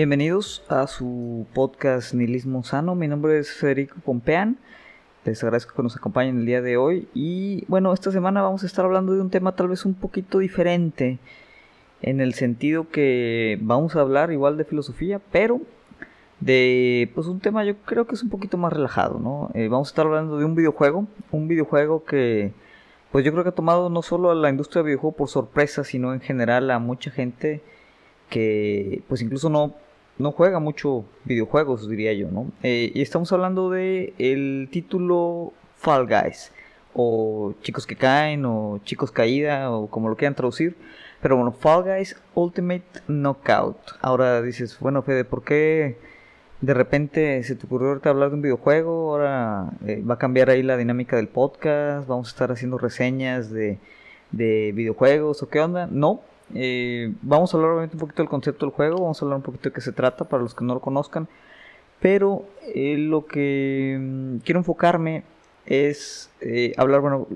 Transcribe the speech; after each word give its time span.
Bienvenidos 0.00 0.64
a 0.70 0.86
su 0.86 1.46
podcast 1.52 2.14
Nihilismo 2.14 2.64
Sano. 2.64 2.94
Mi 2.94 3.06
nombre 3.06 3.38
es 3.38 3.52
Federico 3.52 3.96
Pompean. 4.02 4.56
Les 5.26 5.44
agradezco 5.44 5.74
que 5.76 5.82
nos 5.82 5.94
acompañen 5.94 6.38
el 6.38 6.46
día 6.46 6.62
de 6.62 6.78
hoy. 6.78 7.06
Y 7.12 7.66
bueno, 7.68 7.92
esta 7.92 8.10
semana 8.10 8.40
vamos 8.40 8.62
a 8.62 8.66
estar 8.66 8.86
hablando 8.86 9.12
de 9.12 9.20
un 9.20 9.28
tema 9.28 9.54
tal 9.54 9.68
vez 9.68 9.84
un 9.84 9.92
poquito 9.92 10.38
diferente. 10.38 11.18
En 12.00 12.22
el 12.22 12.32
sentido 12.32 12.88
que 12.88 13.58
vamos 13.60 13.94
a 13.94 14.00
hablar 14.00 14.32
igual 14.32 14.56
de 14.56 14.64
filosofía, 14.64 15.20
pero 15.30 15.60
de 16.40 17.10
pues 17.14 17.26
un 17.26 17.40
tema 17.40 17.62
yo 17.66 17.76
creo 17.84 18.06
que 18.06 18.14
es 18.14 18.22
un 18.22 18.30
poquito 18.30 18.56
más 18.56 18.72
relajado, 18.72 19.18
¿no? 19.18 19.50
Eh, 19.52 19.68
vamos 19.68 19.88
a 19.88 19.90
estar 19.90 20.06
hablando 20.06 20.38
de 20.38 20.46
un 20.46 20.54
videojuego. 20.54 21.08
Un 21.30 21.46
videojuego 21.46 22.06
que 22.06 22.54
pues 23.12 23.22
yo 23.22 23.32
creo 23.32 23.44
que 23.44 23.50
ha 23.50 23.54
tomado 23.54 23.90
no 23.90 24.00
solo 24.00 24.30
a 24.30 24.34
la 24.34 24.48
industria 24.48 24.80
del 24.80 24.92
videojuego 24.92 25.14
por 25.14 25.28
sorpresa, 25.28 25.84
sino 25.84 26.14
en 26.14 26.22
general 26.22 26.70
a 26.70 26.78
mucha 26.78 27.10
gente 27.10 27.60
que 28.30 29.02
pues 29.06 29.20
incluso 29.20 29.50
no, 29.50 29.74
no 30.20 30.32
juega 30.32 30.58
mucho 30.58 31.04
videojuegos, 31.24 31.88
diría 31.88 32.12
yo, 32.12 32.30
¿no? 32.30 32.46
Eh, 32.62 32.92
y 32.94 33.02
estamos 33.02 33.32
hablando 33.32 33.70
de 33.70 34.12
el 34.18 34.68
título 34.70 35.52
Fall 35.76 36.06
Guys, 36.06 36.52
o 36.94 37.54
Chicos 37.62 37.86
que 37.86 37.96
Caen, 37.96 38.44
o 38.44 38.80
Chicos 38.84 39.10
Caída, 39.10 39.70
o 39.70 39.88
como 39.88 40.08
lo 40.08 40.16
quieran 40.16 40.34
traducir. 40.34 40.76
Pero 41.22 41.36
bueno, 41.36 41.52
Fall 41.52 41.84
Guys 41.84 42.16
Ultimate 42.34 42.84
Knockout. 43.08 43.76
Ahora 44.00 44.42
dices, 44.42 44.78
bueno, 44.80 45.02
Fede, 45.02 45.24
¿por 45.24 45.42
qué 45.42 45.96
de 46.60 46.74
repente 46.74 47.42
se 47.42 47.56
te 47.56 47.66
ocurrió 47.66 47.88
ahorita 47.88 48.10
hablar 48.10 48.28
de 48.28 48.36
un 48.36 48.42
videojuego? 48.42 49.12
Ahora 49.12 49.70
eh, 49.86 50.02
va 50.08 50.14
a 50.14 50.18
cambiar 50.18 50.50
ahí 50.50 50.62
la 50.62 50.76
dinámica 50.76 51.16
del 51.16 51.28
podcast, 51.28 52.06
vamos 52.06 52.28
a 52.28 52.30
estar 52.30 52.52
haciendo 52.52 52.76
reseñas 52.76 53.50
de, 53.50 53.78
de 54.32 54.72
videojuegos, 54.74 55.42
¿o 55.42 55.48
qué 55.48 55.60
onda? 55.60 55.88
No, 55.90 56.20
eh, 56.54 57.12
vamos 57.22 57.52
a 57.52 57.56
hablar 57.56 57.72
obviamente 57.72 57.96
un 57.96 58.00
poquito 58.00 58.22
del 58.22 58.28
concepto 58.28 58.66
del 58.66 58.74
juego, 58.74 59.00
vamos 59.00 59.20
a 59.20 59.24
hablar 59.24 59.36
un 59.36 59.42
poquito 59.42 59.68
de 59.68 59.72
qué 59.72 59.80
se 59.80 59.92
trata 59.92 60.24
para 60.24 60.42
los 60.42 60.54
que 60.54 60.64
no 60.64 60.74
lo 60.74 60.80
conozcan. 60.80 61.28
Pero 62.00 62.44
eh, 62.74 62.96
lo 62.98 63.26
que 63.26 63.98
mm, 64.00 64.36
quiero 64.38 64.60
enfocarme 64.60 65.24
es 65.66 66.30
eh, 66.40 66.72
hablar, 66.76 67.00
bueno, 67.00 67.28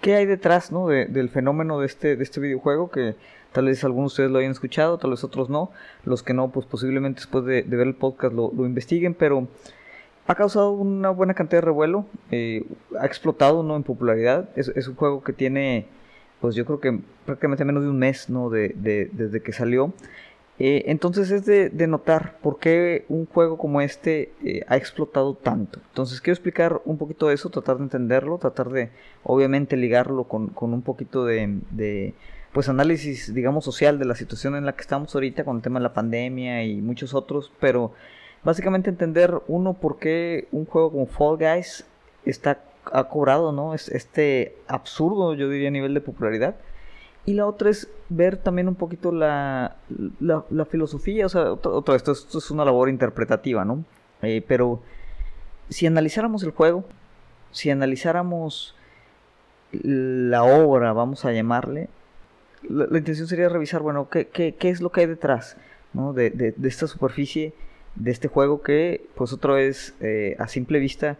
qué 0.00 0.14
hay 0.14 0.26
detrás 0.26 0.70
¿no? 0.70 0.88
del 0.88 1.28
fenómeno 1.30 1.80
de 1.80 1.86
este, 1.86 2.16
de 2.16 2.22
este 2.22 2.40
videojuego, 2.40 2.90
que 2.90 3.16
tal 3.52 3.66
vez 3.66 3.82
algunos 3.84 4.12
de 4.12 4.14
ustedes 4.14 4.30
lo 4.30 4.38
hayan 4.38 4.52
escuchado, 4.52 4.98
tal 4.98 5.10
vez 5.10 5.24
otros 5.24 5.48
no. 5.48 5.70
Los 6.04 6.22
que 6.22 6.34
no, 6.34 6.50
pues 6.50 6.66
posiblemente 6.66 7.20
después 7.20 7.44
de, 7.44 7.62
ver 7.62 7.86
el 7.86 7.94
podcast 7.94 8.34
lo, 8.34 8.52
investiguen, 8.58 9.14
pero 9.14 9.48
ha 10.26 10.34
causado 10.34 10.72
una 10.72 11.10
buena 11.10 11.34
cantidad 11.34 11.62
de 11.62 11.66
revuelo, 11.66 12.06
ha 12.98 13.06
explotado 13.06 13.62
¿no? 13.62 13.76
en 13.76 13.82
popularidad. 13.82 14.48
Es, 14.56 14.68
es 14.68 14.88
un 14.88 14.96
juego 14.96 15.22
que 15.22 15.32
tiene 15.32 15.86
pues 16.44 16.56
yo 16.56 16.66
creo 16.66 16.78
que 16.78 17.00
prácticamente 17.24 17.64
menos 17.64 17.84
de 17.84 17.88
un 17.88 17.98
mes, 17.98 18.28
¿no? 18.28 18.50
De, 18.50 18.74
desde 19.10 19.40
que 19.40 19.54
salió. 19.54 19.94
Eh, 20.58 20.84
entonces 20.88 21.30
es 21.30 21.46
de, 21.46 21.86
notar 21.86 22.36
por 22.42 22.58
qué 22.58 23.06
un 23.08 23.24
juego 23.24 23.56
como 23.56 23.80
este 23.80 24.30
eh, 24.44 24.62
ha 24.68 24.76
explotado 24.76 25.32
tanto. 25.32 25.80
Entonces 25.88 26.20
quiero 26.20 26.34
explicar 26.34 26.82
un 26.84 26.98
poquito 26.98 27.28
de 27.28 27.34
eso, 27.34 27.48
tratar 27.48 27.78
de 27.78 27.84
entenderlo, 27.84 28.36
tratar 28.36 28.68
de 28.68 28.90
obviamente 29.22 29.78
ligarlo 29.78 30.24
con, 30.24 30.52
un 30.54 30.82
poquito 30.82 31.24
de, 31.24 32.12
pues 32.52 32.68
análisis, 32.68 33.32
digamos, 33.32 33.64
social 33.64 33.98
de 33.98 34.04
la 34.04 34.14
situación 34.14 34.54
en 34.54 34.66
la 34.66 34.74
que 34.74 34.82
estamos 34.82 35.14
ahorita 35.14 35.46
con 35.46 35.56
el 35.56 35.62
tema 35.62 35.78
de 35.78 35.84
la 35.84 35.94
pandemia 35.94 36.62
y 36.62 36.82
muchos 36.82 37.14
otros, 37.14 37.52
pero 37.58 37.94
básicamente 38.42 38.90
entender 38.90 39.32
uno 39.48 39.72
por 39.72 39.98
qué 39.98 40.46
un 40.52 40.66
juego 40.66 40.92
como 40.92 41.06
Fall 41.06 41.38
Guys 41.38 41.86
está 42.26 42.60
ha 42.92 43.08
cobrado, 43.08 43.52
¿no? 43.52 43.74
Es 43.74 43.88
este 43.88 44.56
absurdo, 44.66 45.34
yo 45.34 45.48
diría, 45.48 45.68
a 45.68 45.72
nivel 45.72 45.94
de 45.94 46.00
popularidad. 46.00 46.56
Y 47.26 47.34
la 47.34 47.46
otra 47.46 47.70
es 47.70 47.88
ver 48.10 48.36
también 48.36 48.68
un 48.68 48.74
poquito 48.74 49.10
la, 49.10 49.76
la, 50.20 50.64
filosofía, 50.66 51.24
o 51.24 51.28
sea, 51.28 51.52
otra, 51.52 51.96
esto, 51.96 52.12
esto, 52.12 52.38
es 52.38 52.50
una 52.50 52.66
labor 52.66 52.90
interpretativa, 52.90 53.64
¿no? 53.64 53.84
Eh, 54.20 54.44
pero 54.46 54.82
si 55.70 55.86
analizáramos 55.86 56.42
el 56.42 56.50
juego, 56.50 56.84
si 57.50 57.70
analizáramos 57.70 58.74
la 59.72 60.44
obra, 60.44 60.92
vamos 60.92 61.24
a 61.24 61.32
llamarle, 61.32 61.88
la, 62.68 62.98
intención 62.98 63.26
sería 63.26 63.48
revisar, 63.48 63.82
bueno, 63.82 64.08
¿qué, 64.08 64.26
qué, 64.28 64.54
qué, 64.54 64.70
es 64.70 64.80
lo 64.80 64.90
que 64.90 65.02
hay 65.02 65.06
detrás 65.06 65.56
¿no? 65.92 66.12
de, 66.12 66.30
de, 66.30 66.54
esta 66.68 66.86
superficie, 66.86 67.52
de 67.94 68.10
este 68.10 68.28
juego 68.28 68.62
que, 68.62 69.06
pues 69.14 69.32
otra 69.32 69.54
vez, 69.54 69.94
eh, 70.00 70.36
a 70.38 70.48
simple 70.48 70.78
vista, 70.78 71.18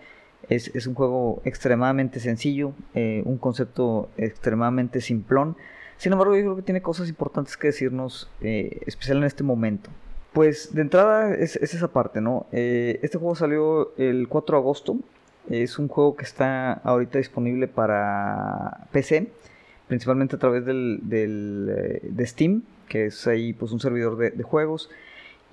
es, 0.49 0.87
un 0.87 0.95
juego 0.95 1.41
extremadamente 1.45 2.21
sencillo, 2.21 2.73
eh, 2.95 3.23
un 3.25 3.39
concepto 3.39 4.09
extremadamente 4.17 5.01
simplón. 5.01 5.57
Sin 5.97 6.13
embargo, 6.13 6.35
yo 6.37 6.43
creo 6.43 6.57
que 6.57 6.63
tiene 6.63 6.83
cosas 6.83 7.09
importantes 7.09 7.57
que 7.57 7.69
decirnos, 7.69 8.31
eh, 8.41 8.81
especial 8.87 9.19
en 9.19 9.25
este 9.25 9.43
momento. 9.45 9.91
Pues 10.33 10.75
de 10.75 10.83
entrada 10.83 11.35
es, 11.35 11.57
esa 11.57 11.89
parte, 11.89 12.21
¿no? 12.21 12.47
Eh, 12.51 12.99
este 13.03 13.19
juego 13.19 13.37
salió 13.37 13.97
el 13.97 14.29
4 14.29 14.57
de 14.57 14.61
agosto. 14.61 14.97
Es 15.49 15.79
un 15.79 15.89
juego 15.89 16.17
que 16.17 16.25
está 16.25 16.73
ahorita 16.73 17.19
disponible 17.19 17.69
para 17.69 18.87
PC, 18.93 19.29
principalmente 19.87 20.37
a 20.37 20.39
través 20.39 20.65
del, 20.65 21.01
de 21.05 22.27
Steam, 22.27 22.63
que 22.89 23.07
es 23.07 23.27
ahí 23.27 23.53
pues 23.53 23.71
un 23.71 23.79
servidor 23.79 24.17
de, 24.17 24.31
de 24.31 24.43
juegos. 24.43 24.91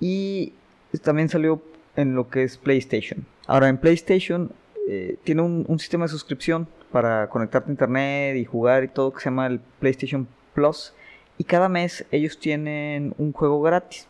Y 0.00 0.54
también 1.02 1.28
salió 1.28 1.62
en 1.94 2.14
lo 2.14 2.28
que 2.28 2.42
es 2.42 2.56
PlayStation. 2.56 3.24
Ahora 3.46 3.68
en 3.68 3.78
PlayStation 3.78 4.50
eh, 4.94 5.16
tiene 5.24 5.40
un, 5.40 5.78
sistema 5.78 6.04
de 6.04 6.10
suscripción 6.10 6.68
para 6.90 7.30
conectarte 7.30 7.70
a 7.70 7.72
internet 7.72 8.36
y 8.36 8.44
jugar 8.44 8.84
y 8.84 8.88
todo 8.88 9.10
que 9.10 9.20
se 9.20 9.24
llama 9.24 9.46
el 9.46 9.58
PlayStation 9.80 10.28
Plus. 10.52 10.92
Y 11.38 11.44
cada 11.44 11.70
mes 11.70 12.04
ellos 12.10 12.38
tienen 12.38 13.14
un 13.16 13.32
juego 13.32 13.62
gratis. 13.62 14.06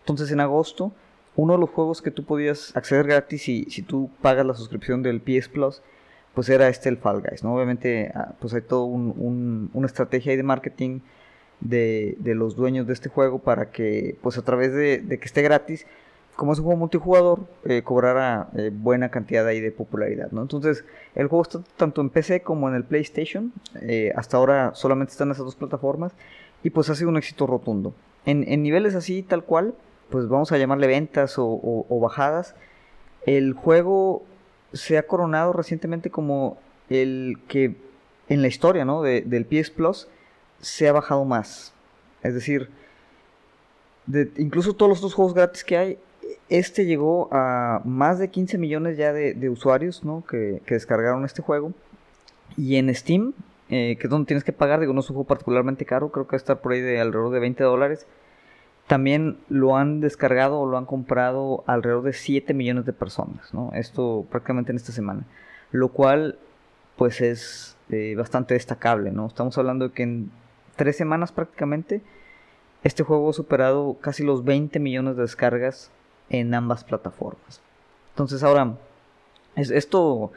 Entonces 0.00 0.32
en 0.32 0.40
agosto, 0.40 0.92
uno 1.36 1.52
de 1.52 1.60
los 1.60 1.70
juegos 1.70 2.02
que 2.02 2.10
tú 2.10 2.24
podías 2.24 2.74
acceder 2.76 3.06
gratis 3.06 3.48
y 3.48 3.66
si 3.70 3.82
tú 3.82 4.10
pagas 4.20 4.44
la 4.44 4.54
suscripción 4.54 5.04
del 5.04 5.20
PS 5.20 5.48
Plus, 5.48 5.80
pues 6.34 6.48
era 6.48 6.66
este 6.68 6.88
el 6.88 6.96
Fall 6.96 7.22
Guys, 7.22 7.44
¿no? 7.44 7.54
Obviamente, 7.54 8.10
ah, 8.14 8.34
pues 8.40 8.52
hay 8.52 8.62
toda 8.62 8.84
una 8.84 9.86
estrategia 9.86 10.36
de 10.36 10.42
marketing 10.42 11.00
de, 11.60 12.16
los 12.34 12.56
dueños 12.56 12.88
de 12.88 12.94
este 12.94 13.08
juego 13.08 13.38
para 13.38 13.70
que, 13.70 14.18
pues 14.22 14.36
a 14.38 14.42
través 14.42 14.72
de, 14.72 14.98
de 14.98 15.18
que 15.18 15.24
esté 15.24 15.42
gratis, 15.42 15.86
como 16.36 16.52
es 16.52 16.58
un 16.58 16.66
juego 16.66 16.78
multijugador, 16.78 17.40
eh, 17.64 17.82
cobrará 17.82 18.50
eh, 18.56 18.70
buena 18.72 19.10
cantidad 19.10 19.46
ahí 19.46 19.60
de 19.60 19.72
popularidad, 19.72 20.30
¿no? 20.32 20.42
Entonces, 20.42 20.84
el 21.14 21.28
juego 21.28 21.42
está 21.42 21.60
tanto 21.78 22.02
en 22.02 22.10
PC 22.10 22.42
como 22.42 22.68
en 22.68 22.74
el 22.74 22.84
PlayStation. 22.84 23.52
Eh, 23.80 24.12
hasta 24.14 24.36
ahora 24.36 24.74
solamente 24.74 25.12
están 25.12 25.30
esas 25.30 25.46
dos 25.46 25.56
plataformas. 25.56 26.12
Y 26.62 26.70
pues 26.70 26.90
ha 26.90 26.94
sido 26.94 27.08
un 27.08 27.16
éxito 27.16 27.46
rotundo. 27.46 27.94
En, 28.26 28.40
niveles 28.62 28.94
así, 28.94 29.22
tal 29.22 29.44
cual, 29.44 29.74
pues 30.10 30.28
vamos 30.28 30.52
a 30.52 30.58
llamarle 30.58 30.86
ventas 30.86 31.36
o, 31.38 31.98
bajadas. 32.00 32.54
El 33.24 33.54
juego 33.54 34.24
se 34.72 34.98
ha 34.98 35.06
coronado 35.06 35.52
recientemente 35.52 36.10
como 36.10 36.58
el 36.90 37.38
que 37.48 37.76
en 38.28 38.42
la 38.42 38.48
historia, 38.48 38.84
¿no? 38.84 39.02
del 39.02 39.46
PS 39.46 39.70
Plus 39.70 40.08
se 40.60 40.88
ha 40.88 40.92
bajado 40.92 41.24
más. 41.24 41.72
Es 42.22 42.34
decir, 42.34 42.68
de, 44.06 44.32
incluso 44.38 44.74
todos 44.74 44.90
los 44.90 44.98
otros 44.98 45.14
juegos 45.14 45.34
gratis 45.34 45.62
que 45.62 45.76
hay, 45.76 45.98
este 46.48 46.86
llegó 46.86 47.28
a 47.32 47.80
más 47.84 48.18
de 48.18 48.28
15 48.28 48.58
millones 48.58 48.96
ya 48.96 49.12
de, 49.12 49.48
usuarios 49.48 50.04
¿no? 50.04 50.24
que, 50.28 50.62
descargaron 50.68 51.24
este 51.24 51.42
juego. 51.42 51.72
Y 52.56 52.76
en 52.76 52.94
Steam, 52.94 53.34
eh, 53.68 53.96
que 53.98 54.06
es 54.06 54.10
donde 54.10 54.26
tienes 54.26 54.44
que 54.44 54.52
pagar, 54.52 54.80
digo, 54.80 54.92
no 54.92 55.00
es 55.00 55.10
un 55.10 55.16
juego 55.16 55.26
particularmente 55.26 55.84
caro, 55.84 56.10
creo 56.10 56.26
que 56.26 56.36
estar 56.36 56.60
por 56.60 56.72
ahí 56.72 56.80
de 56.80 57.00
alrededor 57.00 57.32
de 57.32 57.40
20 57.40 57.64
dólares. 57.64 58.06
También 58.86 59.38
lo 59.48 59.76
han 59.76 60.00
descargado 60.00 60.60
o 60.60 60.66
lo 60.66 60.78
han 60.78 60.86
comprado 60.86 61.64
alrededor 61.66 62.04
de 62.04 62.12
7 62.12 62.54
millones 62.54 62.86
de 62.86 62.92
personas, 62.92 63.52
¿no? 63.52 63.72
Esto 63.74 64.24
prácticamente 64.30 64.70
en 64.70 64.76
esta 64.76 64.92
semana. 64.92 65.24
Lo 65.72 65.88
cual, 65.88 66.38
pues 66.96 67.20
es 67.20 67.76
eh, 67.90 68.14
bastante 68.16 68.54
destacable, 68.54 69.10
¿no? 69.10 69.26
Estamos 69.26 69.58
hablando 69.58 69.88
de 69.88 69.94
que 69.94 70.04
en 70.04 70.30
3 70.76 70.96
semanas 70.96 71.32
prácticamente 71.32 72.00
este 72.84 73.02
juego 73.02 73.30
ha 73.30 73.32
superado 73.32 73.96
casi 74.00 74.22
los 74.22 74.44
20 74.44 74.78
millones 74.78 75.16
de 75.16 75.22
descargas 75.22 75.90
en 76.30 76.54
ambas 76.54 76.84
plataformas. 76.84 77.60
Entonces 78.10 78.42
ahora, 78.42 78.74
es, 79.56 79.70
esto, 79.70 80.32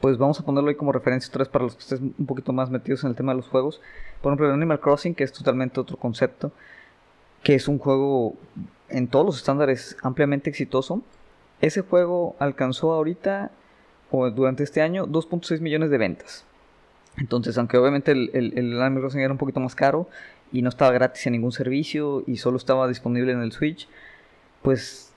pues 0.00 0.18
vamos 0.18 0.38
a 0.40 0.44
ponerlo 0.44 0.68
ahí 0.68 0.76
como 0.76 0.92
referencia 0.92 1.28
otra 1.28 1.40
vez 1.40 1.48
para 1.48 1.64
los 1.64 1.74
que 1.74 1.82
estén 1.82 2.14
un 2.18 2.26
poquito 2.26 2.52
más 2.52 2.70
metidos 2.70 3.04
en 3.04 3.10
el 3.10 3.16
tema 3.16 3.32
de 3.32 3.38
los 3.38 3.48
juegos. 3.48 3.80
Por 4.20 4.30
ejemplo, 4.32 4.52
Animal 4.52 4.80
Crossing, 4.80 5.14
que 5.14 5.24
es 5.24 5.32
totalmente 5.32 5.80
otro 5.80 5.96
concepto, 5.96 6.52
que 7.42 7.54
es 7.54 7.68
un 7.68 7.78
juego 7.78 8.34
en 8.88 9.08
todos 9.08 9.26
los 9.26 9.36
estándares 9.36 9.96
ampliamente 10.02 10.50
exitoso. 10.50 11.02
Ese 11.60 11.82
juego 11.82 12.36
alcanzó 12.38 12.92
ahorita, 12.92 13.50
o 14.10 14.30
durante 14.30 14.62
este 14.62 14.82
año, 14.82 15.06
2.6 15.06 15.60
millones 15.60 15.90
de 15.90 15.98
ventas. 15.98 16.44
Entonces, 17.16 17.56
aunque 17.58 17.76
obviamente 17.76 18.12
el, 18.12 18.30
el 18.32 18.82
Animal 18.82 19.02
Crossing 19.02 19.20
era 19.20 19.32
un 19.32 19.38
poquito 19.38 19.60
más 19.60 19.74
caro 19.74 20.08
y 20.52 20.62
no 20.62 20.68
estaba 20.68 20.92
gratis 20.92 21.26
en 21.26 21.32
ningún 21.32 21.52
servicio 21.52 22.22
y 22.26 22.36
solo 22.36 22.56
estaba 22.56 22.88
disponible 22.88 23.32
en 23.32 23.40
el 23.40 23.52
Switch, 23.52 23.88
pues 24.64 25.12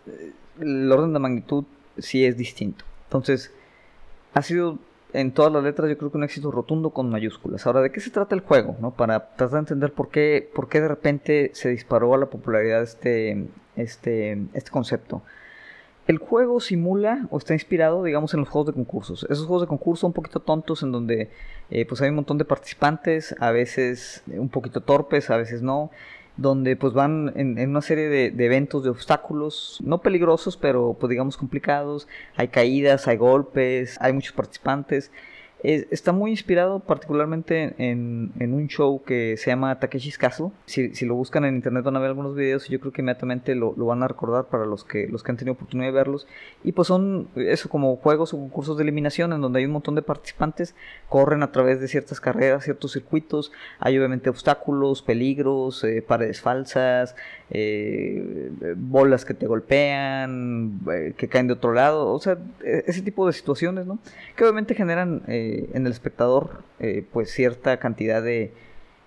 el 0.60 0.92
orden 0.92 1.14
de 1.14 1.20
magnitud 1.20 1.64
sí 1.98 2.26
es 2.26 2.36
distinto. 2.36 2.84
Entonces, 3.06 3.54
ha 4.34 4.42
sido 4.42 4.78
en 5.14 5.32
todas 5.32 5.54
las 5.54 5.64
letras 5.64 5.90
yo 5.90 5.98
creo 5.98 6.12
que 6.12 6.18
un 6.18 6.26
éxito 6.26 6.52
rotundo 6.52 6.90
con 6.90 7.10
mayúsculas. 7.10 7.66
Ahora, 7.66 7.80
¿de 7.80 7.92
qué 7.92 8.02
se 8.02 8.10
trata 8.10 8.36
el 8.36 8.42
juego? 8.42 8.76
¿no? 8.82 8.92
Para 8.92 9.30
tratar 9.36 9.52
de 9.52 9.60
entender 9.60 9.94
por 9.94 10.10
qué, 10.10 10.50
por 10.54 10.68
qué 10.68 10.82
de 10.82 10.90
repente 10.90 11.52
se 11.54 11.70
disparó 11.70 12.14
a 12.14 12.18
la 12.18 12.26
popularidad 12.26 12.84
este, 12.84 13.48
este, 13.78 14.38
este 14.54 14.70
concepto. 14.70 15.24
El 16.08 16.18
juego 16.18 16.60
simula 16.60 17.26
o 17.32 17.38
está 17.38 17.54
inspirado, 17.54 18.04
digamos, 18.04 18.34
en 18.34 18.42
los 18.42 18.50
juegos 18.50 18.68
de 18.68 18.74
concursos. 18.74 19.26
Esos 19.30 19.46
juegos 19.46 19.62
de 19.62 19.68
concurso 19.68 20.08
un 20.08 20.14
poquito 20.14 20.42
tontos 20.42 20.84
en 20.84 20.92
donde 20.92 21.30
eh, 21.70 21.86
pues 21.86 22.02
hay 22.02 22.10
un 22.10 22.16
montón 22.16 22.38
de 22.38 22.46
participantes, 22.46 23.34
a 23.40 23.52
veces 23.52 24.24
un 24.28 24.50
poquito 24.50 24.82
torpes, 24.82 25.30
a 25.30 25.38
veces 25.38 25.62
no, 25.62 25.90
donde 26.38 26.76
pues 26.76 26.94
van 26.94 27.34
en, 27.36 27.70
una 27.70 27.82
serie 27.82 28.10
de, 28.10 28.32
de, 28.32 28.46
eventos, 28.46 28.84
de 28.84 28.90
obstáculos, 28.90 29.80
no 29.84 30.02
peligrosos, 30.02 30.56
pero 30.56 30.96
pues 31.00 31.10
digamos 31.10 31.36
complicados. 31.36 32.08
Hay 32.36 32.48
caídas, 32.48 33.08
hay 33.08 33.18
golpes, 33.18 33.98
hay 34.00 34.14
muchos 34.14 34.34
participantes 34.34 35.12
está 35.64 36.12
muy 36.12 36.32
inspirado 36.32 36.80
particularmente 36.80 37.74
en, 37.78 38.32
un 38.40 38.68
show 38.68 39.02
que 39.04 39.38
se 39.38 39.50
llama 39.50 39.80
Takeshi's 39.80 40.18
Castle. 40.18 40.52
Si, 40.66 41.06
lo 41.06 41.16
buscan 41.16 41.46
en 41.46 41.56
internet 41.56 41.84
van 41.84 41.96
a 41.96 42.00
ver 42.00 42.10
algunos 42.10 42.36
videos 42.36 42.70
y 42.70 42.74
yo 42.74 42.80
creo 42.80 42.92
que 42.92 43.02
inmediatamente 43.02 43.56
lo, 43.56 43.74
van 43.74 44.04
a 44.04 44.08
recordar 44.08 44.46
para 44.46 44.66
los 44.66 44.84
que, 44.84 45.08
los 45.08 45.24
que 45.24 45.32
han 45.32 45.38
tenido 45.38 45.54
oportunidad 45.54 45.90
de 45.90 45.94
verlos. 45.94 46.28
Y 46.64 46.74
pues 46.74 46.88
son 46.88 47.28
eso 47.36 47.70
como 47.70 47.96
juegos 47.96 48.34
o 48.34 48.38
concursos 48.38 48.78
de 48.78 48.84
eliminación 48.84 49.34
en 49.34 49.42
donde 49.42 49.60
hay 49.60 49.66
un 49.66 49.72
montón 49.72 49.96
de 49.96 50.02
participantes, 50.02 50.76
corren 51.10 51.42
a 51.44 51.52
través 51.52 51.80
de 51.80 51.88
ciertas 51.88 52.20
carreras, 52.20 52.64
ciertos 52.64 52.94
circuitos, 52.94 53.52
hay 53.80 53.98
obviamente 53.98 54.30
obstáculos, 54.30 55.02
peligros, 55.02 55.84
eh, 55.84 56.04
paredes 56.08 56.42
falsas, 56.42 57.16
eh, 57.50 58.76
bolas 58.76 59.24
que 59.24 59.34
te 59.34 59.48
golpean, 59.48 60.82
eh, 60.92 61.14
que 61.18 61.30
caen 61.30 61.48
de 61.48 61.54
otro 61.54 61.74
lado, 61.74 62.12
o 62.12 62.20
sea, 62.20 62.38
e, 62.62 62.84
ese 62.88 63.02
tipo 63.02 63.26
de 63.26 63.32
situaciones, 63.32 63.86
¿no? 63.86 64.00
Que 64.36 64.44
obviamente 64.44 64.76
generan 64.76 65.22
eh, 65.28 65.70
en 65.74 65.86
el 65.86 65.92
espectador 65.92 66.64
pues 67.12 67.32
cierta 67.32 67.78
cantidad 67.78 68.22
de, 68.22 68.52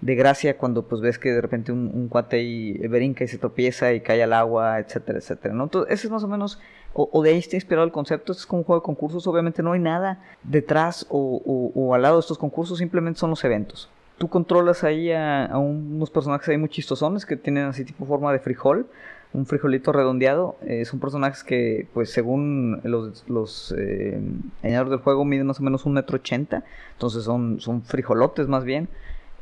de, 0.00 0.14
gracia 0.16 0.56
cuando 0.56 0.88
pues 0.88 1.00
ves 1.00 1.18
que 1.18 1.30
de 1.30 1.40
repente 1.40 1.70
un, 1.70 2.08
cuate 2.08 2.38
ahí 2.38 2.72
brinca 2.88 3.22
y 3.22 3.28
se 3.28 3.38
tropieza 3.38 3.92
y 3.92 4.00
cae 4.00 4.22
al 4.22 4.32
agua, 4.32 4.80
etcétera, 4.80 5.18
etcétera, 5.18 5.54
¿no? 5.54 5.64
Entonces, 5.64 5.92
ese 5.92 6.08
es 6.08 6.10
más 6.10 6.24
o 6.24 6.28
menos, 6.28 6.58
o, 6.94 7.22
de 7.22 7.30
ahí 7.30 7.38
está 7.38 7.56
inspirado 7.56 7.84
el 7.86 7.92
concepto, 7.92 8.32
es 8.32 8.46
como 8.46 8.60
un 8.60 8.64
juego 8.64 8.80
de 8.80 8.84
concursos, 8.86 9.26
obviamente 9.26 9.62
no 9.62 9.72
hay 9.72 9.80
nada 9.80 10.20
detrás 10.42 11.06
o, 11.10 11.72
o 11.74 11.94
al 11.94 12.02
lado 12.02 12.16
de 12.16 12.20
estos 12.20 12.38
concursos, 12.38 12.78
simplemente 12.78 13.20
son 13.20 13.30
los 13.30 13.44
eventos 13.44 13.90
tú 14.20 14.28
controlas 14.28 14.84
ahí 14.84 15.10
a, 15.12 15.50
unos 15.56 16.10
personajes 16.10 16.46
ahí 16.50 16.58
muy 16.58 16.68
chistosones 16.68 17.24
que 17.24 17.36
tienen 17.36 17.64
así 17.64 17.86
tipo 17.86 18.04
forma 18.04 18.30
de 18.34 18.38
frijol, 18.38 18.86
un 19.32 19.46
frijolito 19.46 19.92
redondeado. 19.92 20.58
Eh, 20.60 20.84
son 20.84 21.00
personajes 21.00 21.42
que, 21.42 21.88
pues 21.94 22.10
según 22.10 22.82
los, 22.84 23.24
los 23.28 23.74
eh, 23.78 24.20
del 24.62 24.98
juego, 24.98 25.24
miden 25.24 25.46
más 25.46 25.58
o 25.60 25.62
menos 25.62 25.86
un 25.86 25.94
metro 25.94 26.16
ochenta. 26.16 26.64
Entonces 26.92 27.24
son, 27.24 27.62
son 27.62 27.82
frijolotes 27.82 28.46
más 28.46 28.64
bien. 28.64 28.90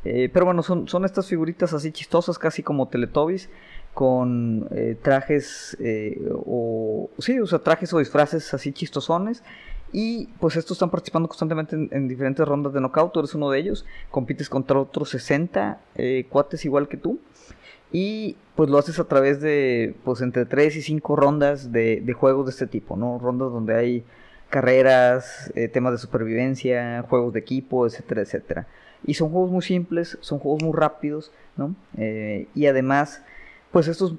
Eh, 0.05 0.29
pero 0.31 0.45
bueno, 0.45 0.63
son, 0.63 0.87
son 0.87 1.03
estas 1.03 1.27
figuritas 1.27 1.73
así 1.73 1.91
chistosas, 1.91 2.39
casi 2.39 2.63
como 2.63 2.87
Teletubbies, 2.87 3.49
con 3.93 4.69
trajes 5.01 5.77
o... 6.45 7.09
Sí, 7.17 7.37
o 7.37 7.47
sea, 7.47 7.59
trajes 7.59 7.91
o 7.91 7.99
disfraces 7.99 8.53
así 8.53 8.71
chistosones. 8.71 9.43
Y 9.91 10.27
pues 10.39 10.55
estos 10.55 10.75
están 10.75 10.91
participando 10.91 11.27
constantemente 11.27 11.75
en, 11.75 12.07
diferentes 12.07 12.47
rondas 12.47 12.73
de 12.73 12.81
knockout. 12.81 13.11
Tú 13.11 13.19
eres 13.19 13.33
uno 13.33 13.49
de 13.49 13.59
ellos. 13.59 13.85
Compites 14.11 14.49
contra 14.49 14.79
otros 14.79 15.09
60 15.09 15.79
eh, 15.95 16.27
cuates 16.29 16.65
igual 16.65 16.87
que 16.87 16.97
tú. 16.97 17.19
Y 17.91 18.37
pues 18.55 18.69
lo 18.69 18.77
haces 18.77 18.99
a 18.99 19.05
través 19.05 19.41
de 19.41 19.95
pues 20.03 20.21
entre 20.21 20.45
3 20.45 20.75
y 20.75 20.81
5 20.81 21.15
rondas 21.15 21.71
de, 21.71 22.03
juegos 22.13 22.45
de 22.45 22.51
este 22.51 22.67
tipo, 22.67 22.95
¿no? 22.97 23.17
Rondas 23.17 23.51
donde 23.51 23.75
hay 23.75 24.03
carreras, 24.49 25.51
eh, 25.55 25.67
temas 25.67 25.93
de 25.93 25.97
supervivencia, 25.97 27.03
juegos 27.09 27.33
de 27.33 27.39
equipo, 27.39 27.87
etcétera, 27.87 28.21
etcétera. 28.21 28.67
Y 29.05 29.15
son 29.15 29.29
juegos 29.29 29.49
muy 29.49 29.61
simples, 29.63 30.17
son 30.21 30.39
juegos 30.39 30.61
muy 30.61 30.73
rápidos, 30.75 31.31
¿no? 31.57 31.75
Eh, 31.97 32.47
y 32.53 32.67
además, 32.67 33.23
pues 33.71 33.87
estos 33.87 34.15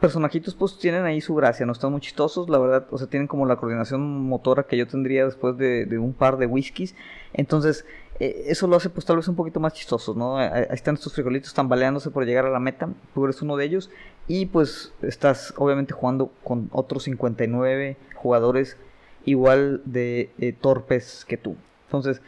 personajitos 0.00 0.54
pues 0.54 0.78
tienen 0.78 1.04
ahí 1.04 1.20
su 1.20 1.34
gracia, 1.34 1.64
no 1.66 1.72
están 1.72 1.92
muy 1.92 2.00
chistosos, 2.00 2.48
la 2.48 2.58
verdad, 2.58 2.86
o 2.90 2.98
sea, 2.98 3.06
tienen 3.06 3.28
como 3.28 3.46
la 3.46 3.56
coordinación 3.56 4.26
motora 4.26 4.64
que 4.64 4.76
yo 4.76 4.86
tendría 4.86 5.24
después 5.24 5.56
de, 5.56 5.86
un 5.98 6.12
par 6.12 6.38
de 6.38 6.46
whiskies, 6.46 6.94
entonces 7.32 7.84
eh, 8.18 8.44
eso 8.46 8.66
lo 8.66 8.76
hace 8.76 8.90
pues 8.90 9.06
tal 9.06 9.16
vez 9.16 9.28
un 9.28 9.36
poquito 9.36 9.60
más 9.60 9.74
chistoso, 9.74 10.14
¿no? 10.14 10.38
Ahí 10.38 10.66
están 10.70 10.94
estos 10.94 11.14
frijolitos 11.14 11.54
tambaleándose 11.54 12.10
por 12.10 12.24
llegar 12.24 12.46
a 12.46 12.50
la 12.50 12.58
meta, 12.58 12.88
tú 13.14 13.24
eres 13.24 13.42
uno 13.42 13.56
de 13.56 13.64
ellos 13.64 13.90
y 14.26 14.46
pues 14.46 14.92
estás 15.02 15.54
obviamente 15.56 15.92
jugando 15.92 16.32
con 16.42 16.68
otros 16.72 17.04
59 17.04 17.96
jugadores 18.14 18.76
igual 19.24 19.82
de 19.84 20.30
eh, 20.38 20.52
torpes 20.52 21.24
que 21.26 21.36
tú. 21.36 21.56
Entonces, 21.86 22.22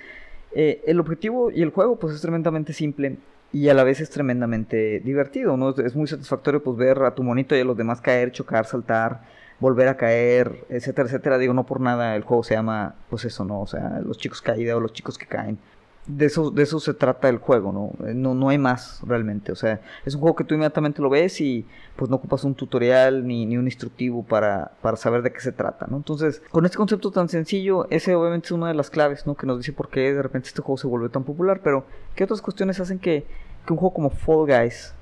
eh, 0.53 0.83
el 0.87 1.01
objetivo 1.01 1.51
y 1.51 1.63
el 1.63 1.71
juego 1.71 1.97
pues 1.97 2.15
es 2.15 2.21
tremendamente 2.21 2.73
simple 2.73 3.17
y 3.55 3.69
a 3.69 3.75
la 3.75 3.85
vez 3.85 4.01
es 4.01 4.11
tremendamente 4.11 4.99
divertido, 4.99 5.57
¿no? 5.57 5.71
Es, 5.71 5.95
muy 5.95 6.09
satisfactorio 6.09 6.61
pues 6.61 6.77
ver 6.77 7.01
a 7.05 7.15
tu 7.15 7.23
monito 7.23 7.55
y 7.55 7.61
a 7.61 7.65
los 7.65 7.77
demás 7.77 8.01
caer, 8.01 8.33
chocar, 8.33 8.67
saltar, 8.67 9.23
volver 9.61 9.87
a 9.87 9.97
caer, 9.97 10.65
etcétera, 10.69 11.07
etcétera. 11.07 11.39
Digo, 11.39 11.55
no 11.55 11.65
por 11.65 11.81
nada 11.81 12.17
el 12.17 12.25
juego 12.25 12.43
se 12.43 12.55
llama, 12.55 12.97
pues 13.09 13.25
eso, 13.25 13.45
¿no? 13.45 13.61
O 13.61 13.67
sea, 13.69 14.01
los 14.05 14.19
chicos 14.19 14.43
caídos 14.43 14.77
o 14.77 14.81
los 14.81 14.93
chicos 14.93 15.17
que 15.17 15.27
caen 15.27 15.59
de 16.07 16.27
eso, 16.27 16.51
de 16.51 16.63
eso 16.63 16.81
se 16.81 16.93
trata 16.93 17.29
el 17.29 17.39
juego, 17.39 17.73
¿no? 17.73 18.07
Eh, 18.07 18.15
¿no? 18.15 18.35
No 18.35 18.51
hay 18.51 18.59
más 18.59 19.01
realmente. 19.07 19.53
O 19.53 19.57
sea, 19.57 19.81
es 20.05 20.15
un 20.15 20.21
juego 20.21 20.37
que 20.37 20.45
tú 20.45 20.55
inmediatamente 20.55 21.01
lo 21.01 21.09
ves 21.09 21.41
y 21.41 21.67
pues 21.97 22.11
no 22.11 22.17
ocupas 22.17 22.45
un 22.45 22.55
tutorial 22.55 23.27
ni, 23.27 23.47
ni 23.47 23.57
un 23.57 23.65
instructivo 23.65 24.23
para, 24.23 24.73
para, 24.83 24.97
saber 24.97 25.23
de 25.23 25.33
qué 25.33 25.41
se 25.41 25.53
trata, 25.53 25.87
¿no? 25.89 25.97
Entonces, 25.97 26.43
con 26.51 26.65
este 26.65 26.77
concepto 26.77 27.11
tan 27.11 27.29
sencillo, 27.29 27.87
ese 27.91 28.15
obviamente 28.15 28.47
es 28.47 28.53
una 28.53 28.69
de 28.69 28.75
las 28.75 28.91
claves, 28.91 29.27
¿no? 29.27 29.35
Que 29.35 29.47
nos 29.47 29.59
dice 29.59 29.73
por 29.73 29.89
qué 29.89 30.13
de 30.13 30.23
repente 30.23 30.49
este 30.49 30.63
juego 30.63 30.77
se 30.77 30.87
vuelve 30.87 31.09
tan 31.09 31.25
popular. 31.25 31.61
Pero, 31.65 31.87
¿qué 32.15 32.25
otras 32.25 32.43
cuestiones 32.43 32.81
hacen 32.81 32.99
que, 32.99 33.27
que 33.67 33.73
un 33.73 33.79
juego 33.79 33.95
como 33.95 34.11
Fall 34.11 34.47
Guys 34.47 34.95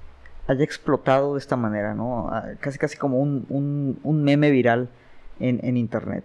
haya 0.46 0.64
explotado 0.64 1.34
de 1.34 1.38
esta 1.38 1.56
manera, 1.56 1.94
¿no? 1.94 2.28
Ah, 2.30 2.50
casi 2.60 2.78
casi 2.78 2.96
como 2.96 3.20
un, 3.20 3.46
un, 4.02 4.24
meme 4.24 4.50
viral 4.50 4.88
en, 5.40 5.60
en 5.62 5.76
internet. 5.76 6.24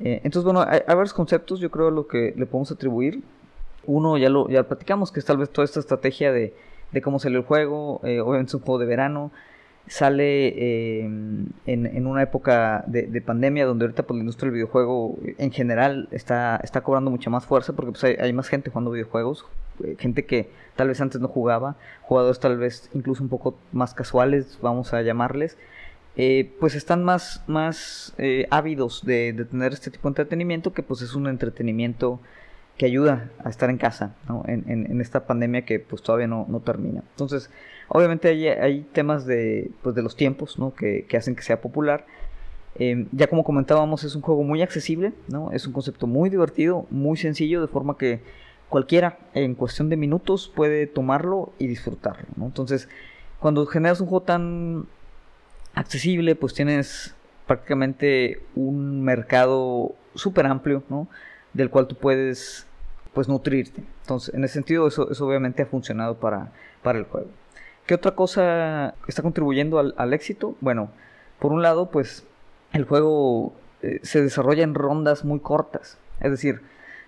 Eh, 0.00 0.20
entonces, 0.24 0.44
bueno, 0.44 0.64
hay, 0.68 0.80
varios 0.86 1.14
conceptos, 1.14 1.60
yo 1.60 1.70
creo, 1.70 1.88
a 1.88 1.90
lo 1.90 2.06
que 2.06 2.34
le 2.36 2.46
podemos 2.46 2.70
atribuir. 2.70 3.22
Uno, 3.86 4.18
ya 4.18 4.28
lo, 4.28 4.48
ya 4.48 4.64
platicamos, 4.64 5.12
que 5.12 5.20
es 5.20 5.26
tal 5.26 5.38
vez 5.38 5.50
toda 5.50 5.64
esta 5.64 5.80
estrategia 5.80 6.32
de, 6.32 6.54
de 6.92 7.02
cómo 7.02 7.18
sale 7.18 7.36
el 7.36 7.44
juego. 7.44 8.00
Eh, 8.04 8.20
obviamente 8.20 8.50
es 8.50 8.54
un 8.54 8.60
juego 8.60 8.78
de 8.78 8.86
verano. 8.86 9.30
Sale 9.88 10.48
eh, 10.48 11.00
en, 11.04 11.54
en, 11.66 12.06
una 12.06 12.22
época 12.22 12.82
de, 12.88 13.02
de, 13.02 13.20
pandemia 13.20 13.66
donde 13.66 13.84
ahorita 13.84 14.02
pues, 14.02 14.16
la 14.16 14.22
industria 14.22 14.48
del 14.48 14.54
videojuego 14.54 15.16
en 15.38 15.52
general 15.52 16.08
está, 16.10 16.60
está 16.62 16.80
cobrando 16.80 17.10
mucha 17.10 17.30
más 17.30 17.46
fuerza 17.46 17.72
porque 17.72 17.92
pues, 17.92 18.04
hay, 18.04 18.32
más 18.32 18.48
gente 18.48 18.70
jugando 18.70 18.90
videojuegos. 18.90 19.46
Eh, 19.84 19.96
gente 19.98 20.24
que 20.24 20.48
tal 20.74 20.88
vez 20.88 21.00
antes 21.00 21.20
no 21.20 21.28
jugaba. 21.28 21.76
Jugadores 22.02 22.40
tal 22.40 22.58
vez 22.58 22.90
incluso 22.94 23.22
un 23.22 23.28
poco 23.28 23.56
más 23.72 23.94
casuales, 23.94 24.58
vamos 24.60 24.92
a 24.92 25.02
llamarles. 25.02 25.56
pues 26.58 26.74
están 26.74 27.04
más, 27.04 27.44
más 27.46 28.14
ávidos 28.50 29.04
de, 29.04 29.32
de, 29.32 29.44
tener 29.44 29.72
este 29.72 29.90
tipo 29.90 30.08
de 30.08 30.12
entretenimiento 30.12 30.72
que 30.72 30.82
pues 30.82 31.02
es 31.02 31.14
un 31.14 31.28
entretenimiento 31.28 32.20
que 32.76 32.86
ayuda 32.86 33.30
a 33.42 33.48
estar 33.48 33.70
en 33.70 33.78
casa 33.78 34.14
¿no? 34.28 34.44
en, 34.46 34.64
en, 34.68 35.00
esta 35.00 35.26
pandemia 35.26 35.64
que 35.64 35.78
pues 35.80 36.02
todavía 36.02 36.26
no, 36.26 36.46
no 36.48 36.60
termina. 36.60 37.02
Entonces, 37.12 37.50
obviamente 37.88 38.28
hay, 38.28 38.48
hay, 38.48 38.80
temas 38.92 39.24
de, 39.24 39.70
pues, 39.82 39.94
de 39.94 40.02
los 40.02 40.14
tiempos 40.14 40.58
¿no? 40.58 40.74
que, 40.74 41.06
que 41.08 41.16
hacen 41.16 41.34
que 41.34 41.42
sea 41.42 41.60
popular. 41.60 42.04
Em, 42.74 43.08
ya 43.12 43.28
como 43.28 43.44
comentábamos, 43.44 44.04
es 44.04 44.14
un 44.14 44.20
juego 44.20 44.42
muy 44.42 44.60
accesible, 44.60 45.14
¿no? 45.28 45.50
es 45.52 45.66
un 45.66 45.72
concepto 45.72 46.06
muy 46.06 46.28
divertido, 46.28 46.86
muy 46.90 47.16
sencillo, 47.16 47.62
de 47.62 47.68
forma 47.68 47.96
que 47.96 48.20
cualquiera 48.68 49.18
en 49.32 49.54
cuestión 49.54 49.88
de 49.88 49.96
minutos 49.96 50.52
puede 50.54 50.86
tomarlo 50.86 51.52
y 51.58 51.68
disfrutarlo. 51.68 52.26
Entonces, 52.42 52.90
cuando 53.40 53.64
generas 53.66 54.00
un 54.00 54.08
juego 54.08 54.24
tan 54.24 54.86
accesible, 55.74 56.34
pues 56.34 56.52
tienes 56.52 57.14
prácticamente 57.46 58.42
un 58.54 59.02
mercado 59.02 59.94
súper 60.14 60.46
amplio, 60.46 60.82
¿no? 60.90 61.08
Del 61.56 61.70
cual 61.70 61.86
tú 61.86 61.96
puedes 61.96 62.66
pues 63.14 63.28
nutrirte. 63.28 63.82
Entonces, 64.02 64.34
en 64.34 64.44
ese 64.44 64.54
sentido, 64.54 64.86
eso, 64.86 65.08
obviamente 65.20 65.62
ha 65.62 65.66
funcionado 65.66 66.16
para, 66.16 66.52
para 66.82 66.98
el 66.98 67.06
juego. 67.06 67.28
¿Qué 67.86 67.94
otra 67.94 68.12
cosa 68.12 68.94
está 69.08 69.22
contribuyendo 69.22 69.78
al, 69.78 70.12
éxito? 70.12 70.54
Bueno, 70.60 70.90
por 71.38 71.52
un 71.52 71.62
lado, 71.62 71.90
pues 71.90 72.26
el 72.72 72.84
juego 72.84 73.54
eh, 73.82 74.00
se 74.02 74.20
desarrolla 74.20 74.64
en 74.64 74.74
rondas 74.74 75.24
muy 75.24 75.40
cortas. 75.40 75.98
Es 76.20 76.30
decir, 76.30 76.60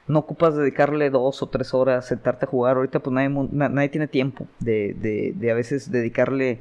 no 0.06 0.20
ocupas 0.20 0.56
dedicarle 0.56 1.10
dos 1.10 1.42
o 1.42 1.48
tres 1.48 1.74
horas, 1.74 2.06
sentarte 2.06 2.46
a 2.46 2.48
jugar. 2.48 2.76
Ahorita 2.76 3.00
pues 3.00 3.12
nadie, 3.12 3.28
nadie 3.28 3.88
tiene 3.90 4.08
tiempo 4.08 4.46
de, 4.60 4.94
de, 4.98 5.34
de, 5.36 5.50
a 5.50 5.54
veces 5.54 5.90
dedicarle, 5.92 6.60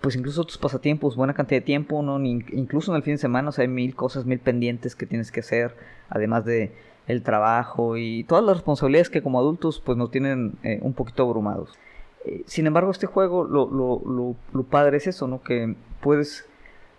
pues 0.00 0.16
incluso 0.16 0.42
tus 0.44 0.58
pasatiempos, 0.58 1.14
buena 1.14 1.34
cantidad 1.34 1.60
de 1.60 1.66
tiempo, 1.66 2.02
¿no? 2.02 2.18
incluso 2.24 2.90
en 2.90 2.96
el 2.96 3.02
fin 3.04 3.14
de 3.14 3.18
semana, 3.18 3.50
o 3.50 3.52
sea, 3.52 3.62
hay 3.62 3.68
mil 3.68 3.94
cosas, 3.94 4.26
mil 4.26 4.40
pendientes 4.40 4.96
que 4.96 5.06
tienes 5.06 5.30
que 5.30 5.40
hacer, 5.40 5.76
además 6.08 6.44
de 6.44 6.72
el 7.06 7.22
trabajo 7.22 7.96
y 7.96 8.24
todas 8.24 8.44
las 8.44 8.56
responsabilidades 8.56 9.10
que 9.10 9.22
como 9.22 9.38
adultos 9.38 9.80
pues 9.84 9.96
nos 9.96 10.10
tienen 10.10 10.54
eh, 10.62 10.78
un 10.82 10.92
poquito 10.92 11.22
abrumados. 11.22 11.78
Eh, 12.24 12.42
sin 12.46 12.66
embargo, 12.66 12.90
este 12.90 13.06
juego 13.06 13.44
lo, 13.44 13.70
lo, 13.70 14.36
lo, 14.52 14.62
padre 14.64 14.96
es 14.96 15.06
eso, 15.06 15.28
¿no? 15.28 15.42
Que 15.42 15.74
puedes 16.00 16.46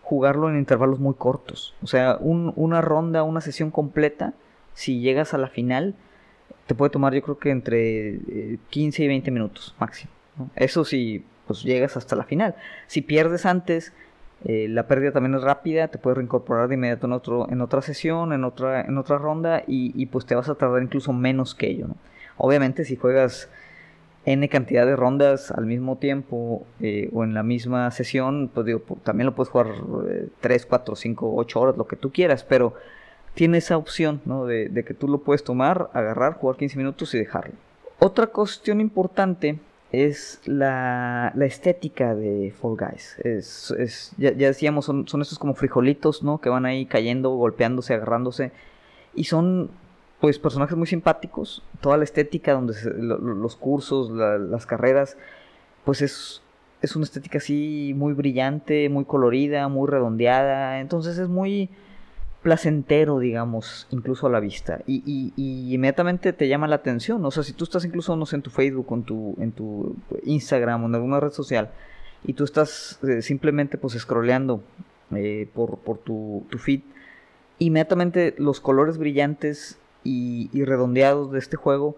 jugarlo 0.02 0.50
en 0.50 0.58
intervalos 0.58 1.00
muy 1.00 1.16
cortos. 1.16 1.76
O 1.84 1.88
sea, 1.88 2.18
una 2.22 2.82
ronda, 2.82 3.24
una 3.24 3.42
sesión 3.42 3.72
completa, 3.72 4.34
si 4.74 5.02
llegas 5.02 5.34
a 5.34 5.38
la 5.38 5.48
final, 5.48 5.96
te 6.66 6.76
puede 6.76 6.92
tomar 6.92 7.14
yo 7.14 7.22
creo 7.22 7.40
que 7.40 7.50
entre 7.50 8.20
15 8.70 9.02
eh, 9.02 9.06
y 9.06 9.08
20 9.10 9.32
minutos 9.32 9.76
máximo. 9.80 10.12
Eso 10.56 10.86
si 10.86 11.26
pues 11.46 11.64
llegas 11.64 11.98
hasta 11.98 12.16
la 12.16 12.24
final. 12.24 12.56
Si 12.88 13.02
pierdes 13.02 13.46
antes, 13.46 13.94
eh, 14.46 14.68
la 14.70 14.88
pérdida 14.88 15.12
también 15.12 15.36
es 15.36 15.42
rápida, 15.42 15.88
te 15.88 15.98
puedes 15.98 16.18
reincorporar 16.18 16.68
de 16.68 16.76
inmediato 16.76 17.08
en, 17.08 17.14
otro, 17.14 17.50
en 17.50 17.62
otra 17.62 17.82
sesión, 17.82 18.34
en 18.34 18.44
otra, 18.44 18.82
en 18.82 18.98
otra 18.98 19.18
ronda 19.18 19.64
y, 19.66 20.06
pues 20.08 20.26
te 20.26 20.36
vas 20.36 20.48
a 20.50 20.56
tardar 20.56 20.84
incluso 20.84 21.12
menos 21.12 21.56
que 21.56 21.68
ello. 21.68 21.88
Obviamente 22.38 22.86
si 22.86 22.96
juegas 22.96 23.50
n 24.26 24.48
cantidad 24.50 24.86
de 24.86 24.96
rondas 24.96 25.52
al 25.52 25.66
mismo 25.66 25.98
tiempo 25.98 26.66
eh, 26.82 27.10
o 27.14 27.24
en 27.24 27.34
la 27.34 27.44
misma 27.44 27.90
sesión, 27.92 28.52
pues 28.54 28.68
también 29.04 29.26
lo 29.26 29.34
puedes 29.34 29.50
jugar 29.50 29.68
3, 30.42 30.66
4, 30.66 30.96
5, 30.96 31.36
8 31.36 31.60
horas, 31.60 31.78
lo 31.78 31.88
que 31.88 31.96
tú 31.96 32.12
quieras, 32.12 32.44
pero 32.44 32.74
tiene 33.34 33.58
esa 33.58 33.78
opción 33.78 34.22
de, 34.48 34.70
de 34.70 34.84
que 34.84 34.94
tú 34.94 35.08
lo 35.08 35.20
puedes 35.20 35.44
tomar, 35.44 35.90
agarrar, 35.94 36.34
jugar 36.34 36.58
15 36.58 36.78
minutos 36.78 37.14
y 37.16 37.20
dejarlo. 37.20 37.54
Otra 38.00 38.28
cuestión 38.28 38.82
importante 38.82 39.60
es 39.92 40.42
la, 40.46 41.34
estética 41.42 42.16
de 42.16 42.54
Fall 42.60 42.76
Guys. 42.78 43.18
Es, 43.24 44.14
ya, 44.18 44.32
decíamos, 44.32 44.86
son, 44.86 45.08
son, 45.08 45.22
estos 45.22 45.40
como 45.40 45.54
frijolitos, 45.54 46.24
¿no? 46.24 46.40
Que 46.40 46.50
van 46.50 46.66
ahí 46.66 46.86
cayendo, 46.86 47.32
golpeándose, 47.32 47.94
agarrándose. 47.94 48.52
Y 49.16 49.26
son, 49.26 49.70
pues, 50.20 50.40
personajes 50.40 50.76
muy 50.78 50.88
simpáticos. 50.88 51.64
Toda 51.82 51.98
la 51.98 52.04
estética, 52.04 52.54
donde 52.54 52.74
los 52.98 53.56
cursos, 53.56 54.12
las 54.12 54.66
carreras, 54.66 55.18
pues 55.86 56.02
es, 56.02 56.42
es 56.82 56.96
una 56.96 57.06
estética 57.06 57.38
así 57.38 57.94
muy 57.96 58.14
brillante, 58.14 58.90
muy 58.90 59.06
colorida, 59.06 59.68
muy 59.70 59.88
redondeada. 59.90 60.82
Entonces 60.82 61.18
es 61.18 61.30
muy 61.30 61.70
placentero, 62.48 63.20
digamos, 63.20 63.88
incluso 63.92 64.26
a 64.26 64.30
la 64.30 64.40
vista. 64.40 64.80
Y, 64.88 65.34
inmediatamente 65.36 66.32
te 66.32 66.48
llama 66.48 66.66
la 66.66 66.78
atención. 66.78 67.26
O 67.26 67.30
sea, 67.30 67.44
si 67.44 67.52
tú 67.52 67.66
estás 67.66 67.84
incluso, 67.84 68.16
no 68.16 68.26
sé, 68.26 68.38
en 68.38 68.42
tu 68.42 68.50
Facebook, 68.50 68.88
en 68.92 69.04
tu, 69.04 69.36
en 69.42 69.52
tu 69.52 69.98
Instagram 70.24 70.82
o 70.82 70.88
en 70.88 70.96
alguna 70.96 71.20
red 71.20 71.32
social, 71.32 71.72
y 72.24 72.32
tú 72.32 72.46
estás 72.46 73.00
eh, 73.04 73.22
simplemente 73.22 73.78
pues 73.78 73.96
scrolleando 73.96 74.64
eh, 75.14 75.50
por, 75.54 75.98
tu, 75.98 76.46
feed, 76.58 76.84
inmediatamente 77.60 78.34
los 78.38 78.62
colores 78.62 78.98
brillantes 78.98 79.78
y, 80.06 80.50
redondeados 80.64 81.34
de 81.34 81.40
este 81.40 81.58
juego 81.58 81.98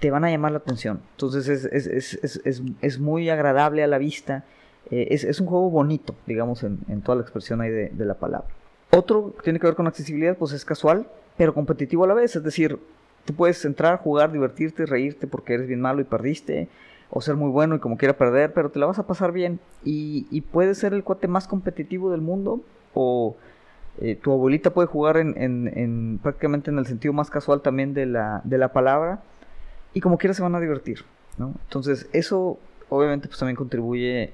te 0.00 0.10
van 0.10 0.26
a 0.26 0.30
llamar 0.30 0.52
la 0.52 0.58
atención. 0.58 1.00
Entonces 1.12 1.48
es, 1.48 3.00
muy 3.00 3.30
agradable 3.30 3.82
a 3.82 3.86
la 3.86 3.96
vista. 3.96 4.44
Eh, 4.90 5.06
es, 5.12 5.40
un 5.40 5.46
juego 5.46 5.70
bonito, 5.70 6.14
digamos, 6.26 6.62
en, 6.62 7.00
toda 7.00 7.16
la 7.16 7.22
expresión 7.22 7.62
ahí 7.62 7.70
de 7.70 8.04
la 8.04 8.18
palabra. 8.18 8.48
Otro 8.94 9.34
que 9.36 9.42
tiene 9.42 9.58
que 9.58 9.66
ver 9.66 9.74
con 9.74 9.86
accesibilidad, 9.86 10.36
pues 10.36 10.52
es 10.52 10.66
casual, 10.66 11.06
pero 11.38 11.54
competitivo 11.54 12.04
a 12.04 12.06
la 12.06 12.14
vez. 12.14 12.36
Es 12.36 12.42
decir, 12.42 12.78
tú 13.24 13.34
puedes 13.34 13.64
entrar, 13.64 13.98
jugar, 13.98 14.32
divertirte, 14.32 14.84
reírte 14.84 15.26
porque 15.26 15.54
eres 15.54 15.66
bien 15.66 15.80
malo 15.80 16.02
y 16.02 16.04
perdiste, 16.04 16.68
o 17.08 17.22
ser 17.22 17.36
muy 17.36 17.50
bueno 17.50 17.74
y 17.74 17.78
como 17.78 17.96
quiera 17.96 18.18
perder, 18.18 18.52
pero 18.52 18.70
te 18.70 18.78
la 18.78 18.84
vas 18.86 18.98
a 18.98 19.06
pasar 19.06 19.32
bien. 19.32 19.60
Y, 19.82 20.42
puedes 20.52 20.76
ser 20.76 20.92
el 20.92 21.04
cuate 21.04 21.26
más 21.26 21.48
competitivo 21.48 22.10
del 22.10 22.20
mundo, 22.20 22.60
o 22.92 23.36
eh, 23.98 24.14
tu 24.14 24.30
abuelita 24.30 24.74
puede 24.74 24.88
jugar 24.88 25.16
en, 25.16 25.38
en, 25.38 26.18
prácticamente 26.22 26.70
en 26.70 26.78
el 26.78 26.86
sentido 26.86 27.14
más 27.14 27.30
casual 27.30 27.62
también 27.62 27.94
de 27.94 28.04
la, 28.04 28.42
de 28.44 28.58
la 28.58 28.74
palabra, 28.74 29.22
y 29.94 30.00
como 30.00 30.18
quiera 30.18 30.34
se 30.34 30.42
van 30.42 30.54
a 30.54 30.60
divertir. 30.60 31.04
¿no? 31.38 31.54
Entonces, 31.64 32.10
eso 32.12 32.58
obviamente 32.90 33.26
pues 33.28 33.38
también 33.38 33.56
contribuye, 33.56 34.22
eh, 34.24 34.32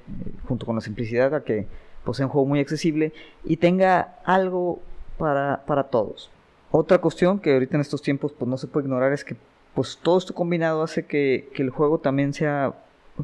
junto 0.49 0.67
con 0.67 0.75
la 0.75 0.81
simplicidad, 0.81 1.33
a 1.35 1.45
que 1.45 1.69
sea 2.15 2.27
un 2.27 2.33
juego 2.33 2.47
muy 2.47 2.61
accesible 2.61 3.13
y 3.45 3.57
tenga 3.57 4.19
algo 4.25 4.81
para, 5.19 5.63
para 5.67 5.85
todos. 5.85 6.31
Otra 6.71 6.99
cuestión 6.99 7.39
que 7.39 7.55
ahorita 7.55 7.77
en 7.77 7.81
estos 7.81 8.03
tiempos 8.03 8.33
pues 8.33 8.49
no 8.49 8.59
se 8.59 8.67
puede 8.67 8.87
ignorar 8.87 9.13
es 9.13 9.25
que 9.25 9.37
pues 9.75 9.99
todo 10.03 10.19
esto 10.19 10.35
combinado 10.35 10.83
hace 10.83 11.07
que, 11.07 11.51
que 11.55 11.63
el 11.63 11.71
juego 11.71 11.99
también 11.99 12.33
sea 12.33 12.75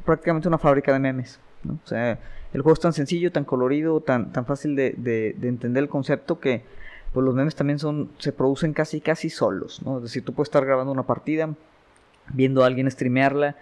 prácticamente 0.05 0.49
una 0.49 0.59
fábrica 0.59 0.93
de 0.93 0.99
memes. 0.99 1.41
¿no? 1.63 1.79
O 1.85 1.87
sea, 1.87 2.19
el 2.53 2.63
juego 2.63 2.75
es 2.75 2.81
tan 2.81 2.93
sencillo, 2.93 3.33
tan 3.33 3.45
colorido, 3.45 4.01
tan, 4.01 4.33
tan 4.33 4.47
fácil 4.47 4.77
de, 4.77 4.93
de, 4.93 5.49
entender 5.49 5.83
el 5.83 5.89
concepto 5.89 6.39
que 6.39 6.63
pues 7.13 7.25
los 7.25 7.35
memes 7.35 7.55
también 7.55 7.79
son, 7.79 8.11
se 8.19 8.33
producen 8.33 8.73
casi 8.73 9.01
casi 9.01 9.31
solos. 9.31 9.83
¿no? 9.85 9.99
Es 9.99 10.05
decir, 10.05 10.25
tú 10.25 10.33
puedes 10.33 10.49
estar 10.49 10.65
grabando 10.65 10.93
una 10.93 11.05
partida, 11.05 11.51
viendo 12.33 12.63
a 12.63 12.67
alguien 12.67 12.91
streamearla 12.91 13.57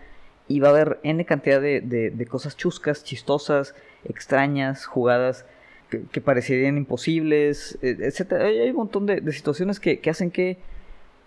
y 0.48 0.60
va 0.60 0.68
a 0.68 0.70
haber 0.72 1.00
N 1.02 1.24
cantidad 1.24 1.60
de, 1.60 1.80
de, 1.80 2.26
cosas 2.26 2.56
chuscas, 2.56 3.04
chistosas, 3.04 3.74
extrañas, 4.04 4.86
jugadas 4.86 5.44
que, 5.88 6.20
parecerían 6.20 6.76
imposibles, 6.76 7.78
e, 7.82 7.90
etc. 8.00 8.32
Hay 8.32 8.70
un 8.70 8.76
montón 8.76 9.06
de, 9.06 9.32
situaciones 9.32 9.80
que, 9.80 10.00
hacen 10.10 10.30
que 10.30 10.58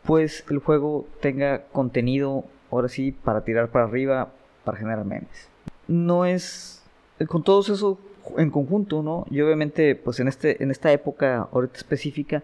pues 0.04 0.46
el 0.50 0.60
juego 0.60 1.08
tenga 1.22 1.64
contenido, 1.72 2.46
ahora 2.72 2.90
sí, 2.90 3.12
para 3.12 3.44
tirar 3.44 3.70
para 3.70 3.86
arriba, 3.86 4.32
para 4.64 4.78
generar 4.78 5.06
memes. 5.06 5.50
No 5.88 6.26
es 6.26 6.84
con 7.28 7.44
todo 7.44 7.62
eso 7.62 8.00
en 8.38 8.50
conjunto, 8.52 9.02
¿no? 9.02 9.26
Y 9.30 9.42
obviamente, 9.42 9.96
pues 9.96 10.20
en 10.20 10.28
este, 10.28 10.62
en 10.64 10.72
esta 10.72 10.92
época 10.92 11.48
ahorita 11.52 11.78
específica, 11.78 12.44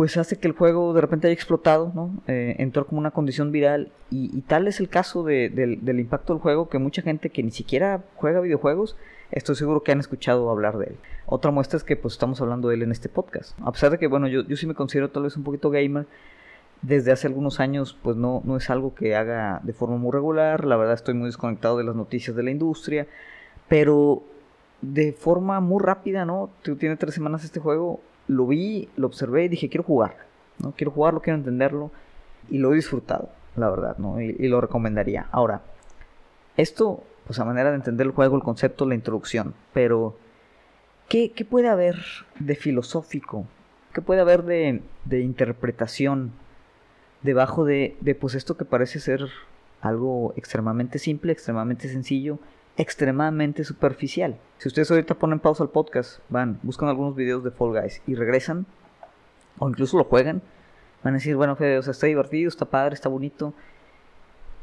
pues 0.00 0.16
hace 0.16 0.38
que 0.38 0.48
el 0.48 0.54
juego 0.54 0.94
de 0.94 1.02
repente 1.02 1.26
haya 1.26 1.34
explotado, 1.34 1.92
¿no? 1.94 2.22
Eh, 2.26 2.56
entró 2.58 2.86
como 2.86 2.98
una 3.00 3.10
condición 3.10 3.52
viral 3.52 3.92
y, 4.08 4.40
tal 4.40 4.66
es 4.66 4.80
el 4.80 4.88
caso 4.88 5.24
del 5.24 6.00
impacto 6.00 6.32
del 6.32 6.40
juego 6.40 6.70
que 6.70 6.78
mucha 6.78 7.02
gente 7.02 7.28
que 7.28 7.42
ni 7.42 7.50
siquiera 7.50 8.02
juega 8.16 8.40
videojuegos, 8.40 8.96
estoy 9.30 9.56
seguro 9.56 9.82
que 9.82 9.92
han 9.92 10.00
escuchado 10.00 10.48
hablar 10.48 10.78
de 10.78 10.86
él. 10.86 10.96
Otra 11.26 11.50
muestra 11.50 11.76
es 11.76 11.84
que 11.84 11.96
pues 11.96 12.14
estamos 12.14 12.40
hablando 12.40 12.70
de 12.70 12.76
él 12.76 12.82
en 12.84 12.92
este 12.92 13.10
podcast. 13.10 13.54
A 13.60 13.72
pesar 13.72 13.90
de 13.90 13.98
que, 13.98 14.06
bueno, 14.06 14.26
yo, 14.26 14.40
yo 14.40 14.56
sí 14.56 14.66
me 14.66 14.72
considero 14.72 15.10
tal 15.10 15.24
vez 15.24 15.36
un 15.36 15.44
poquito 15.44 15.68
gamer, 15.68 16.06
desde 16.80 17.12
hace 17.12 17.26
algunos 17.26 17.60
años 17.60 17.94
pues 18.02 18.16
no, 18.16 18.40
no 18.46 18.56
es 18.56 18.70
algo 18.70 18.94
que 18.94 19.16
haga 19.16 19.60
de 19.64 19.74
forma 19.74 19.98
muy 19.98 20.12
regular, 20.12 20.64
la 20.64 20.78
verdad 20.78 20.94
estoy 20.94 21.12
muy 21.12 21.26
desconectado 21.26 21.76
de 21.76 21.84
las 21.84 21.94
noticias 21.94 22.34
de 22.34 22.42
la 22.42 22.50
industria, 22.50 23.06
pero 23.68 24.22
de 24.80 25.12
forma 25.12 25.60
muy 25.60 25.82
rápida, 25.82 26.24
¿no? 26.24 26.48
Tiene 26.78 26.96
tres 26.96 27.12
semanas 27.12 27.44
este 27.44 27.60
juego, 27.60 28.00
lo 28.30 28.46
vi, 28.46 28.88
lo 28.96 29.08
observé 29.08 29.44
y 29.44 29.48
dije, 29.48 29.68
quiero 29.68 29.82
jugar, 29.82 30.16
¿no? 30.58 30.72
Quiero 30.76 30.92
jugarlo, 30.92 31.20
quiero 31.20 31.38
entenderlo 31.38 31.90
y 32.48 32.58
lo 32.58 32.72
he 32.72 32.76
disfrutado, 32.76 33.28
la 33.56 33.68
verdad, 33.68 33.98
¿no? 33.98 34.20
Y, 34.20 34.46
lo 34.46 34.60
recomendaría. 34.60 35.26
Ahora, 35.32 35.62
esto, 36.56 37.02
pues 37.26 37.40
a 37.40 37.44
manera 37.44 37.70
de 37.70 37.76
entender 37.76 38.06
el 38.06 38.12
juego, 38.12 38.36
el 38.36 38.42
concepto, 38.42 38.86
la 38.86 38.94
introducción, 38.94 39.54
pero 39.72 40.16
¿qué, 41.08 41.32
puede 41.48 41.68
haber 41.68 41.96
de 42.38 42.54
filosófico? 42.54 43.46
¿Qué 43.92 44.00
puede 44.00 44.20
haber 44.20 44.44
de, 44.44 44.80
de 45.06 45.20
interpretación 45.20 46.30
debajo 47.22 47.64
de, 47.64 47.96
de, 48.00 48.14
pues 48.14 48.36
esto 48.36 48.56
que 48.56 48.64
parece 48.64 49.00
ser 49.00 49.26
algo 49.80 50.34
extremadamente 50.36 51.00
simple, 51.00 51.32
extremadamente 51.32 51.88
sencillo, 51.88 52.38
extremadamente 52.80 53.62
superficial. 53.62 54.38
Si 54.56 54.68
ustedes 54.68 54.90
ahorita 54.90 55.14
ponen 55.14 55.38
pausa 55.38 55.62
al 55.62 55.68
podcast, 55.68 56.20
van, 56.30 56.58
buscan 56.62 56.88
algunos 56.88 57.14
videos 57.14 57.44
de 57.44 57.50
Fall 57.50 57.78
Guys 57.78 58.00
y 58.06 58.14
regresan, 58.14 58.64
o 59.58 59.68
incluso 59.68 59.98
lo 59.98 60.04
juegan, 60.04 60.40
van 61.04 61.12
a 61.12 61.18
decir, 61.18 61.36
bueno, 61.36 61.56
Fede, 61.56 61.76
o 61.76 61.82
sea, 61.82 61.90
está 61.90 62.06
divertido, 62.06 62.48
está 62.48 62.64
padre, 62.64 62.94
está 62.94 63.10
bonito, 63.10 63.52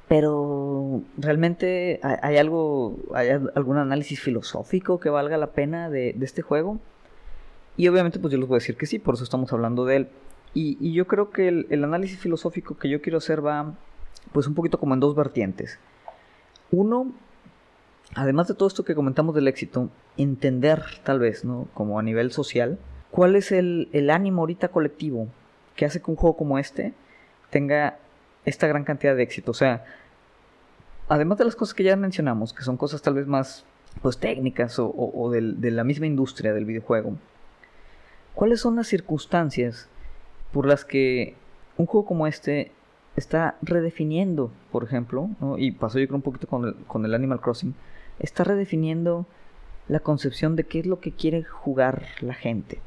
pero 0.07 1.03
realmente 1.15 1.99
hay, 2.01 2.37
algo, 2.37 2.97
hay 3.13 3.29
algún 3.29 3.77
análisis 3.77 4.19
filosófico 4.19 4.99
que 4.99 5.09
valga 5.09 5.37
la 5.37 5.51
pena 5.51 5.91
de, 5.91 6.15
este 6.21 6.41
juego. 6.41 6.79
Y 7.75 7.87
obviamente 7.87 8.17
pues 8.17 8.31
yo 8.31 8.39
les 8.39 8.47
voy 8.47 8.55
a 8.55 8.61
decir 8.61 8.77
que 8.77 8.87
sí, 8.87 8.97
por 8.97 9.13
eso 9.13 9.23
estamos 9.23 9.53
hablando 9.53 9.85
de 9.85 9.95
él. 9.97 10.07
Y, 10.55 10.91
yo 10.91 11.05
creo 11.05 11.29
que 11.29 11.49
el, 11.49 11.67
el, 11.69 11.83
análisis 11.83 12.17
filosófico 12.17 12.77
que 12.79 12.89
yo 12.89 12.99
quiero 12.99 13.19
hacer 13.19 13.45
va 13.45 13.75
pues 14.31 14.47
un 14.47 14.55
poquito 14.55 14.79
como 14.79 14.95
en 14.95 15.01
dos 15.01 15.13
vertientes. 15.13 15.77
Uno 16.71 17.11
además 18.15 18.47
de 18.47 18.53
todo 18.53 18.67
esto 18.67 18.85
que 18.85 18.95
comentamos 18.95 19.35
del 19.35 19.47
éxito, 19.47 19.89
entender 20.17 20.83
tal 21.03 21.19
vez, 21.19 21.45
¿no? 21.45 21.67
Como 21.73 21.99
a 21.99 22.03
nivel 22.03 22.31
social, 22.31 22.79
cuál 23.11 23.35
es 23.35 23.51
el, 23.51 24.09
ánimo 24.11 24.41
ahorita 24.41 24.69
colectivo 24.69 25.27
que 25.75 25.85
hace 25.85 26.01
que 26.01 26.11
un 26.11 26.17
juego 26.17 26.37
como 26.37 26.59
este 26.59 26.93
tenga 27.49 27.99
esta 28.45 28.67
gran 28.67 28.83
cantidad 28.83 29.15
de 29.15 29.23
éxito. 29.23 29.51
O 29.51 29.53
sea, 29.53 29.85
además 31.07 31.37
de 31.37 31.45
las 31.45 31.55
cosas 31.55 31.73
que 31.73 31.83
ya 31.83 31.95
mencionamos, 31.95 32.53
que 32.53 32.63
son 32.63 32.77
cosas 32.77 33.01
tal 33.01 33.13
vez 33.13 33.27
más 33.27 33.65
pues, 34.01 34.17
técnicas 34.17 34.77
o, 34.79 35.31
de 35.31 35.71
la 35.71 35.83
misma 35.83 36.07
industria 36.07 36.53
del 36.53 36.65
videojuego, 36.65 37.17
¿cuáles 38.33 38.61
son 38.61 38.75
las 38.75 38.87
circunstancias 38.87 39.87
por 40.51 40.65
las 40.65 40.85
que 40.85 41.35
un 41.77 41.85
juego 41.85 42.07
como 42.07 42.25
este 42.27 42.71
está 43.15 43.57
redefiniendo, 43.61 44.51
por 44.71 44.83
ejemplo, 44.83 45.29
y 45.57 45.71
pasó 45.71 45.99
yo 45.99 46.07
creo 46.07 46.17
un 46.17 46.21
poquito 46.21 46.47
con 46.47 46.73
con 46.87 47.03
el 47.03 47.13
Animal 47.13 47.41
Crossing, 47.41 47.73
está 48.19 48.43
redefiniendo 48.43 49.25
la 49.87 49.99
concepción 49.99 50.55
de 50.55 50.65
qué 50.65 50.79
es 50.79 50.85
lo 50.85 50.99
que 50.99 51.11
quiere 51.11 51.43
jugar 51.43 52.03
la 52.21 52.33
gente. 52.33 52.79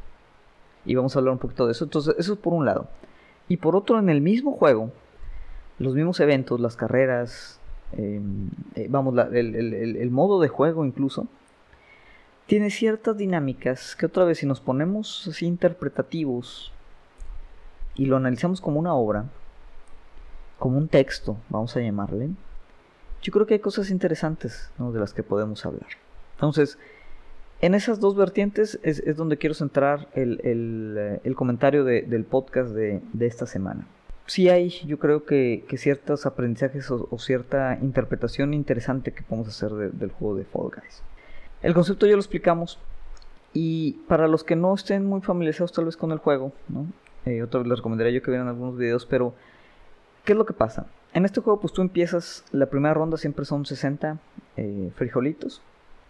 Y 0.84 0.94
vamos 0.94 1.14
a 1.14 1.18
hablar 1.18 1.32
un 1.32 1.38
poquito 1.38 1.66
de 1.66 1.72
eso. 1.72 1.84
Entonces, 1.84 2.14
eso 2.18 2.34
es 2.34 2.38
por 2.38 2.52
un 2.52 2.64
lado. 2.64 2.88
Y 3.48 3.56
por 3.56 3.76
otro, 3.76 3.98
en 3.98 4.08
el 4.08 4.20
mismo 4.20 4.52
juego, 4.52 4.92
los 5.78 5.94
mismos 5.94 6.20
eventos, 6.20 6.60
las 6.60 6.76
carreras, 6.76 7.58
em, 7.92 8.50
eh, 8.74 8.86
vamos, 8.88 9.14
el, 9.32 10.10
modo 10.10 10.40
de 10.40 10.48
juego 10.48 10.84
incluso, 10.84 11.26
tiene 12.46 12.70
ciertas 12.70 13.16
dinámicas 13.16 13.96
que 13.96 14.06
otra 14.06 14.24
vez 14.24 14.38
si 14.38 14.46
nos 14.46 14.60
ponemos 14.60 15.26
así 15.28 15.46
interpretativos 15.46 16.72
y 17.94 18.06
lo 18.06 18.16
analizamos 18.16 18.60
como 18.60 18.78
una 18.78 18.94
obra, 18.94 19.24
como 20.58 20.78
un 20.78 20.88
texto, 20.88 21.36
vamos 21.48 21.76
a 21.76 21.80
llamarle, 21.80 22.30
yo 23.22 23.32
creo 23.32 23.46
que 23.46 23.54
hay 23.54 23.60
cosas 23.60 23.90
interesantes 23.90 24.70
de 24.78 24.98
las 24.98 25.12
que 25.12 25.22
podemos 25.22 25.64
hablar. 25.66 25.88
Entonces, 26.34 26.78
en 27.60 27.74
esas 27.74 28.00
dos 28.00 28.16
vertientes 28.16 28.80
es, 28.82 29.16
donde 29.16 29.36
quiero 29.36 29.54
centrar 29.54 30.08
el, 30.14 30.40
eh, 31.22 31.34
comentario 31.34 31.84
del 31.84 32.24
podcast 32.24 32.70
de, 32.70 33.02
esta 33.20 33.46
semana. 33.46 33.86
Sí 34.26 34.48
hay, 34.48 34.70
yo 34.86 34.98
creo 34.98 35.24
que, 35.24 35.64
ciertos 35.76 36.24
aprendizajes 36.24 36.90
o, 36.90 37.18
cierta 37.18 37.78
interpretación 37.82 38.54
interesante 38.54 39.12
que 39.12 39.22
podemos 39.22 39.48
hacer 39.48 39.70
del 39.72 40.10
juego 40.10 40.36
de 40.36 40.44
Fall 40.44 40.70
Guys. 40.74 41.02
El 41.62 41.74
concepto 41.74 42.06
ya 42.06 42.12
lo 42.12 42.20
explicamos 42.20 42.78
y 43.52 43.92
para 44.08 44.28
los 44.28 44.44
que 44.44 44.56
no 44.56 44.72
estén 44.72 45.04
muy 45.04 45.20
familiarizados 45.20 45.72
tal 45.72 45.84
vez 45.84 45.96
con 45.96 46.12
el 46.12 46.18
juego. 46.18 46.52
Eh, 47.26 47.42
otra 47.42 47.60
vez 47.60 47.68
les 47.68 47.78
recomendaría 47.78 48.12
yo 48.14 48.22
que 48.22 48.30
vieran 48.30 48.48
algunos 48.48 48.78
videos, 48.78 49.04
pero 49.04 49.34
¿qué 50.24 50.32
es 50.32 50.38
lo 50.38 50.46
que 50.46 50.54
pasa? 50.54 50.86
En 51.12 51.24
este 51.24 51.40
juego 51.40 51.60
pues 51.60 51.72
tú 51.72 51.82
empiezas, 51.82 52.44
la 52.52 52.66
primera 52.66 52.94
ronda 52.94 53.16
siempre 53.16 53.44
son 53.44 53.66
60 53.66 54.18
eh, 54.56 54.90
frijolitos. 54.94 55.60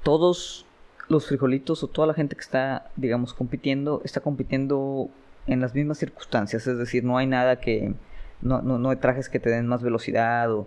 Todos 0.03 0.67
los 1.09 1.27
frijolitos 1.27 1.83
o 1.83 1.89
toda 1.89 2.07
la 2.07 2.15
gente 2.15 2.37
que 2.37 2.43
está, 2.43 2.91
digamos, 2.97 3.35
compitiendo, 3.35 4.03
está 4.05 4.21
compitiendo 4.21 5.09
en 5.47 5.61
las 5.61 5.75
mismas 5.75 5.99
circunstancias. 5.99 6.67
Es 6.67 6.79
decir, 6.79 7.05
no 7.05 7.17
hay 7.19 7.27
nada 7.27 7.61
que... 7.61 7.95
No, 8.43 8.63
no, 8.63 8.79
no 8.79 8.91
hay 8.91 8.97
trajes 8.97 9.29
que 9.29 9.41
te 9.41 9.51
den 9.51 9.67
más 9.67 9.83
velocidad 9.83 10.51
o 10.53 10.67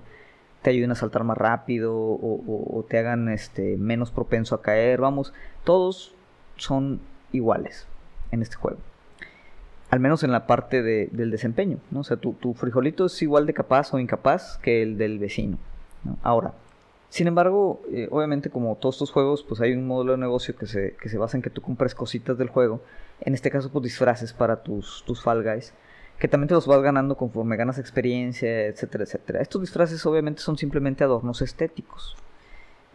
te 0.61 0.69
ayuden 0.69 0.91
a 0.91 0.95
saltar 0.95 1.23
más 1.23 1.37
rápido 1.37 1.95
o, 1.95 2.77
o 2.77 2.83
te 2.83 2.99
hagan 2.99 3.29
este, 3.29 3.77
menos 3.77 4.11
propenso 4.11 4.53
a 4.55 4.61
caer. 4.61 5.01
Vamos, 5.01 5.33
todos 5.63 6.13
son 6.57 6.99
iguales 7.31 7.87
en 8.31 8.41
este 8.41 8.55
juego. 8.55 8.77
Al 9.93 9.99
menos 9.99 10.23
en 10.23 10.31
la 10.31 10.47
parte 10.47 10.81
del 10.81 11.29
desempeño, 11.29 11.77
¿no? 11.91 11.99
O 11.99 12.03
sea, 12.03 12.17
tu, 12.17 12.55
frijolito 12.55 13.05
es 13.05 13.21
igual 13.21 13.45
de 13.45 13.53
capaz 13.53 13.93
o 13.93 13.99
incapaz 13.99 14.57
que 14.57 14.81
el 14.81 14.97
del 14.97 15.19
vecino. 15.19 15.59
Ahora, 16.23 16.55
sin 17.09 17.27
embargo, 17.27 17.79
eh, 17.91 18.07
obviamente 18.09 18.49
como 18.49 18.75
todos 18.75 18.95
estos 18.95 19.11
juegos, 19.11 19.45
pues 19.47 19.61
hay 19.61 19.73
un 19.73 19.85
modelo 19.85 20.13
de 20.13 20.17
negocio 20.17 20.55
que 20.55 20.65
se, 20.65 20.95
que 20.99 21.09
se 21.09 21.19
basa 21.19 21.37
en 21.37 21.43
que 21.43 21.51
tú 21.51 21.61
compres 21.61 21.93
cositas 21.93 22.39
del 22.39 22.49
juego. 22.49 22.81
En 23.21 23.35
este 23.35 23.51
caso, 23.51 23.71
pues 23.71 23.83
disfraces 23.83 24.33
para 24.33 24.63
tus, 24.63 25.03
tus 25.05 25.21
Fall 25.21 25.43
Guys. 25.43 25.75
Que 26.17 26.27
también 26.27 26.47
te 26.47 26.55
los 26.55 26.65
vas 26.65 26.81
ganando 26.81 27.15
conforme 27.15 27.55
ganas 27.55 27.77
experiencia, 27.77 28.65
etcétera, 28.65 29.03
etcétera. 29.03 29.41
Estos 29.43 29.61
disfraces 29.61 30.03
obviamente 30.07 30.41
son 30.41 30.57
simplemente 30.57 31.03
adornos 31.03 31.43
estéticos. 31.43 32.17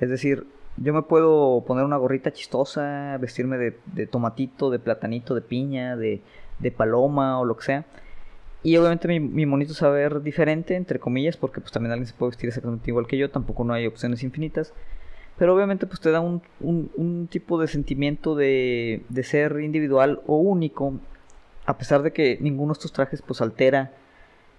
Es 0.00 0.11
decir, 0.11 0.49
yo 0.76 0.93
me 0.93 1.02
puedo 1.02 1.62
poner 1.64 1.85
una 1.85 1.97
gorrita 1.97 2.33
chistosa, 2.33 3.17
vestirme 3.19 3.57
de, 3.57 4.07
tomatito, 4.09 4.69
de 4.71 4.81
platanito, 4.81 5.37
de 5.37 5.43
piña, 5.43 5.97
de, 5.97 6.23
paloma 6.77 7.41
o 7.41 7.45
lo 7.45 7.57
que 7.57 7.65
sea. 7.65 7.85
Y 8.62 8.77
obviamente 8.77 9.09
mi, 9.21 9.47
monito 9.47 9.73
se 9.73 9.87
va 9.87 10.19
diferente, 10.19 10.75
entre 10.75 10.99
comillas, 10.99 11.37
porque 11.37 11.61
pues 11.61 11.73
también 11.73 11.93
alguien 11.93 12.07
se 12.07 12.15
puede 12.15 12.31
vestir 12.31 12.49
exactamente 12.49 12.91
igual 12.91 13.07
que 13.07 13.17
yo, 13.17 13.31
tampoco 13.31 13.65
no 13.65 13.73
hay 13.73 13.87
opciones 13.87 14.23
infinitas. 14.23 14.73
Pero 15.38 15.55
obviamente 15.55 15.87
pues 15.87 16.00
te 16.00 16.11
da 16.11 16.21
un, 16.21 16.43
un, 16.61 17.29
tipo 17.29 17.61
de 17.61 17.69
sentimiento 17.69 18.35
de, 18.35 19.05
de, 19.09 19.23
ser 19.23 19.61
individual 19.61 20.21
o 20.27 20.37
único, 20.38 20.94
a 21.64 21.79
pesar 21.79 22.03
de 22.03 22.12
que 22.12 22.38
ninguno 22.40 22.73
de 22.73 22.79
estos 22.79 22.92
trajes 22.92 23.23
pues 23.23 23.40
altera 23.40 23.92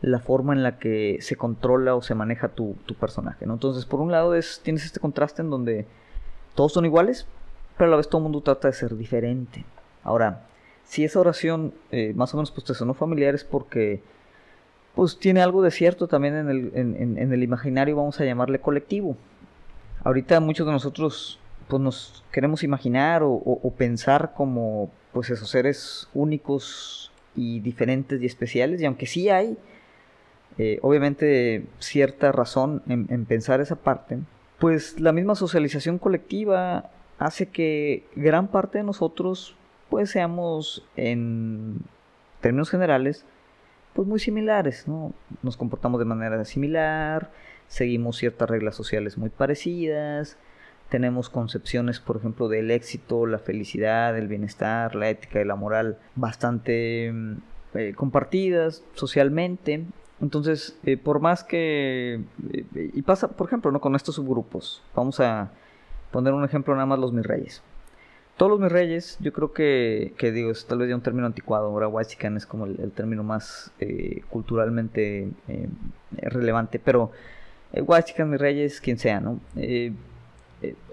la 0.02 0.20
forma 0.20 0.54
en 0.54 0.64
la 0.64 0.80
que 0.80 1.18
se 1.20 1.36
controla 1.36 1.96
o 1.96 2.02
se 2.02 2.16
maneja 2.16 2.48
tu, 2.48 2.78
tu 2.86 2.96
personaje. 2.96 3.44
Entonces 3.44 3.86
por 3.86 4.00
un 4.00 4.12
lado 4.12 4.36
es, 4.36 4.62
tienes 4.64 4.86
este 4.86 5.02
contraste 5.02 5.42
en 5.42 5.50
donde 5.50 5.86
todos 6.56 6.72
son 6.72 6.86
iguales, 6.86 7.28
pero 7.78 7.90
a 7.90 7.92
la 7.92 7.98
vez 7.98 8.08
todo 8.08 8.20
el 8.20 8.24
mundo 8.24 8.40
trata 8.40 8.70
de 8.70 8.74
ser 8.74 8.96
diferente. 8.96 9.66
Ahora, 10.04 10.49
si 10.90 11.04
esa 11.04 11.20
oración 11.20 11.72
eh, 11.92 12.14
más 12.16 12.34
o 12.34 12.38
menos 12.38 12.50
pues 12.50 12.66
te 12.66 12.74
sonó 12.74 12.96
familiar 12.96 13.36
es 13.36 13.44
porque 13.44 14.02
pues 14.96 15.20
tiene 15.20 15.40
algo 15.40 15.62
de 15.62 15.70
cierto 15.70 16.08
también 16.08 16.36
en 16.36 16.50
el, 16.50 16.72
en, 16.74 17.32
el 17.32 17.44
imaginario, 17.44 17.96
vamos 17.96 18.20
a 18.20 18.26
llamarle 18.26 18.60
colectivo. 18.60 19.16
Ahorita 20.04 20.40
muchos 20.40 20.66
de 20.66 20.74
nosotros 20.74 21.40
pues 21.68 21.80
nos 21.80 22.24
queremos 22.32 22.64
imaginar 22.64 23.22
o, 23.24 23.74
pensar 23.78 24.34
como 24.36 24.90
pues 25.14 25.30
esos 25.30 25.52
seres 25.52 26.10
únicos 26.16 27.12
y 27.36 27.60
diferentes 27.60 28.20
y 28.20 28.26
especiales 28.26 28.82
y 28.82 28.86
aunque 28.86 29.06
sí 29.06 29.30
hay 29.30 29.60
eh, 30.58 30.80
obviamente 30.82 31.68
cierta 31.78 32.32
razón 32.32 32.82
en 32.88 33.26
pensar 33.26 33.62
esa 33.62 33.76
parte 33.76 34.18
pues 34.58 35.00
la 35.00 35.12
misma 35.12 35.36
socialización 35.36 36.00
colectiva 36.00 36.90
hace 37.20 37.48
que 37.48 38.06
gran 38.16 38.48
parte 38.48 38.80
de 38.80 38.84
nosotros 38.84 39.56
pues 39.90 40.12
seamos 40.12 40.86
en 40.96 41.82
términos 42.42 42.70
generales 42.70 43.26
pues 43.94 44.08
muy 44.08 44.20
similares, 44.20 44.88
¿no? 44.88 45.14
Nos 45.42 45.58
comportamos 45.58 46.00
de 46.00 46.06
manera 46.06 46.46
similar, 46.46 47.32
seguimos 47.68 48.18
ciertas 48.18 48.50
reglas 48.50 48.76
sociales 48.76 49.18
muy 49.18 49.30
parecidas, 49.30 50.38
tenemos 50.90 51.30
concepciones, 51.30 52.00
por 52.00 52.18
ejemplo, 52.18 52.48
del 52.48 52.72
éxito, 52.72 53.26
la 53.26 53.40
felicidad, 53.40 54.18
el 54.18 54.28
bienestar, 54.28 54.96
la 54.96 55.10
ética 55.10 55.42
y 55.42 55.46
la 55.46 55.56
moral 55.56 56.00
bastante 56.16 57.14
eh, 57.74 57.94
compartidas 57.96 58.84
socialmente 58.94 59.86
entonces, 60.22 60.78
eh, 60.84 60.98
por 60.98 61.20
más 61.20 61.44
que... 61.44 62.24
Eh, 62.52 62.92
y 62.94 63.02
pasa, 63.04 63.30
por 63.30 63.48
ejemplo, 63.48 63.72
¿no? 63.72 63.80
con 63.80 63.96
estos 63.96 64.16
subgrupos. 64.16 64.84
Vamos 64.96 65.20
a 65.20 65.52
poner 66.12 66.34
un 66.34 66.44
ejemplo 66.44 66.74
nada 66.74 66.86
más 66.86 67.00
los 67.00 67.14
mis 67.14 67.26
reyes. 67.26 67.62
Todos 68.40 68.52
los 68.52 68.60
mis 68.62 68.72
reyes, 68.72 69.18
yo 69.20 69.34
creo 69.34 69.52
que, 69.52 70.14
que 70.18 70.32
digo, 70.32 70.50
es 70.50 70.66
tal 70.66 70.80
vez 70.80 70.88
ya 70.88 70.96
un 70.96 71.02
término 71.02 71.28
anticuado. 71.28 71.66
Ahora 71.66 71.90
Waxican 71.90 72.38
es 72.38 72.46
como 72.46 72.66
el, 72.66 72.92
término 72.94 73.22
más 73.22 73.72
eh, 73.82 74.22
culturalmente 74.30 75.30
relevante. 76.14 76.80
Pero 76.80 77.12
eh, 77.74 77.84
mis 78.26 78.40
reyes, 78.40 78.80
quien 78.80 78.98
sea, 78.98 79.20
¿no? 79.20 79.42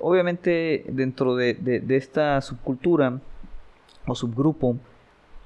obviamente 0.00 0.84
dentro 0.88 1.36
de, 1.36 1.54
de 1.54 1.96
esta 1.96 2.40
subcultura 2.40 3.20
o 4.08 4.14
subgrupo, 4.16 4.76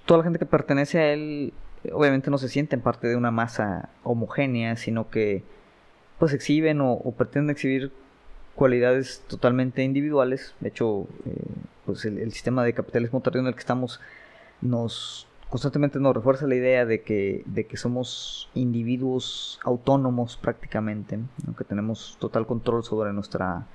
toda 0.06 0.18
la 0.18 0.24
gente 0.24 0.38
que 0.38 0.46
pertenece 0.46 0.98
a 0.98 1.12
él 1.12 1.52
obviamente 1.92 2.30
no 2.30 2.38
se 2.38 2.48
sienten 2.48 2.80
parte 2.80 3.08
de 3.08 3.16
una 3.16 3.30
masa 3.30 3.88
homogénea, 4.02 4.76
sino 4.76 5.10
que 5.10 5.42
pues 6.18 6.34
exhiben 6.34 6.80
o, 6.82 6.98
pretenden 7.16 7.50
exhibir 7.50 7.92
cualidades 8.60 9.24
totalmente 9.26 9.82
individuales. 9.82 10.54
De 10.60 10.68
hecho, 10.68 11.06
eh, 11.24 11.32
pues 11.86 12.04
el, 12.04 12.30
sistema 12.30 12.62
de 12.62 12.74
capitalismo 12.74 13.22
tardío 13.22 13.40
en 13.40 13.46
el 13.46 13.54
que 13.54 13.60
estamos 13.60 14.02
nos 14.60 15.26
constantemente 15.48 15.98
nos 15.98 16.14
refuerza 16.14 16.46
la 16.46 16.56
idea 16.56 16.84
de 16.84 17.00
que, 17.00 17.42
de 17.46 17.64
que 17.64 17.78
somos 17.78 18.50
individuos 18.52 19.60
autónomos 19.64 20.36
prácticamente, 20.36 21.18
que 21.56 21.64
tenemos 21.64 22.18
total 22.20 22.46
control 22.46 22.84
sobre 22.84 23.14
nuestra 23.14 23.66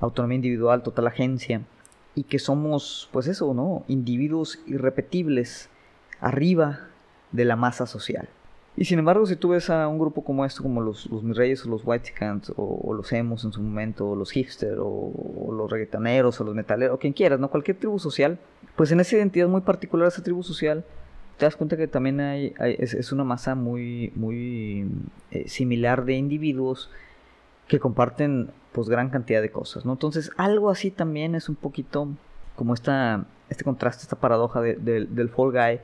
autonomía 0.00 0.34
individual, 0.34 0.82
total 0.82 1.06
agencia, 1.06 1.62
y 2.16 2.24
que 2.24 2.40
somos, 2.40 3.08
pues 3.12 3.28
eso, 3.28 3.54
¿no? 3.54 3.84
Individuos 3.86 4.58
irrepetibles, 4.66 5.70
arriba 6.18 6.88
de 7.30 7.44
la 7.44 7.54
masa 7.54 7.86
social. 7.86 8.28
Y 8.78 8.84
sin 8.84 9.00
embargo, 9.00 9.26
si 9.26 9.34
tú 9.34 9.48
ves 9.48 9.70
a 9.70 9.88
un 9.88 9.98
grupo 9.98 10.22
como 10.22 10.44
esto, 10.44 10.62
como 10.62 10.80
los, 10.80 11.06
los 11.06 11.24
Mis 11.24 11.36
Reyes 11.36 11.66
o 11.66 11.68
los 11.68 11.82
White 11.84 12.12
o, 12.54 12.80
o, 12.84 12.94
los 12.94 13.12
Emos 13.12 13.44
en 13.44 13.50
su 13.50 13.60
momento, 13.60 14.10
o 14.10 14.14
los 14.14 14.30
hipster, 14.30 14.76
o, 14.80 15.50
los 15.52 15.68
reggaetoneros, 15.68 16.40
o 16.40 16.44
los 16.44 16.54
metaleros, 16.54 16.94
o 16.94 16.98
quien 17.00 17.12
quieras, 17.12 17.40
¿no? 17.40 17.50
Cualquier 17.50 17.76
tribu 17.76 17.98
social, 17.98 18.38
pues 18.76 18.92
en 18.92 19.00
esa 19.00 19.16
identidad 19.16 19.48
muy 19.48 19.62
particular 19.62 20.04
de 20.04 20.10
esa 20.10 20.22
tribu 20.22 20.44
social, 20.44 20.84
te 21.38 21.44
das 21.44 21.56
cuenta 21.56 21.76
que 21.76 21.88
también 21.88 22.20
hay, 22.20 22.54
es, 22.60 23.10
una 23.10 23.24
masa 23.24 23.56
muy, 23.56 24.12
muy 24.14 24.88
eh, 25.32 25.48
similar 25.48 26.04
de 26.04 26.14
individuos 26.14 26.88
que 27.66 27.80
comparten 27.80 28.52
pues 28.70 28.88
gran 28.88 29.10
cantidad 29.10 29.42
de 29.42 29.50
cosas, 29.50 29.86
¿no? 29.86 29.92
Entonces, 29.94 30.30
algo 30.36 30.70
así 30.70 30.92
también 30.92 31.34
es 31.34 31.48
un 31.48 31.56
poquito 31.56 32.10
como 32.54 32.74
esta, 32.74 33.24
este 33.48 33.64
contraste, 33.64 34.02
esta 34.02 34.20
paradoja 34.20 34.60
del 34.60 35.30
Fall 35.30 35.50
Guy, 35.50 35.80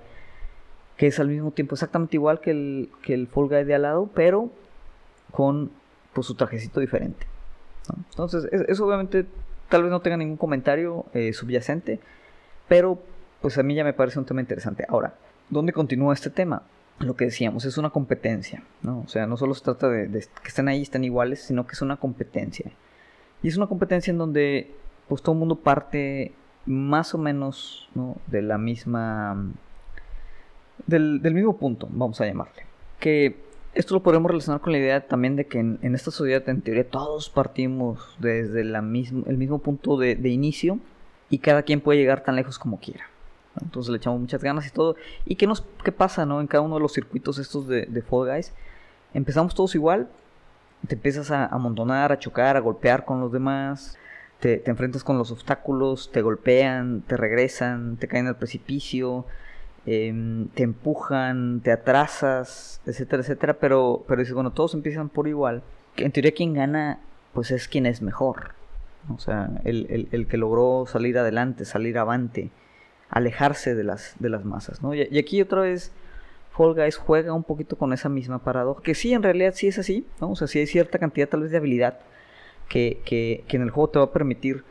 que 0.96 1.08
es 1.08 1.18
al 1.18 1.28
mismo 1.28 1.50
tiempo 1.50 1.74
exactamente 1.74 2.16
igual 2.16 2.40
que 2.40 2.50
el, 2.50 2.90
que 3.02 3.14
el 3.14 3.26
Fall 3.26 3.48
Guy 3.48 3.64
de 3.64 3.74
al 3.74 3.82
lado, 3.82 4.10
pero 4.14 4.50
con 5.32 5.70
pues, 6.12 6.26
su 6.26 6.34
trajecito 6.34 6.80
diferente. 6.80 7.26
Entonces, 8.10 8.46
eso 8.68 8.86
obviamente 8.86 9.26
tal 9.68 9.82
vez 9.82 9.90
no 9.90 10.00
tenga 10.00 10.16
ningún 10.16 10.36
comentario 10.36 11.04
eh, 11.12 11.32
subyacente, 11.32 12.00
pero 12.68 13.02
pues 13.42 13.58
a 13.58 13.62
mí 13.62 13.74
ya 13.74 13.84
me 13.84 13.92
parece 13.92 14.18
un 14.18 14.24
tema 14.24 14.40
interesante. 14.40 14.86
Ahora, 14.88 15.14
¿dónde 15.50 15.72
continúa 15.72 16.14
este 16.14 16.30
tema? 16.30 16.62
Lo 17.00 17.16
que 17.16 17.26
decíamos, 17.26 17.64
es 17.64 17.76
una 17.76 17.90
competencia, 17.90 18.62
¿no? 18.82 19.00
O 19.00 19.08
sea, 19.08 19.26
no 19.26 19.36
solo 19.36 19.52
se 19.54 19.64
trata 19.64 19.88
de, 19.88 20.08
que 20.08 20.48
estén 20.48 20.68
ahí, 20.68 20.82
estén 20.82 21.04
iguales, 21.04 21.40
sino 21.40 21.66
que 21.66 21.72
es 21.72 21.82
una 21.82 21.96
competencia. 21.96 22.70
Y 23.42 23.48
es 23.48 23.56
una 23.56 23.66
competencia 23.66 24.12
en 24.12 24.18
donde 24.18 24.72
pues 25.08 25.20
todo 25.20 25.32
el 25.32 25.40
mundo 25.40 25.56
parte 25.56 26.32
más 26.66 27.14
o 27.14 27.18
menos 27.18 27.90
¿no? 27.94 28.16
de 28.28 28.40
la 28.40 28.56
misma 28.56 29.36
del, 30.86 31.20
mismo 31.22 31.56
punto, 31.56 31.88
vamos 31.90 32.20
a 32.20 32.26
llamarle. 32.26 32.64
Que 33.00 33.36
esto 33.74 33.94
lo 33.94 34.02
podemos 34.02 34.30
relacionar 34.30 34.60
con 34.60 34.72
la 34.72 34.78
idea 34.78 35.06
también 35.06 35.36
de 35.36 35.46
que 35.46 35.58
en, 35.58 35.94
esta 35.94 36.10
sociedad, 36.10 36.48
en 36.48 36.62
teoría, 36.62 36.88
todos 36.88 37.28
partimos 37.28 38.16
desde 38.18 38.60
el 38.60 38.82
mismo 39.36 39.58
punto 39.58 39.96
de, 39.98 40.28
inicio 40.28 40.78
y 41.30 41.38
cada 41.38 41.62
quien 41.62 41.80
puede 41.80 41.98
llegar 41.98 42.22
tan 42.22 42.36
lejos 42.36 42.58
como 42.58 42.78
quiera. 42.78 43.04
Entonces 43.60 43.90
le 43.90 43.98
echamos 43.98 44.20
muchas 44.20 44.42
ganas 44.42 44.66
y 44.66 44.70
todo. 44.70 44.96
¿Y 45.24 45.36
qué, 45.36 45.46
nos, 45.46 45.64
qué 45.84 45.92
pasa 45.92 46.26
¿no? 46.26 46.40
en 46.40 46.46
cada 46.46 46.62
uno 46.62 46.74
de 46.76 46.80
los 46.80 46.92
circuitos 46.92 47.38
estos 47.38 47.68
de, 47.68 47.86
de 47.86 48.02
Fall 48.02 48.28
Guys? 48.28 48.52
empezamos 49.14 49.54
todos 49.54 49.74
igual, 49.74 50.08
te 50.86 50.96
empiezas 50.96 51.30
a 51.30 51.46
amontonar, 51.46 52.12
a 52.12 52.18
chocar, 52.18 52.56
a 52.56 52.60
golpear 52.60 53.04
con 53.04 53.20
los 53.20 53.32
demás, 53.32 53.96
te, 54.40 54.68
enfrentas 54.68 55.02
con 55.02 55.16
los 55.16 55.30
obstáculos, 55.30 56.10
te 56.12 56.20
golpean, 56.20 57.02
te 57.06 57.16
regresan, 57.16 57.96
te 57.96 58.08
caen 58.08 58.26
al 58.26 58.36
precipicio, 58.36 59.24
eh, 59.86 60.46
te 60.54 60.62
empujan, 60.62 61.60
te 61.60 61.72
atrasas, 61.72 62.80
etcétera, 62.86 63.22
etcétera, 63.22 63.54
pero, 63.54 64.04
pero 64.08 64.20
dices, 64.20 64.34
bueno, 64.34 64.52
todos 64.52 64.74
empiezan 64.74 65.08
por 65.08 65.28
igual. 65.28 65.62
En 65.96 66.12
teoría 66.12 66.32
quien 66.32 66.54
gana, 66.54 67.00
pues 67.32 67.50
es 67.50 67.68
quien 67.68 67.86
es 67.86 68.02
mejor. 68.02 68.52
O 69.14 69.18
sea, 69.18 69.50
el, 69.64 70.08
el, 70.10 70.26
que 70.26 70.38
logró 70.38 70.86
salir 70.86 71.18
adelante, 71.18 71.66
salir 71.66 71.98
avante, 71.98 72.50
alejarse 73.10 73.74
de 73.74 73.84
las, 73.84 74.16
de 74.18 74.30
las 74.30 74.44
masas, 74.46 74.82
¿no? 74.82 74.94
Y, 74.94 75.06
y 75.10 75.18
aquí 75.18 75.42
otra 75.42 75.60
vez 75.60 75.92
Fall 76.52 76.74
Guys 76.74 76.96
juega 76.96 77.34
un 77.34 77.42
poquito 77.42 77.76
con 77.76 77.92
esa 77.92 78.08
misma 78.08 78.38
paradoja, 78.38 78.82
que 78.82 78.94
sí, 78.94 79.12
en 79.12 79.22
realidad 79.22 79.52
sí 79.54 79.68
es 79.68 79.78
así, 79.78 80.06
¿no? 80.20 80.30
O 80.30 80.36
sea, 80.36 80.46
sí 80.46 80.58
hay 80.58 80.66
cierta 80.66 80.98
cantidad 80.98 81.28
tal 81.28 81.42
vez 81.42 81.50
de 81.50 81.58
habilidad 81.58 81.98
que, 82.68 83.02
que, 83.04 83.44
que 83.46 83.56
en 83.56 83.62
el 83.62 83.70
juego 83.70 83.90
te 83.90 83.98
va 83.98 84.06
a 84.06 84.12
permitir 84.12 84.64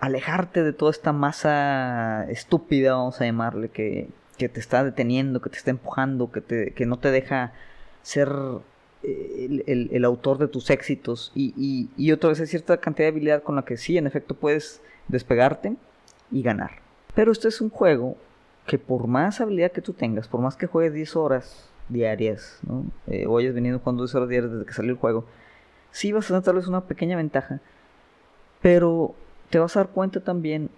alejarte 0.00 0.64
de 0.64 0.72
toda 0.72 0.90
esta 0.90 1.12
masa 1.12 2.26
estúpida, 2.28 2.94
vamos 2.94 3.20
a 3.20 3.24
llamarle, 3.24 3.68
que, 3.68 4.08
que 4.38 4.48
te 4.48 4.60
está 4.60 4.84
deteniendo, 4.84 5.40
que 5.40 5.50
te 5.50 5.58
está 5.58 5.70
empujando, 5.70 6.30
que, 6.30 6.40
te, 6.40 6.72
que 6.72 6.86
no 6.86 6.98
te 6.98 7.10
deja 7.10 7.52
ser 8.02 8.28
el, 9.02 9.64
el, 9.66 9.88
el 9.92 10.04
autor 10.04 10.38
de 10.38 10.48
tus 10.48 10.70
éxitos. 10.70 11.32
Y, 11.34 11.54
y, 11.56 11.88
y, 11.96 12.12
otra 12.12 12.30
vez 12.30 12.40
hay 12.40 12.46
cierta 12.46 12.78
cantidad 12.78 13.06
de 13.06 13.12
habilidad 13.12 13.42
con 13.42 13.56
la 13.56 13.64
que 13.64 13.76
sí, 13.76 13.96
en 13.96 14.06
efecto, 14.06 14.34
puedes 14.34 14.80
despegarte 15.08 15.76
y 16.30 16.42
ganar. 16.42 16.82
Pero 17.14 17.32
este 17.32 17.48
es 17.48 17.60
un 17.60 17.70
juego 17.70 18.16
que 18.66 18.78
por 18.78 19.06
más 19.06 19.40
habilidad 19.40 19.72
que 19.72 19.80
tú 19.80 19.92
tengas, 19.92 20.28
por 20.28 20.40
más 20.40 20.56
que 20.56 20.66
juegues 20.66 20.92
10 20.92 21.16
horas 21.16 21.70
diarias, 21.88 22.58
¿no? 22.66 22.84
eh, 23.06 23.26
o 23.26 23.38
hayas 23.38 23.54
venido 23.54 23.78
jugando 23.78 24.02
10 24.04 24.14
horas 24.16 24.28
diarias 24.28 24.52
desde 24.52 24.66
que 24.66 24.72
salió 24.72 24.92
el 24.92 24.98
juego, 24.98 25.24
sí 25.92 26.12
vas 26.12 26.24
a 26.26 26.28
tener 26.28 26.42
tal 26.42 26.56
vez 26.56 26.66
una 26.66 26.82
pequeña 26.82 27.16
ventaja, 27.16 27.60
pero 28.60 29.14
te 29.50 29.60
vas 29.60 29.76
a 29.76 29.80
dar 29.80 29.90
cuenta 29.90 30.20
también 30.20 30.68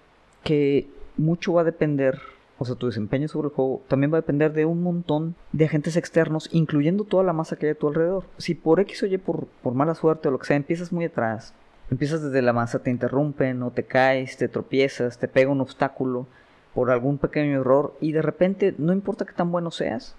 que 0.44 0.87
mucho 1.16 1.55
va 1.55 1.62
a 1.62 1.64
depender, 1.64 2.21
o 2.59 2.64
sea, 2.64 2.75
tu 2.75 2.87
desempeño 2.87 3.29
sobre 3.29 3.49
el 3.49 3.55
juego 3.55 3.83
también 3.88 4.12
va 4.12 4.18
a 4.18 4.21
depender 4.21 4.53
de 4.53 4.64
un 4.64 4.83
montón 4.83 5.37
de 5.53 5.66
agentes 5.66 5.97
externos, 5.97 6.49
incluyendo 6.53 7.05
toda 7.05 7.23
la 7.23 7.33
masa 7.33 7.57
que 7.57 7.66
hay 7.66 7.73
a 7.73 7.79
tu 7.79 7.88
alrededor. 7.88 8.25
Si 8.37 8.55
por 8.55 8.81
X 8.81 9.05
o 9.05 9.07
Y, 9.07 9.18
por, 9.18 9.47
por 9.62 9.75
mala 9.75 9.94
suerte 9.94 10.29
o 10.29 10.31
lo 10.33 10.38
que 10.38 10.47
sea, 10.47 10.57
empiezas 10.57 10.92
muy 10.92 11.05
atrás, 11.05 11.55
empiezas 11.90 12.23
desde 12.23 12.42
la 12.42 12.53
masa, 12.53 12.81
te 12.81 12.90
interrumpen 12.90 13.62
o 13.62 13.71
te 13.71 13.85
caes, 13.85 14.37
te 14.37 14.49
tropiezas, 14.49 15.18
te 15.18 15.29
pega 15.29 15.53
un 15.53 15.61
obstáculo 15.61 16.27
por 16.75 16.90
algún 16.90 17.18
pequeño 17.18 17.61
error 17.61 17.94
y 18.01 18.12
de 18.12 18.23
repente, 18.23 18.75
no 18.79 18.92
importa 18.92 19.25
que 19.25 19.33
tan 19.33 19.53
bueno 19.53 19.71
seas, 19.71 20.16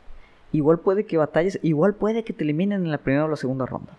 igual 0.54 0.80
puede 0.80 1.06
que 1.06 1.18
batalles, 1.18 1.60
igual 1.62 1.94
puede 1.94 2.24
que 2.24 2.34
te 2.34 2.44
eliminen 2.44 2.86
en 2.86 2.92
la 2.92 2.98
primera 3.00 3.26
o 3.26 3.30
la 3.30 3.36
segunda 3.36 3.66
ronda 3.66 3.94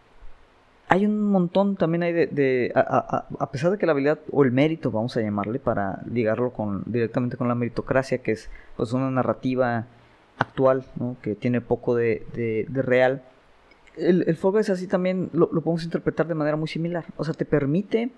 hay 0.90 1.06
un 1.06 1.22
montón 1.22 1.76
también 1.76 2.02
hay 2.02 2.12
de, 2.12 2.72
a, 2.74 3.50
pesar 3.52 3.70
de 3.70 3.78
que 3.78 3.86
la 3.86 3.92
habilidad 3.92 4.18
o 4.32 4.42
el 4.42 4.50
mérito 4.50 4.90
vamos 4.90 5.16
a 5.16 5.20
llamarle 5.20 5.60
para 5.60 6.02
ligarlo 6.10 6.50
con 6.50 6.82
directamente 6.84 7.36
con 7.36 7.46
la 7.46 7.54
meritocracia 7.54 8.18
que 8.18 8.32
es 8.32 8.50
pues 8.76 8.92
una 8.92 9.08
narrativa 9.08 9.86
actual 10.36 10.84
¿no? 10.96 11.16
que 11.22 11.36
tiene 11.36 11.60
poco 11.60 11.94
de, 11.94 12.66
real 12.72 13.22
el, 13.96 14.24
el 14.26 14.36
Fall 14.36 14.50
Guys 14.50 14.68
así 14.68 14.88
también 14.88 15.30
lo, 15.32 15.48
lo, 15.52 15.60
podemos 15.60 15.84
interpretar 15.84 16.26
de 16.26 16.34
manera 16.34 16.56
muy 16.56 16.66
similar 16.66 17.04
o 17.16 17.24
sea 17.24 17.34
te 17.34 17.44
permite 17.44 18.10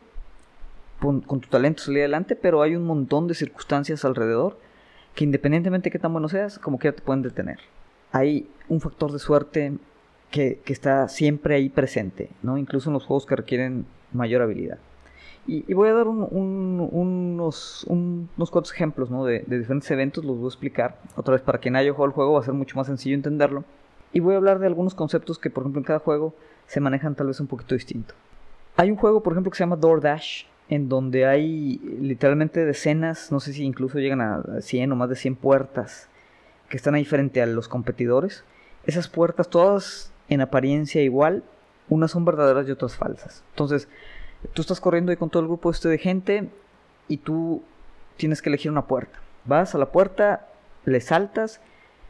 con, 0.98 1.20
con, 1.20 1.42
tu 1.42 1.50
talento 1.50 1.82
salir 1.82 2.00
adelante 2.00 2.36
pero 2.36 2.62
hay 2.62 2.74
un 2.74 2.86
montón 2.86 3.28
de 3.28 3.34
circunstancias 3.34 4.02
alrededor 4.06 4.56
que 5.14 5.24
independientemente 5.24 5.88
de 5.88 5.90
qué 5.90 5.98
tan 5.98 6.12
bueno 6.14 6.30
seas 6.30 6.58
como 6.58 6.78
que 6.78 6.88
ya 6.88 6.92
te 6.92 7.02
pueden 7.02 7.20
detener 7.20 7.58
hay 8.12 8.48
un 8.70 8.80
factor 8.80 9.12
de 9.12 9.18
suerte 9.18 9.76
que, 10.32 10.60
está 10.66 11.08
siempre 11.08 11.54
ahí 11.54 11.68
presente, 11.68 12.30
¿no? 12.42 12.58
Incluso 12.58 12.90
en 12.90 12.94
los 12.94 13.04
juegos 13.04 13.26
que 13.26 13.36
requieren 13.36 13.86
mayor 14.12 14.42
habilidad. 14.42 14.78
Y, 15.46 15.72
voy 15.74 15.88
a 15.88 15.94
dar 15.94 16.08
un, 16.08 16.26
un, 16.30 16.88
unos, 16.90 17.84
un, 17.88 18.28
unos 18.36 18.50
cuantos 18.50 18.72
ejemplos, 18.72 19.10
¿no? 19.10 19.24
De, 19.24 19.44
de, 19.46 19.58
diferentes 19.58 19.90
eventos, 19.90 20.24
los 20.24 20.36
voy 20.36 20.46
a 20.46 20.48
explicar. 20.48 20.98
Otra 21.14 21.34
vez, 21.34 21.42
para 21.42 21.58
quien 21.58 21.76
haya 21.76 21.92
jugado 21.92 22.06
el 22.06 22.12
juego 22.12 22.32
va 22.32 22.40
a 22.40 22.44
ser 22.44 22.54
mucho 22.54 22.76
más 22.76 22.88
sencillo 22.88 23.14
entenderlo. 23.14 23.64
Y 24.12 24.20
voy 24.20 24.34
a 24.34 24.38
hablar 24.38 24.58
de 24.58 24.66
algunos 24.66 24.94
conceptos 24.94 25.38
que, 25.38 25.50
por 25.50 25.62
ejemplo, 25.62 25.80
en 25.80 25.84
cada 25.84 25.98
juego 26.00 26.34
se 26.66 26.80
manejan 26.80 27.14
tal 27.14 27.28
vez 27.28 27.40
un 27.40 27.46
poquito 27.46 27.74
distinto. 27.74 28.14
Hay 28.76 28.90
un 28.90 28.96
juego, 28.96 29.22
por 29.22 29.32
ejemplo, 29.32 29.50
que 29.50 29.56
se 29.56 29.64
llama 29.64 29.76
DoorDash, 29.76 30.44
en 30.68 30.88
donde 30.88 31.26
hay 31.26 31.78
literalmente 32.00 32.64
decenas, 32.64 33.30
no 33.32 33.40
sé 33.40 33.52
si 33.52 33.64
incluso 33.64 33.98
llegan 33.98 34.20
a 34.20 34.60
100 34.60 34.92
o 34.92 34.96
más 34.96 35.08
de 35.08 35.16
100 35.16 35.36
puertas 35.36 36.08
que 36.68 36.76
están 36.76 36.94
ahí 36.94 37.04
frente 37.04 37.42
a 37.42 37.46
los 37.46 37.68
competidores. 37.68 38.44
Esas 38.84 39.08
puertas 39.08 39.48
todas 39.50 40.11
en 40.32 40.40
apariencia 40.40 41.02
igual, 41.02 41.42
unas 41.88 42.10
son 42.10 42.24
verdaderas 42.24 42.66
y 42.68 42.70
otras 42.70 42.96
falsas. 42.96 43.44
Entonces, 43.50 43.88
tú 44.54 44.62
estás 44.62 44.80
corriendo 44.80 45.10
ahí 45.10 45.16
con 45.16 45.30
todo 45.30 45.42
el 45.42 45.48
grupo 45.48 45.70
este 45.70 45.88
de 45.88 45.98
gente 45.98 46.48
y 47.08 47.18
tú 47.18 47.62
tienes 48.16 48.40
que 48.40 48.48
elegir 48.48 48.70
una 48.70 48.86
puerta. 48.86 49.18
Vas 49.44 49.74
a 49.74 49.78
la 49.78 49.92
puerta, 49.92 50.48
le 50.84 51.00
saltas, 51.00 51.60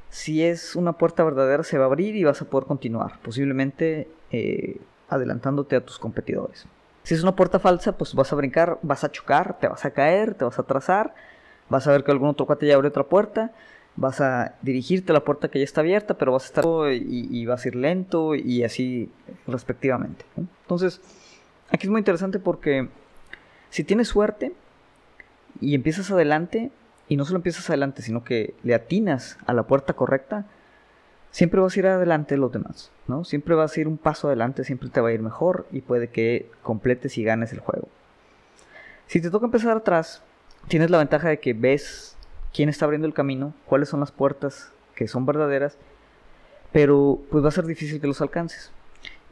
si 0.08 0.44
es 0.44 0.76
una 0.76 0.92
puerta 0.92 1.24
verdadera 1.24 1.64
se 1.64 1.78
va 1.78 1.84
a 1.84 1.86
abrir 1.86 2.14
y 2.14 2.24
vas 2.24 2.42
a 2.42 2.44
poder 2.44 2.66
continuar, 2.66 3.18
posiblemente 3.22 4.08
eh, 4.30 4.78
adelantándote 5.08 5.76
a 5.76 5.84
tus 5.84 5.98
competidores. 5.98 6.66
Si 7.02 7.14
es 7.14 7.22
una 7.22 7.34
puerta 7.34 7.58
falsa, 7.58 7.96
pues 7.96 8.14
vas 8.14 8.32
a 8.32 8.36
brincar, 8.36 8.78
vas 8.82 9.02
a 9.02 9.10
chocar, 9.10 9.58
te 9.58 9.66
vas 9.66 9.84
a 9.84 9.90
caer, 9.90 10.34
te 10.34 10.44
vas 10.44 10.58
a 10.58 10.62
trazar, 10.62 11.14
vas 11.68 11.86
a 11.88 11.92
ver 11.92 12.04
que 12.04 12.12
algún 12.12 12.28
otro 12.28 12.46
cuate 12.46 12.72
abre 12.72 12.88
otra 12.88 13.04
puerta 13.04 13.52
vas 13.96 14.20
a 14.20 14.54
dirigirte 14.62 15.12
a 15.12 15.14
la 15.14 15.24
puerta 15.24 15.48
que 15.48 15.58
ya 15.58 15.64
está 15.64 15.80
abierta, 15.80 16.14
pero 16.14 16.32
vas 16.32 16.44
a 16.44 16.46
estar 16.46 16.64
y, 16.92 17.28
y 17.30 17.46
vas 17.46 17.64
a 17.64 17.68
ir 17.68 17.76
lento 17.76 18.34
y 18.34 18.64
así 18.64 19.10
respectivamente. 19.46 20.24
Entonces, 20.36 21.00
aquí 21.70 21.86
es 21.86 21.90
muy 21.90 22.00
interesante 22.00 22.38
porque 22.38 22.88
si 23.70 23.84
tienes 23.84 24.08
suerte 24.08 24.52
y 25.60 25.74
empiezas 25.74 26.10
adelante, 26.10 26.70
y 27.08 27.16
no 27.16 27.24
solo 27.24 27.36
empiezas 27.36 27.68
adelante, 27.68 28.02
sino 28.02 28.24
que 28.24 28.54
le 28.62 28.74
atinas 28.74 29.38
a 29.46 29.52
la 29.52 29.64
puerta 29.64 29.92
correcta, 29.92 30.46
siempre 31.30 31.60
vas 31.60 31.76
a 31.76 31.78
ir 31.78 31.86
adelante 31.86 32.36
los 32.36 32.52
demás, 32.52 32.90
¿no? 33.08 33.24
Siempre 33.24 33.54
vas 33.54 33.76
a 33.76 33.80
ir 33.80 33.88
un 33.88 33.98
paso 33.98 34.28
adelante, 34.28 34.64
siempre 34.64 34.88
te 34.88 35.00
va 35.00 35.08
a 35.08 35.12
ir 35.12 35.22
mejor 35.22 35.66
y 35.72 35.80
puede 35.80 36.08
que 36.08 36.50
completes 36.62 37.18
y 37.18 37.24
ganes 37.24 37.52
el 37.52 37.60
juego. 37.60 37.88
Si 39.06 39.20
te 39.20 39.30
toca 39.30 39.46
empezar 39.46 39.76
atrás, 39.76 40.22
tienes 40.68 40.90
la 40.90 40.98
ventaja 40.98 41.28
de 41.28 41.40
que 41.40 41.52
ves 41.54 42.11
quién 42.52 42.68
está 42.68 42.84
abriendo 42.84 43.06
el 43.06 43.14
camino, 43.14 43.54
cuáles 43.66 43.88
son 43.88 44.00
las 44.00 44.12
puertas 44.12 44.72
que 44.94 45.08
son 45.08 45.26
verdaderas, 45.26 45.78
pero 46.72 47.20
pues 47.30 47.44
va 47.44 47.48
a 47.48 47.52
ser 47.52 47.66
difícil 47.66 48.00
que 48.00 48.06
los 48.06 48.20
alcances. 48.20 48.72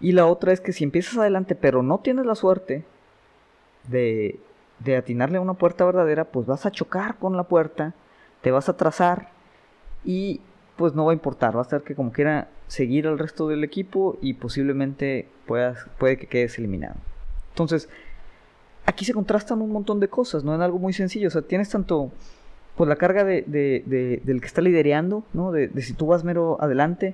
Y 0.00 0.12
la 0.12 0.26
otra 0.26 0.52
es 0.52 0.61
que 0.61 0.72
si 0.72 0.85
empiezas 0.85 1.18
adelante 1.18 1.54
pero 1.54 1.83
no 1.83 1.98
tienes 1.98 2.26
la 2.26 2.35
suerte 2.35 2.85
de, 3.88 4.40
de 4.78 4.96
atinarle 4.96 5.38
a 5.38 5.42
una 5.42 5.54
puerta 5.54 5.85
verdadera, 5.85 6.24
pues 6.24 6.46
vas 6.46 6.66
a 6.66 6.70
chocar 6.70 7.18
con 7.18 7.37
la 7.37 7.44
puerta, 7.44 7.94
te 8.40 8.50
vas 8.50 8.68
a 8.68 8.76
trazar 8.76 9.30
y 10.04 10.40
pues 10.76 10.94
no 10.94 11.04
va 11.04 11.12
a 11.12 11.14
importar, 11.14 11.56
va 11.56 11.61
a 11.61 11.64
ser 11.64 11.83
que 11.83 11.94
como 11.94 12.12
quiera 12.12 12.48
seguir 12.66 13.06
al 13.06 13.18
resto 13.18 13.48
del 13.48 13.64
equipo 13.64 14.16
y 14.22 14.35
posiblemente 14.35 15.28
puedas, 15.46 15.87
puede 15.98 16.16
que 16.16 16.26
quedes 16.26 16.56
eliminado. 16.59 16.94
Entonces, 17.50 17.90
aquí 18.87 19.04
se 19.04 19.12
contrastan 19.12 19.61
un 19.61 19.72
montón 19.72 20.00
de 20.00 20.09
cosas, 20.09 20.42
no 20.42 20.54
en 20.54 20.62
algo 20.62 20.78
muy 20.78 20.94
sencillo, 20.94 21.28
o 21.28 21.30
sea, 21.30 21.42
tienes 21.42 21.68
tanto 21.68 22.11
pues 22.81 22.88
la 22.88 22.97
carga 22.97 23.25
de, 23.25 23.45
de, 23.47 23.83
de, 23.85 24.23
del 24.25 24.40
que 24.40 24.47
está 24.47 24.62
lidereando, 24.62 25.23
¿no? 25.35 25.53
De, 25.53 25.71
si 25.83 25.93
tú 25.93 26.07
vas 26.07 26.25
mero 26.25 26.57
adelante, 26.62 27.12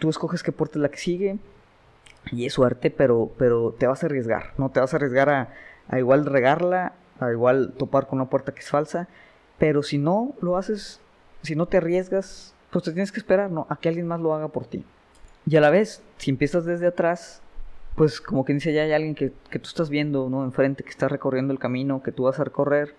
tú 0.00 0.10
escoges 0.10 0.42
qué 0.42 0.50
puerta 0.50 0.76
es 0.76 0.82
la 0.82 0.88
que 0.88 0.98
sigue, 0.98 1.38
y 2.32 2.46
es 2.46 2.54
suerte, 2.54 2.90
pero, 2.90 3.30
pero 3.38 3.76
te 3.78 3.86
vas 3.86 4.02
a 4.02 4.06
arriesgar, 4.06 4.54
¿no? 4.58 4.70
Te 4.70 4.80
vas 4.80 4.92
a 4.92 4.96
arriesgar 4.96 5.30
a, 5.30 5.54
a 5.86 6.00
igual 6.00 6.26
regarla, 6.26 6.94
a 7.20 7.30
igual 7.30 7.74
topar 7.78 8.08
con 8.08 8.18
una 8.18 8.28
puerta 8.28 8.54
que 8.54 8.58
es 8.58 8.70
falsa, 8.70 9.06
pero 9.56 9.84
si 9.84 9.98
no 9.98 10.34
lo 10.40 10.56
haces, 10.56 10.98
si 11.42 11.54
no 11.54 11.66
te 11.66 11.76
arriesgas, 11.76 12.52
pues 12.72 12.82
te 12.82 12.90
tienes 12.90 13.12
que 13.12 13.20
esperar, 13.20 13.52
¿no? 13.52 13.68
A 13.70 13.76
que 13.76 13.88
alguien 13.88 14.08
más 14.08 14.18
lo 14.18 14.34
haga 14.34 14.48
por 14.48 14.66
ti. 14.66 14.84
Y 15.46 15.54
a 15.54 15.60
la 15.60 15.70
vez, 15.70 16.02
si 16.16 16.32
empiezas 16.32 16.64
desde 16.64 16.88
atrás, 16.88 17.40
pues 17.94 18.20
como 18.20 18.44
que 18.44 18.52
dice 18.52 18.72
ya 18.72 18.82
hay 18.82 18.92
alguien 18.94 19.14
que, 19.14 19.32
que 19.48 19.60
tú 19.60 19.68
estás 19.68 19.90
viendo, 19.90 20.28
¿no? 20.28 20.42
Enfrente, 20.42 20.82
que 20.82 20.90
está 20.90 21.06
recorriendo 21.06 21.52
el 21.52 21.60
camino 21.60 22.02
que 22.02 22.10
tú 22.10 22.24
vas 22.24 22.40
a 22.40 22.42
recorrer, 22.42 22.96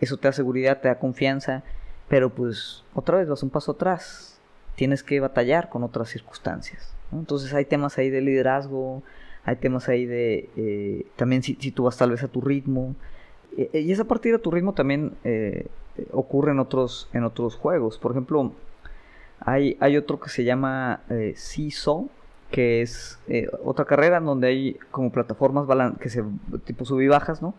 eso 0.00 0.16
te 0.16 0.28
da 0.28 0.32
seguridad, 0.32 0.80
te 0.80 0.88
da 0.88 0.98
confianza, 0.98 1.62
pero 2.08 2.30
pues 2.30 2.84
otra 2.94 3.18
vez 3.18 3.28
vas 3.28 3.42
un 3.42 3.50
paso 3.50 3.72
atrás, 3.72 4.38
tienes 4.74 5.02
que 5.02 5.20
batallar 5.20 5.68
con 5.68 5.82
otras 5.82 6.08
circunstancias. 6.08 6.94
Entonces 7.12 7.54
hay 7.54 7.64
temas 7.64 7.98
ahí 7.98 8.10
de 8.10 8.20
liderazgo, 8.20 9.02
hay 9.44 9.56
temas 9.56 9.88
ahí 9.88 10.06
de 10.06 10.48
eh, 10.56 11.06
también 11.16 11.42
si, 11.42 11.56
si, 11.60 11.70
tú 11.70 11.84
vas 11.84 11.96
tal 11.96 12.10
vez 12.10 12.22
a 12.22 12.28
tu 12.28 12.40
ritmo. 12.40 12.94
Eh, 13.56 13.80
y 13.80 13.92
esa 13.92 14.04
partida 14.04 14.36
a 14.36 14.40
tu 14.40 14.50
ritmo 14.50 14.74
también 14.74 15.12
eh, 15.24 15.66
ocurre 16.12 16.52
en 16.52 16.58
otros, 16.58 17.08
en 17.12 17.24
otros 17.24 17.56
juegos. 17.56 17.98
Por 17.98 18.10
ejemplo, 18.12 18.52
hay, 19.40 19.76
hay 19.80 19.96
otro 19.96 20.20
que 20.20 20.28
se 20.28 20.44
llama 20.44 21.00
eh, 21.10 21.34
Seesaw, 21.36 22.08
que 22.50 22.82
es 22.82 23.18
eh, 23.28 23.48
otra 23.64 23.84
carrera 23.84 24.18
en 24.18 24.24
donde 24.24 24.48
hay 24.48 24.74
como 24.90 25.10
plataformas 25.10 25.66
que 26.00 26.08
se 26.08 26.24
tipo 26.64 26.84
sub 26.84 27.00
y 27.00 27.08
bajas, 27.08 27.42
¿no? 27.42 27.54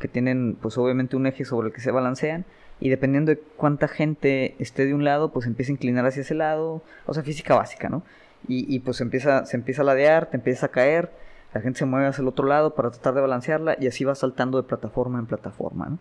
Que 0.00 0.08
tienen 0.08 0.56
pues 0.60 0.76
obviamente 0.78 1.16
un 1.16 1.26
eje 1.26 1.44
sobre 1.44 1.68
el 1.68 1.74
que 1.74 1.80
se 1.80 1.92
balancean 1.92 2.44
y 2.80 2.88
dependiendo 2.88 3.30
de 3.30 3.38
cuánta 3.38 3.86
gente 3.86 4.56
esté 4.58 4.86
de 4.86 4.94
un 4.94 5.04
lado 5.04 5.30
pues 5.30 5.46
empieza 5.46 5.70
a 5.70 5.74
inclinar 5.74 6.06
hacia 6.06 6.22
ese 6.22 6.34
lado, 6.34 6.82
o 7.06 7.14
sea 7.14 7.22
física 7.22 7.54
básica, 7.54 7.88
¿no? 7.88 8.02
Y, 8.48 8.74
y, 8.74 8.80
pues 8.80 9.02
empieza, 9.02 9.44
se 9.44 9.58
empieza 9.58 9.82
a 9.82 9.84
ladear, 9.84 10.30
te 10.30 10.38
empieza 10.38 10.66
a 10.66 10.68
caer, 10.70 11.10
la 11.52 11.60
gente 11.60 11.78
se 11.80 11.84
mueve 11.84 12.06
hacia 12.06 12.22
el 12.22 12.28
otro 12.28 12.46
lado 12.46 12.74
para 12.74 12.90
tratar 12.90 13.14
de 13.14 13.20
balancearla 13.20 13.76
y 13.78 13.86
así 13.86 14.04
va 14.04 14.14
saltando 14.14 14.60
de 14.60 14.66
plataforma 14.66 15.18
en 15.18 15.26
plataforma. 15.26 15.86
¿no? 15.90 15.98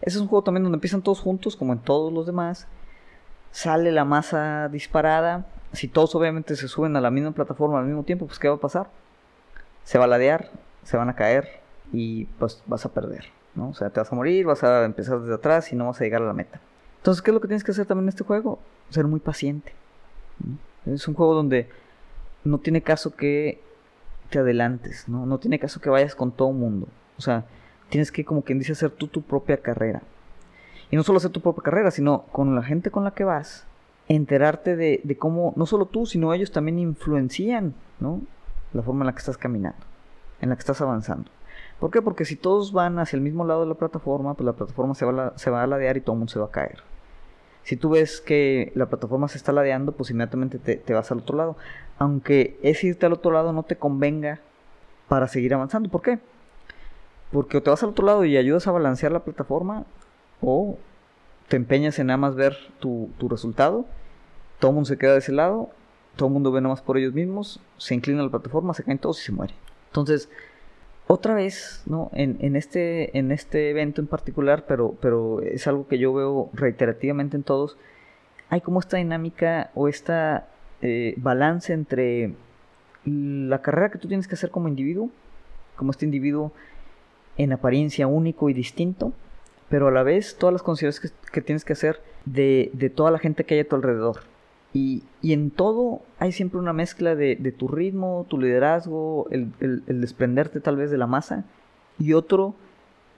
Ese 0.00 0.16
es 0.16 0.22
un 0.22 0.28
juego 0.28 0.42
también 0.42 0.62
donde 0.62 0.76
empiezan 0.76 1.02
todos 1.02 1.20
juntos, 1.20 1.54
como 1.54 1.72
en 1.72 1.80
todos 1.80 2.12
los 2.12 2.24
demás. 2.24 2.66
Sale 3.50 3.92
la 3.92 4.04
masa 4.04 4.68
disparada. 4.68 5.46
Si 5.72 5.88
todos 5.88 6.14
obviamente 6.14 6.56
se 6.56 6.68
suben 6.68 6.96
a 6.96 7.00
la 7.00 7.10
misma 7.10 7.32
plataforma 7.32 7.78
al 7.78 7.86
mismo 7.86 8.04
tiempo, 8.04 8.26
pues 8.26 8.38
¿qué 8.38 8.48
va 8.48 8.54
a 8.54 8.60
pasar? 8.60 8.88
Se 9.84 9.98
va 9.98 10.04
a 10.04 10.08
ladear, 10.08 10.50
se 10.84 10.96
van 10.96 11.08
a 11.08 11.16
caer 11.16 11.60
y 11.92 12.24
pues 12.24 12.62
vas 12.66 12.86
a 12.86 12.92
perder. 12.92 13.26
¿No? 13.54 13.70
O 13.70 13.74
sea, 13.74 13.90
te 13.90 14.00
vas 14.00 14.12
a 14.12 14.14
morir, 14.14 14.46
vas 14.46 14.62
a 14.64 14.84
empezar 14.84 15.20
desde 15.20 15.34
atrás 15.34 15.72
y 15.72 15.76
no 15.76 15.86
vas 15.86 16.00
a 16.00 16.04
llegar 16.04 16.22
a 16.22 16.26
la 16.26 16.32
meta. 16.32 16.60
Entonces, 16.98 17.22
¿qué 17.22 17.30
es 17.30 17.34
lo 17.34 17.40
que 17.40 17.48
tienes 17.48 17.64
que 17.64 17.72
hacer 17.72 17.86
también 17.86 18.04
en 18.04 18.10
este 18.10 18.24
juego? 18.24 18.58
Ser 18.90 19.06
muy 19.06 19.20
paciente. 19.20 19.72
Es 20.86 21.06
un 21.08 21.14
juego 21.14 21.34
donde 21.34 21.68
no 22.44 22.58
tiene 22.58 22.82
caso 22.82 23.14
que 23.14 23.60
te 24.30 24.38
adelantes, 24.38 25.08
¿no? 25.08 25.26
No 25.26 25.38
tiene 25.38 25.58
caso 25.58 25.80
que 25.80 25.90
vayas 25.90 26.14
con 26.14 26.32
todo 26.32 26.52
mundo. 26.52 26.88
O 27.18 27.22
sea, 27.22 27.44
tienes 27.88 28.10
que, 28.10 28.24
como 28.24 28.42
quien 28.42 28.58
dice, 28.58 28.72
hacer 28.72 28.90
tú 28.90 29.08
tu 29.08 29.22
propia 29.22 29.58
carrera. 29.58 30.02
Y 30.90 30.96
no 30.96 31.02
solo 31.02 31.18
hacer 31.18 31.30
tu 31.30 31.40
propia 31.40 31.62
carrera, 31.62 31.90
sino 31.90 32.22
con 32.32 32.54
la 32.54 32.62
gente 32.62 32.90
con 32.90 33.04
la 33.04 33.12
que 33.12 33.24
vas, 33.24 33.66
enterarte 34.08 34.76
de, 34.76 35.00
de 35.04 35.16
cómo, 35.16 35.52
no 35.56 35.66
solo 35.66 35.86
tú, 35.86 36.06
sino 36.06 36.32
ellos 36.34 36.52
también 36.52 36.78
influencian, 36.78 37.74
¿no? 38.00 38.20
La 38.72 38.82
forma 38.82 39.02
en 39.02 39.06
la 39.06 39.12
que 39.12 39.20
estás 39.20 39.38
caminando, 39.38 39.84
en 40.40 40.48
la 40.48 40.56
que 40.56 40.60
estás 40.60 40.80
avanzando. 40.80 41.30
¿Por 41.82 41.90
qué? 41.90 42.00
Porque 42.00 42.24
si 42.24 42.36
todos 42.36 42.72
van 42.72 43.00
hacia 43.00 43.16
el 43.16 43.24
mismo 43.24 43.44
lado 43.44 43.62
de 43.62 43.66
la 43.66 43.74
plataforma, 43.74 44.34
pues 44.34 44.44
la 44.46 44.52
plataforma 44.52 44.94
se 44.94 45.04
va 45.04 45.26
a, 45.26 45.36
se 45.36 45.50
va 45.50 45.64
a 45.64 45.66
ladear 45.66 45.96
y 45.96 46.00
todo 46.00 46.12
el 46.12 46.20
mundo 46.20 46.32
se 46.32 46.38
va 46.38 46.46
a 46.46 46.50
caer. 46.52 46.78
Si 47.64 47.76
tú 47.76 47.90
ves 47.90 48.20
que 48.20 48.70
la 48.76 48.86
plataforma 48.86 49.26
se 49.26 49.36
está 49.36 49.50
ladeando, 49.50 49.90
pues 49.90 50.08
inmediatamente 50.10 50.60
te, 50.60 50.94
vas 50.94 51.10
al 51.10 51.18
otro 51.18 51.36
lado. 51.36 51.56
Aunque 51.98 52.56
ese 52.62 52.86
irte 52.86 53.06
al 53.06 53.12
otro 53.12 53.32
lado 53.32 53.52
no 53.52 53.64
te 53.64 53.74
convenga 53.74 54.38
para 55.08 55.26
seguir 55.26 55.54
avanzando. 55.54 55.88
¿Por 55.88 56.02
qué? 56.02 56.20
Porque 57.32 57.56
o 57.56 57.62
te 57.64 57.70
vas 57.70 57.82
al 57.82 57.88
otro 57.88 58.06
lado 58.06 58.24
y 58.24 58.36
ayudas 58.36 58.68
a 58.68 58.70
balancear 58.70 59.10
la 59.10 59.24
plataforma, 59.24 59.84
o 60.40 60.78
te 61.48 61.56
empeñas 61.56 61.98
en 61.98 62.06
nada 62.06 62.16
más 62.16 62.36
ver 62.36 62.56
tu, 62.78 63.10
tu 63.18 63.28
resultado, 63.28 63.86
todo 64.60 64.70
el 64.70 64.74
mundo 64.76 64.86
se 64.86 64.98
queda 64.98 65.14
de 65.14 65.18
ese 65.18 65.32
lado, 65.32 65.68
todo 66.14 66.28
el 66.28 66.32
mundo 66.32 66.52
ve 66.52 66.60
nada 66.60 66.74
más 66.74 66.80
por 66.80 66.96
ellos 66.96 67.12
mismos, 67.12 67.58
se 67.76 67.96
inclina 67.96 68.22
la 68.22 68.30
plataforma, 68.30 68.72
se 68.72 68.84
caen 68.84 68.98
todos 68.98 69.20
y 69.20 69.24
se 69.24 69.32
muere. 69.32 69.54
Entonces, 69.88 70.28
otra 71.06 71.34
vez, 71.34 71.82
¿no? 71.86 72.10
En, 72.14 72.56
este, 72.56 73.16
en 73.18 73.32
este 73.32 73.70
evento 73.70 74.00
en 74.00 74.06
particular, 74.06 74.64
pero, 74.66 74.94
pero 75.00 75.40
es 75.40 75.66
algo 75.66 75.86
que 75.86 75.98
yo 75.98 76.12
veo 76.14 76.50
reiterativamente 76.52 77.36
en 77.36 77.42
todos, 77.42 77.76
hay 78.48 78.60
como 78.60 78.80
esta 78.80 78.96
dinámica 78.96 79.70
o 79.74 79.88
esta 79.88 80.48
eh, 80.80 81.14
balance 81.16 81.72
entre 81.72 82.34
la 83.04 83.62
carrera 83.62 83.90
que 83.90 83.98
tú 83.98 84.08
tienes 84.08 84.28
que 84.28 84.34
hacer 84.34 84.50
como 84.50 84.68
individuo, 84.68 85.10
como 85.76 85.90
este 85.90 86.04
individuo 86.04 86.52
en 87.36 87.52
apariencia 87.52 88.06
único 88.06 88.48
y 88.48 88.54
distinto, 88.54 89.12
pero 89.68 89.88
a 89.88 89.90
la 89.90 90.02
vez 90.02 90.36
todas 90.38 90.52
las 90.52 90.62
consideraciones 90.62 91.14
que, 91.32 91.40
tienes 91.40 91.64
que 91.64 91.72
hacer 91.72 92.00
de, 92.24 92.70
de 92.74 92.90
toda 92.90 93.10
la 93.10 93.18
gente 93.18 93.44
que 93.44 93.54
hay 93.54 93.60
a 93.60 93.68
tu 93.68 93.76
alrededor. 93.76 94.31
Y, 94.74 95.02
en 95.22 95.50
todo 95.50 96.00
hay 96.18 96.32
siempre 96.32 96.58
una 96.58 96.72
mezcla 96.72 97.14
de, 97.14 97.54
tu 97.56 97.68
ritmo, 97.68 98.26
tu 98.28 98.38
liderazgo, 98.38 99.28
el, 99.30 99.52
desprenderte 99.86 100.60
tal 100.60 100.76
vez 100.76 100.90
de 100.90 100.98
la 100.98 101.06
masa 101.06 101.44
y 101.98 102.14
otro 102.14 102.54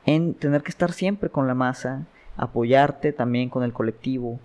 en 0.05 0.35
tener 0.35 0.62
que 0.62 0.71
estar 0.71 0.93
siempre 0.93 1.31
con 1.31 1.47
la 1.47 1.55
masa, 1.55 2.07
apoyarte 2.37 3.12
también 3.12 3.49
con 3.49 3.62
el 3.62 3.73
colectivo, 3.73 4.40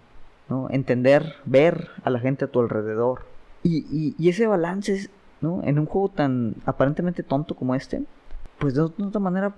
¿no? 0.50 0.69
entender, 0.69 1.36
ver 1.45 1.89
a 2.04 2.10
la 2.10 2.19
gente 2.19 2.45
a 2.45 2.48
tu 2.48 2.60
alrededor. 2.60 3.26
Y, 3.63 4.15
ese 4.30 4.48
balance, 4.48 5.10
¿no? 5.41 5.63
en 5.63 5.80
un 5.80 5.86
juego 5.86 6.10
tan 6.10 6.56
aparentemente 6.65 7.24
tonto 7.24 7.56
como 7.56 7.76
este, 7.76 8.04
pues 8.60 8.76
de 8.76 8.82
otra 8.82 9.19
manera, 9.19 9.54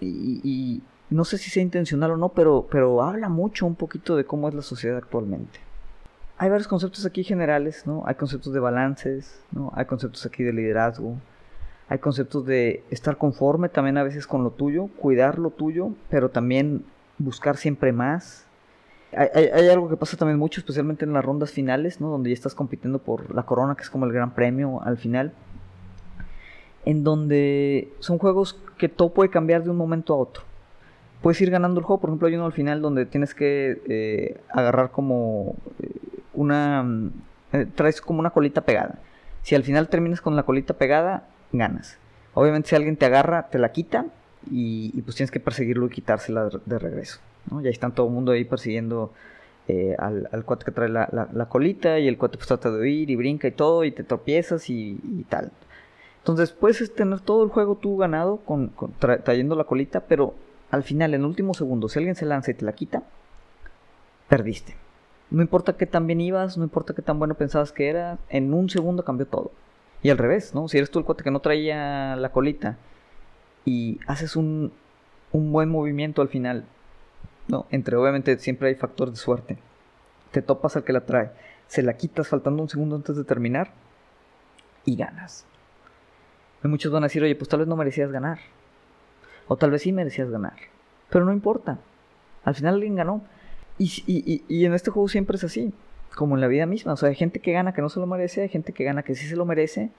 y, 0.00 0.82
no 1.08 1.24
sé 1.24 1.38
si 1.38 1.50
sea 1.50 1.62
intencional 1.62 2.10
o 2.10 2.16
no, 2.16 2.30
pero, 2.30 2.66
pero 2.68 3.00
habla 3.00 3.28
mucho 3.28 3.64
un 3.64 3.76
poquito 3.76 4.16
de 4.16 4.24
cómo 4.24 4.48
es 4.48 4.54
la 4.54 4.62
sociedad 4.62 4.98
actualmente 4.98 5.60
hay 6.38 6.50
varios 6.50 6.68
conceptos 6.68 7.06
aquí 7.06 7.24
generales, 7.24 7.86
¿no? 7.86 8.02
Hay 8.06 8.14
conceptos 8.14 8.52
de 8.52 8.60
balances, 8.60 9.40
¿no? 9.52 9.72
Hay 9.74 9.86
conceptos 9.86 10.26
aquí 10.26 10.42
de 10.44 10.52
liderazgo, 10.52 11.16
hay 11.88 11.98
conceptos 11.98 12.44
de 12.44 12.82
estar 12.90 13.16
conforme 13.16 13.68
también 13.68 13.96
a 13.96 14.02
veces 14.02 14.26
con 14.26 14.44
lo 14.44 14.50
tuyo, 14.50 14.88
cuidar 14.98 15.38
lo 15.38 15.50
tuyo, 15.50 15.90
pero 16.10 16.28
también 16.28 16.84
buscar 17.18 17.56
siempre 17.56 17.92
más. 17.92 18.44
Hay, 19.12 19.68
algo 19.68 19.88
que 19.88 19.96
pasa 19.96 20.16
también 20.18 20.38
mucho, 20.38 20.60
especialmente 20.60 21.06
en 21.06 21.14
las 21.14 21.24
rondas 21.24 21.50
finales, 21.50 22.00
¿no? 22.02 22.10
Donde 22.10 22.28
ya 22.28 22.34
estás 22.34 22.54
compitiendo 22.54 22.98
por 22.98 23.34
la 23.34 23.44
corona, 23.44 23.74
que 23.74 23.82
es 23.82 23.88
como 23.88 24.04
el 24.04 24.12
gran 24.12 24.34
premio 24.34 24.82
al 24.82 24.98
final. 24.98 25.32
En 26.84 27.02
donde 27.02 27.88
son 28.00 28.18
juegos 28.18 28.60
que 28.76 28.90
todo 28.90 29.14
puede 29.14 29.30
cambiar 29.30 29.64
de 29.64 29.70
un 29.70 29.76
momento 29.76 30.12
a 30.12 30.18
otro. 30.18 30.42
Puedes 31.22 31.40
ir 31.40 31.50
ganando 31.50 31.80
el 31.80 31.86
juego, 31.86 32.00
por 32.00 32.10
ejemplo, 32.10 32.28
hay 32.28 32.34
uno 32.34 32.44
al 32.44 32.52
final 32.52 32.82
donde 32.82 33.06
tienes 33.06 33.34
que 33.34 33.80
eh, 33.88 34.40
agarrar 34.50 34.90
como 34.90 35.54
eh, 35.82 35.90
una... 36.36 36.84
Eh, 37.52 37.66
traes 37.74 38.00
como 38.00 38.20
una 38.20 38.30
colita 38.30 38.62
pegada. 38.62 38.98
Si 39.42 39.54
al 39.54 39.64
final 39.64 39.88
terminas 39.88 40.20
con 40.20 40.36
la 40.36 40.42
colita 40.42 40.74
pegada, 40.74 41.24
ganas. 41.52 41.98
Obviamente 42.34 42.68
si 42.68 42.76
alguien 42.76 42.96
te 42.96 43.06
agarra, 43.06 43.48
te 43.48 43.58
la 43.58 43.72
quita 43.72 44.06
y, 44.50 45.00
pues 45.02 45.16
tienes 45.16 45.30
que 45.30 45.40
perseguirlo 45.40 45.86
y 45.86 45.90
quitársela 45.90 46.48
de, 46.64 46.78
regreso. 46.78 47.20
¿no? 47.50 47.60
Y 47.60 47.66
ahí 47.66 47.72
están 47.72 47.92
todo 47.92 48.06
el 48.06 48.12
mundo 48.12 48.32
ahí 48.32 48.44
persiguiendo 48.44 49.12
eh, 49.68 49.96
al, 49.98 50.28
al, 50.32 50.44
cuate 50.44 50.64
que 50.64 50.70
trae 50.70 50.88
la, 50.88 51.46
colita 51.48 51.98
y 51.98 52.08
el 52.08 52.18
cuate 52.18 52.36
pues 52.36 52.48
trata 52.48 52.70
de 52.70 52.80
huir 52.80 53.10
y 53.10 53.16
brinca 53.16 53.48
y 53.48 53.52
todo 53.52 53.84
y 53.84 53.90
te 53.90 54.04
tropiezas 54.04 54.68
y, 54.70 55.24
tal. 55.28 55.50
Entonces 56.18 56.52
puedes 56.52 56.94
tener 56.94 57.20
todo 57.20 57.44
el 57.44 57.50
juego 57.50 57.76
tú 57.76 57.96
ganado 57.96 58.38
con, 58.38 58.72
trayendo 58.98 59.54
la 59.56 59.64
colita, 59.64 60.00
pero 60.00 60.34
al 60.70 60.82
final, 60.82 61.14
en 61.14 61.20
el 61.20 61.26
último 61.26 61.54
segundo, 61.54 61.88
si 61.88 61.98
alguien 61.98 62.16
se 62.16 62.26
lanza 62.26 62.50
y 62.50 62.54
te 62.54 62.64
la 62.64 62.72
quita, 62.72 63.02
perdiste. 64.28 64.74
No 65.30 65.42
importa 65.42 65.76
qué 65.76 65.86
tan 65.86 66.06
bien 66.06 66.20
ibas, 66.20 66.56
no 66.56 66.64
importa 66.64 66.94
qué 66.94 67.02
tan 67.02 67.18
bueno 67.18 67.34
pensabas 67.34 67.72
que 67.72 67.88
era, 67.88 68.18
en 68.28 68.54
un 68.54 68.70
segundo 68.70 69.04
cambió 69.04 69.26
todo. 69.26 69.50
Y 70.02 70.10
al 70.10 70.18
revés, 70.18 70.54
¿no? 70.54 70.68
Si 70.68 70.78
eres 70.78 70.90
tú 70.90 70.98
el 70.98 71.04
cuate 71.04 71.24
que 71.24 71.30
no 71.30 71.40
traía 71.40 72.14
la 72.16 72.30
colita 72.30 72.76
y 73.64 73.98
haces 74.06 74.36
un, 74.36 74.72
un 75.32 75.52
buen 75.52 75.68
movimiento 75.68 76.22
al 76.22 76.28
final, 76.28 76.64
¿no? 77.48 77.66
Entre 77.70 77.96
obviamente 77.96 78.38
siempre 78.38 78.68
hay 78.68 78.74
factor 78.76 79.10
de 79.10 79.16
suerte. 79.16 79.58
Te 80.30 80.42
topas 80.42 80.76
al 80.76 80.84
que 80.84 80.92
la 80.92 81.06
trae, 81.06 81.30
se 81.66 81.82
la 81.82 81.96
quitas 81.96 82.28
faltando 82.28 82.62
un 82.62 82.68
segundo 82.68 82.96
antes 82.96 83.16
de 83.16 83.24
terminar 83.24 83.72
y 84.84 84.96
ganas. 84.96 85.44
Y 86.62 86.68
muchos 86.68 86.92
van 86.92 87.02
a 87.02 87.06
decir, 87.06 87.22
oye, 87.22 87.34
pues 87.34 87.48
tal 87.48 87.60
vez 87.60 87.68
no 87.68 87.76
merecías 87.76 88.10
ganar. 88.10 88.38
O 89.48 89.56
tal 89.56 89.70
vez 89.70 89.82
sí 89.82 89.92
merecías 89.92 90.30
ganar. 90.30 90.56
Pero 91.10 91.24
no 91.24 91.32
importa. 91.32 91.78
Al 92.44 92.54
final 92.54 92.74
alguien 92.74 92.96
ganó. 92.96 93.22
Y, 93.78 94.64
en 94.64 94.74
este 94.74 94.90
juego 94.90 95.08
siempre 95.08 95.36
es 95.36 95.44
así, 95.44 95.72
como 96.14 96.34
en 96.34 96.40
la 96.40 96.48
vida 96.48 96.66
misma. 96.66 96.94
O 96.94 96.96
sea, 96.96 97.08
hay 97.10 97.14
gente 97.14 97.40
que 97.40 97.52
gana 97.52 97.74
que 97.74 97.82
no 97.82 97.88
se 97.88 98.00
lo 98.00 98.06
merece, 98.06 98.42
hay 98.42 98.48
gente 98.48 98.72
que 98.72 98.84
gana 98.84 99.02
que 99.02 99.14
sí 99.14 99.26
se 99.26 99.36
lo 99.36 99.44
merece, 99.44 99.90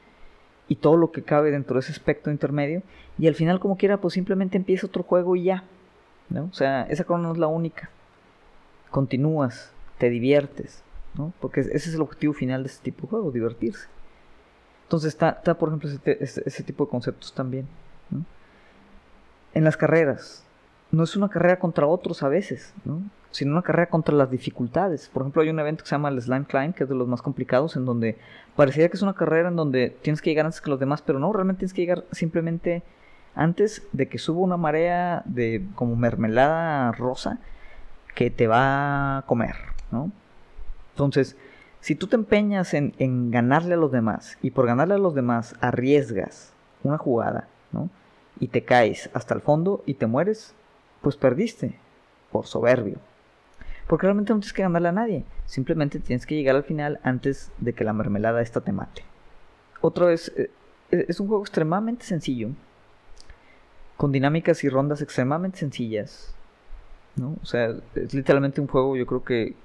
y 0.68 0.76
todo 0.76 0.98
lo 0.98 1.12
que 1.12 1.24
cabe 1.24 1.52
dentro 1.52 1.76
de 1.76 1.82
ese 1.82 1.92
espectro 1.92 2.32
intermedio. 2.32 2.82
Y 3.18 3.28
al 3.28 3.36
final, 3.36 3.60
como 3.60 3.78
quiera, 3.78 3.98
pues 3.98 4.14
simplemente 4.14 4.58
empieza 4.58 4.88
otro 4.88 5.04
juego 5.04 5.36
y 5.36 5.44
ya. 5.44 5.64
¿no? 6.30 6.50
O 6.52 6.54
sea, 6.54 6.84
esa 6.84 7.04
corona 7.04 7.28
no 7.28 7.34
es 7.34 7.40
la 7.40 7.48
única. 7.48 7.90
Continúas, 8.90 9.72
te 9.98 10.10
diviertes, 10.10 10.84
¿no? 11.16 11.34
Porque 11.40 11.62
ese 11.62 11.76
es 11.76 11.94
el 11.94 12.02
objetivo 12.02 12.34
final 12.34 12.64
de 12.64 12.70
este 12.70 12.84
tipo 12.84 13.04
de 13.04 13.10
juego, 13.10 13.32
divertirse. 13.32 13.88
Entonces 14.84 15.10
está, 15.10 15.30
está 15.32 15.58
por 15.58 15.70
ejemplo, 15.70 15.90
ese, 15.90 16.44
ese, 16.46 16.64
tipo 16.64 16.86
de 16.86 16.92
conceptos 16.92 17.34
también. 17.34 17.68
En 19.54 19.64
las 19.64 19.76
carreras, 19.76 20.46
no 20.92 21.04
es 21.04 21.16
una 21.16 21.30
carrera 21.30 21.60
contra 21.60 21.88
otros 21.88 22.24
a 22.24 22.30
veces, 22.30 22.74
¿no? 22.86 23.02
sino 23.32 23.52
una 23.52 23.62
carrera 23.62 23.90
contra 23.90 24.16
las 24.16 24.32
dificultades. 24.32 25.10
Por 25.10 25.22
ejemplo, 25.22 25.42
hay 25.42 25.50
un 25.50 25.60
evento 25.60 25.84
que 25.84 25.90
se 25.90 25.96
llama 25.96 26.10
el 26.10 26.22
Slime 26.22 26.46
Climb, 26.46 26.74
que 26.74 26.84
es 26.84 26.90
de 26.90 26.96
los 26.96 27.08
más 27.08 27.22
complicados, 27.22 27.76
en 27.76 27.86
donde 27.86 28.18
parecería 28.56 28.90
que 28.90 28.96
es 28.96 29.02
una 29.04 29.14
carrera 29.14 29.50
en 29.50 29.56
donde 29.56 29.96
tienes 30.02 30.22
que 30.22 30.30
llegar 30.30 30.46
antes 30.46 30.62
que 30.62 30.70
los 30.70 30.80
demás, 30.80 31.02
pero 31.02 31.20
no, 31.20 31.32
realmente 31.32 31.60
tienes 31.60 31.74
que 31.74 31.82
llegar 31.82 32.06
simplemente 32.12 32.84
antes 33.36 33.88
de 33.92 34.08
que 34.08 34.18
suba 34.18 34.40
una 34.40 34.58
marea 34.58 35.22
de 35.26 35.64
como 35.76 35.96
mermelada 35.96 36.92
rosa 36.94 37.40
que 38.16 38.32
te 38.32 38.48
va 38.48 39.20
a 39.20 39.22
comer, 39.28 39.56
¿no? 39.92 40.12
Entonces, 40.94 41.38
si 41.80 41.94
tú 41.94 42.08
te 42.08 42.16
empeñas 42.16 42.74
en, 42.74 42.96
en 42.98 43.30
ganarle 43.30 43.76
a 43.76 43.78
los 43.78 43.92
demás 43.92 44.40
y 44.42 44.50
por 44.50 44.66
ganarle 44.66 44.96
a 44.96 44.98
los 44.98 45.14
demás 45.14 45.56
arriesgas 45.62 46.54
una 46.82 46.98
jugada, 46.98 47.48
¿no? 47.72 47.92
Y 48.40 48.48
te 48.48 48.64
caes 48.64 49.12
hasta 49.14 49.36
el 49.36 49.42
fondo 49.42 49.84
y 49.86 49.94
te 49.94 50.08
mueres, 50.08 50.56
pues 51.02 51.16
perdiste 51.16 51.76
por 52.32 52.46
soberbio. 52.46 52.98
Porque 53.88 54.06
realmente 54.06 54.34
no 54.34 54.40
tienes 54.40 54.54
que 54.54 54.64
ganarle 54.64 54.90
a 54.90 54.94
nadie. 54.94 55.24
Simplemente 55.46 56.00
tienes 56.00 56.26
que 56.26 56.36
llegar 56.36 56.56
al 56.56 56.64
final 56.64 57.00
antes 57.04 57.52
de 57.60 57.74
que 57.74 57.86
la 57.86 57.94
mermelada 57.94 58.42
esta 58.42 58.62
te 58.62 58.74
mate. 58.74 59.04
Otra 59.80 60.08
vez, 60.08 60.32
eh, 60.36 60.52
eh, 60.92 61.06
es 61.08 61.20
un 61.20 61.28
juego 61.28 61.44
extremadamente 61.44 62.04
sencillo. 62.04 62.50
Con 63.96 64.12
dinámicas 64.12 64.64
y 64.64 64.70
rondas 64.70 65.02
extremadamente 65.02 65.60
sencillas. 65.60 66.34
¿no? 67.16 67.38
O 67.42 67.46
sea, 67.46 67.76
es 67.96 68.14
literalmente 68.14 68.62
un 68.62 68.68
juego 68.68 68.96
yo 68.96 69.06
creo 69.06 69.24
que 69.24 69.56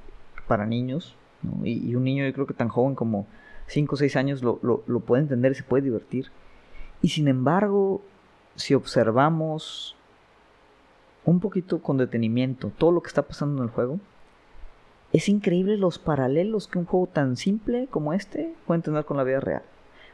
para 0.46 0.66
niños. 0.66 1.16
Y, 1.64 1.94
un 1.96 2.04
niño 2.04 2.24
yo 2.24 2.32
creo 2.32 2.46
que 2.46 2.54
tan 2.54 2.68
joven 2.68 2.94
como 2.94 3.26
5 3.66 3.94
o 3.94 3.98
6 3.98 4.14
años 4.14 4.42
lo, 4.44 4.60
lo 4.62 5.00
puede 5.00 5.22
entender 5.22 5.52
y 5.52 5.54
se 5.56 5.64
puede 5.64 5.82
divertir. 5.82 6.30
Y 7.00 7.08
sin 7.08 7.26
embargo, 7.26 8.00
si 8.54 8.74
observamos 8.74 9.96
un 11.24 11.40
poquito 11.40 11.80
con 11.80 11.98
detenimiento 11.98 12.72
todo 12.76 12.92
lo 12.92 13.02
que 13.02 13.08
está 13.08 13.22
pasando 13.22 13.62
en 13.62 13.68
el 13.68 13.74
juego, 13.74 14.00
es 15.12 15.28
increíble 15.28 15.76
los 15.76 15.98
paralelos 15.98 16.66
que 16.66 16.78
un 16.78 16.86
juego 16.86 17.06
tan 17.06 17.36
simple 17.36 17.86
como 17.90 18.12
este 18.12 18.54
puede 18.66 18.82
tener 18.82 19.04
con 19.04 19.16
la 19.16 19.24
vida 19.24 19.40
real. 19.40 19.62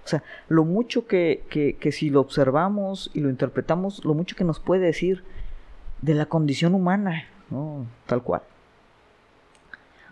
O 0.04 0.08
sea, 0.08 0.22
lo 0.48 0.64
mucho 0.64 1.06
que, 1.06 1.44
que, 1.50 1.92
si 1.92 2.08
lo 2.08 2.22
observamos 2.22 3.10
y 3.12 3.20
lo 3.20 3.28
interpretamos, 3.28 4.04
lo 4.06 4.14
mucho 4.14 4.36
que 4.36 4.44
nos 4.44 4.58
puede 4.58 4.86
decir 4.86 5.22
de 6.00 6.14
la 6.14 6.26
condición 6.26 6.74
humana, 6.74 7.24
¿no? 7.50 7.86
Tal 8.06 8.22
cual. 8.22 8.40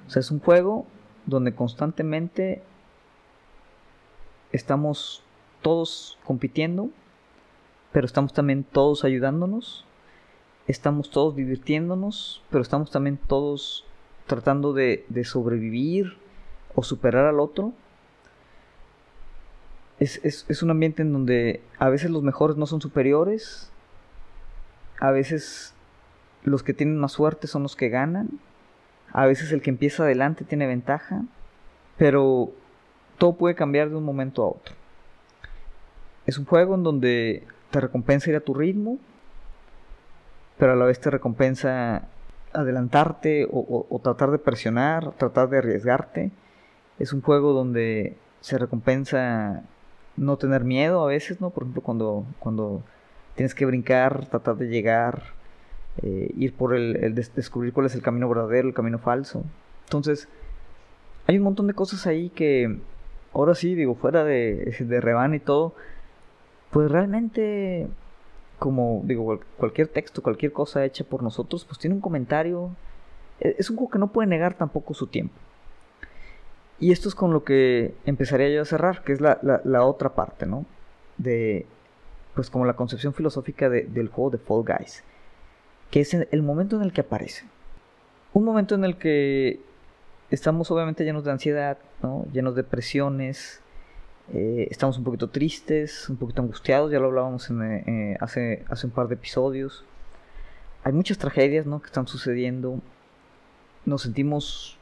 O 0.06 0.10
sea, 0.10 0.20
es 0.20 0.30
un 0.30 0.38
juego 0.38 0.86
donde 1.24 1.54
constantemente 1.54 2.62
estamos 4.52 5.22
todos 5.62 6.18
compitiendo, 6.24 6.90
pero 7.90 8.04
estamos 8.04 8.34
también 8.34 8.64
todos 8.64 9.02
ayudándonos, 9.02 9.85
estamos 10.66 11.10
todos 11.10 11.36
divirtiéndonos, 11.36 12.42
pero 12.50 12.62
estamos 12.62 12.90
también 12.90 13.16
todos 13.16 13.84
tratando 14.26 14.72
de, 14.72 15.04
sobrevivir 15.24 16.16
o 16.74 16.82
superar 16.82 17.26
al 17.26 17.40
otro. 17.40 17.72
Es, 19.98 20.62
un 20.62 20.70
ambiente 20.70 21.02
en 21.02 21.12
donde 21.12 21.62
a 21.78 21.88
veces 21.88 22.10
los 22.10 22.22
mejores 22.22 22.56
no 22.56 22.66
son 22.66 22.80
superiores, 22.80 23.70
a 25.00 25.10
veces 25.10 25.74
los 26.42 26.62
que 26.62 26.74
tienen 26.74 26.98
más 26.98 27.12
suerte 27.12 27.46
son 27.46 27.62
los 27.62 27.76
que 27.76 27.88
ganan, 27.88 28.28
a 29.12 29.24
veces 29.26 29.52
el 29.52 29.62
que 29.62 29.70
empieza 29.70 30.02
adelante 30.02 30.44
tiene 30.44 30.66
ventaja, 30.66 31.22
pero 31.96 32.50
todo 33.16 33.36
puede 33.36 33.54
cambiar 33.54 33.88
de 33.88 33.96
un 33.96 34.04
momento 34.04 34.42
a 34.42 34.48
otro. 34.48 34.74
Es 36.26 36.36
un 36.36 36.44
juego 36.44 36.74
en 36.74 36.82
donde 36.82 37.44
te 37.70 37.80
recompensa 37.80 38.28
ir 38.28 38.36
a 38.36 38.40
tu 38.40 38.52
ritmo, 38.52 38.98
pero 40.58 40.72
a 40.72 40.76
la 40.76 40.84
vez 40.84 41.00
te 41.00 41.10
recompensa 41.10 42.08
adelantarte 42.52 43.46
o, 43.50 44.00
tratar 44.02 44.30
de 44.30 44.38
presionar, 44.38 45.12
tratar 45.12 45.48
de 45.48 45.58
arriesgarte. 45.58 46.30
Es 46.98 47.12
un 47.12 47.20
juego 47.20 47.52
donde 47.52 48.16
se 48.40 48.58
recompensa 48.58 49.62
no 50.16 50.38
tener 50.38 50.64
miedo 50.64 51.04
a 51.04 51.08
veces, 51.08 51.40
¿no? 51.40 51.50
Por 51.50 51.64
ejemplo, 51.64 51.82
cuando, 51.82 52.24
cuando 52.38 52.82
tienes 53.34 53.54
que 53.54 53.66
brincar, 53.66 54.26
tratar 54.26 54.56
de 54.56 54.68
llegar, 54.68 55.22
eh, 56.02 56.32
ir 56.36 56.54
por 56.54 56.74
el, 56.74 57.14
descubrir 57.14 57.72
cuál 57.74 57.86
es 57.86 57.94
el 57.94 58.02
camino 58.02 58.28
verdadero, 58.28 58.68
el 58.68 58.74
camino 58.74 58.98
falso. 58.98 59.44
Entonces, 59.84 60.28
hay 61.26 61.36
un 61.36 61.44
montón 61.44 61.66
de 61.66 61.74
cosas 61.74 62.06
ahí 62.06 62.30
que, 62.30 62.78
ahora 63.34 63.54
sí, 63.54 63.74
digo, 63.74 63.94
fuera 63.94 64.24
de, 64.24 64.74
de 64.78 65.36
y 65.36 65.40
todo, 65.40 65.74
pues 66.70 66.90
realmente 66.90 67.88
como 68.58 69.02
digo, 69.04 69.40
cualquier 69.56 69.88
texto, 69.88 70.22
cualquier 70.22 70.52
cosa 70.52 70.84
hecha 70.84 71.04
por 71.04 71.22
nosotros, 71.22 71.64
pues 71.64 71.78
tiene 71.78 71.94
un 71.94 72.00
comentario. 72.00 72.70
E, 73.40 73.56
es 73.58 73.70
un 73.70 73.76
juego 73.76 73.90
que 73.90 73.98
no 73.98 74.12
puede 74.12 74.28
negar 74.28 74.54
tampoco 74.54 74.94
su 74.94 75.06
tiempo. 75.06 75.34
Y 76.78 76.92
esto 76.92 77.08
es 77.08 77.14
con 77.14 77.32
lo 77.32 77.44
que 77.44 77.94
empezaría 78.04 78.48
yo 78.50 78.62
a 78.62 78.66
cerrar, 78.66 79.02
que 79.02 79.12
es 79.12 79.20
la, 79.20 79.84
otra 79.84 80.14
parte, 80.14 80.44
¿no? 80.44 80.66
De, 81.16 81.64
pues 82.34 82.50
como 82.50 82.66
la 82.66 82.74
concepción 82.74 83.14
filosófica 83.14 83.70
del 83.70 84.08
juego 84.08 84.30
de 84.30 84.38
Fall 84.38 84.62
Guys, 84.62 85.02
que 85.90 86.00
es 86.00 86.12
el 86.12 86.42
momento 86.42 86.76
en 86.76 86.82
el 86.82 86.92
que 86.92 87.00
aparece. 87.00 87.46
Un 88.34 88.44
momento 88.44 88.74
en 88.74 88.84
el 88.84 88.98
que 88.98 89.58
estamos 90.30 90.70
obviamente 90.70 91.04
llenos 91.04 91.24
de 91.24 91.30
ansiedad, 91.30 91.78
¿no? 92.02 92.26
Llenos 92.32 92.54
de 92.54 92.64
presiones, 92.64 93.62
eh, 94.32 94.66
estamos 94.70 94.98
un 94.98 95.04
poquito 95.04 95.30
tristes, 95.30 96.08
un 96.08 96.16
poquito 96.16 96.42
angustiados, 96.42 96.90
ya 96.90 96.98
lo 96.98 97.06
hablábamos 97.06 97.48
eh, 97.50 97.84
eh, 97.86 98.16
hace, 98.20 98.64
hace 98.68 98.86
un 98.86 98.92
par 98.92 99.08
de 99.08 99.14
episodios. 99.14 99.84
Hay 100.82 100.92
muchas 100.92 101.18
tragedias 101.18 101.66
¿no? 101.66 101.80
que 101.80 101.86
están 101.86 102.06
sucediendo. 102.06 102.80
Nos 103.84 104.02
sentimos 104.02 104.78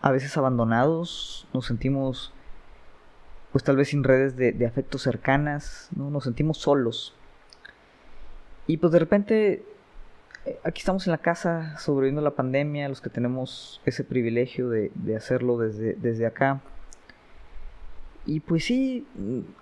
a 0.00 0.10
veces 0.10 0.36
abandonados, 0.36 1.46
nos 1.52 1.66
sentimos 1.66 2.32
pues 3.52 3.64
tal 3.64 3.76
vez 3.76 3.88
sin 3.88 4.04
redes 4.04 4.36
de, 4.36 4.52
de 4.52 4.66
afectos 4.66 5.02
cercanas, 5.02 5.88
¿no? 5.94 6.10
nos 6.10 6.24
sentimos 6.24 6.58
solos. 6.58 7.14
Y 8.66 8.76
pues 8.76 8.92
de 8.92 8.98
repente 8.98 9.64
aquí 10.64 10.80
estamos 10.80 11.06
en 11.06 11.12
la 11.12 11.18
casa 11.18 11.76
sobreviviendo 11.78 12.22
la 12.22 12.30
pandemia, 12.32 12.88
los 12.88 13.00
que 13.00 13.10
tenemos 13.10 13.80
ese 13.84 14.04
privilegio 14.04 14.68
de, 14.68 14.90
de 14.94 15.16
hacerlo 15.16 15.58
desde, 15.58 15.94
desde 15.94 16.26
acá 16.26 16.60
y 18.26 18.40
pues 18.40 18.64
sí, 18.64 19.06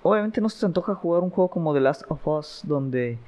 obviamente 0.02 0.40
no 0.40 0.48
se 0.48 0.60
te 0.60 0.66
antoja 0.66 0.94
jugar 0.94 1.22
un 1.22 1.30
juego 1.30 1.48
como 1.48 1.72
The 1.74 1.80
Last 1.80 2.04
of 2.08 2.26
Us, 2.26 2.62
donde 2.64 3.18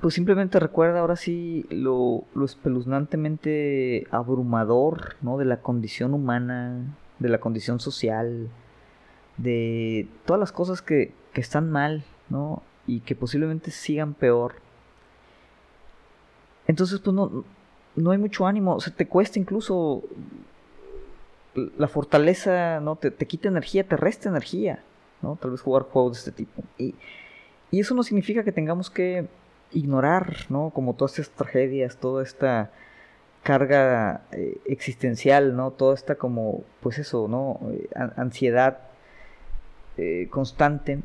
pues 0.00 0.14
simplemente 0.14 0.60
recuerda 0.60 1.00
ahora 1.00 1.16
sí 1.16 1.66
lo, 1.70 2.24
lo 2.34 2.44
espeluznantemente 2.44 4.06
abrumador, 4.10 5.16
¿no? 5.22 5.38
De 5.38 5.44
la 5.44 5.62
condición 5.62 6.14
humana, 6.14 6.96
de 7.20 7.28
la 7.28 7.38
condición 7.38 7.80
social, 7.80 8.48
de 9.36 10.08
todas 10.26 10.40
las 10.40 10.52
cosas 10.52 10.82
que, 10.82 11.14
que 11.32 11.40
están 11.40 11.70
mal, 11.70 12.04
¿no? 12.28 12.62
Y 12.86 13.00
que 13.00 13.14
posiblemente 13.14 13.70
sigan 13.70 14.14
peor. 14.14 14.56
Entonces, 16.66 17.00
pues 17.00 17.14
no, 17.14 17.44
no 17.96 18.10
hay 18.10 18.18
mucho 18.18 18.46
ánimo, 18.46 18.74
o 18.74 18.80
sea, 18.80 18.92
te 18.94 19.06
cuesta 19.06 19.38
incluso 19.38 20.02
la 21.54 21.88
fortaleza 21.88 22.80
no 22.80 22.96
te, 22.96 23.12
quita 23.26 23.48
energía, 23.48 23.84
te 23.84 23.96
resta 23.96 24.28
energía, 24.28 24.80
¿no? 25.22 25.36
Tal 25.40 25.52
vez 25.52 25.60
jugar 25.60 25.84
juegos 25.84 26.12
de 26.12 26.18
este 26.18 26.32
tipo. 26.32 26.62
Y, 26.78 26.94
eso 27.72 27.96
no 27.96 28.04
significa 28.04 28.44
que 28.44 28.52
tengamos 28.52 28.88
que 28.88 29.26
ignorar, 29.72 30.36
¿no? 30.48 30.70
Como 30.70 30.94
todas 30.94 31.18
estas 31.18 31.34
tragedias, 31.36 31.96
toda 31.96 32.22
esta 32.22 32.70
carga 33.42 34.22
eh, 34.30 34.58
existencial, 34.66 35.56
¿no? 35.56 35.72
Toda 35.72 35.94
esta 35.94 36.14
como, 36.14 36.62
pues 36.80 36.98
eso, 36.98 37.26
¿no? 37.26 37.58
Eh, 37.72 37.88
ansiedad 38.16 38.78
eh, 39.96 40.28
constante. 40.30 41.00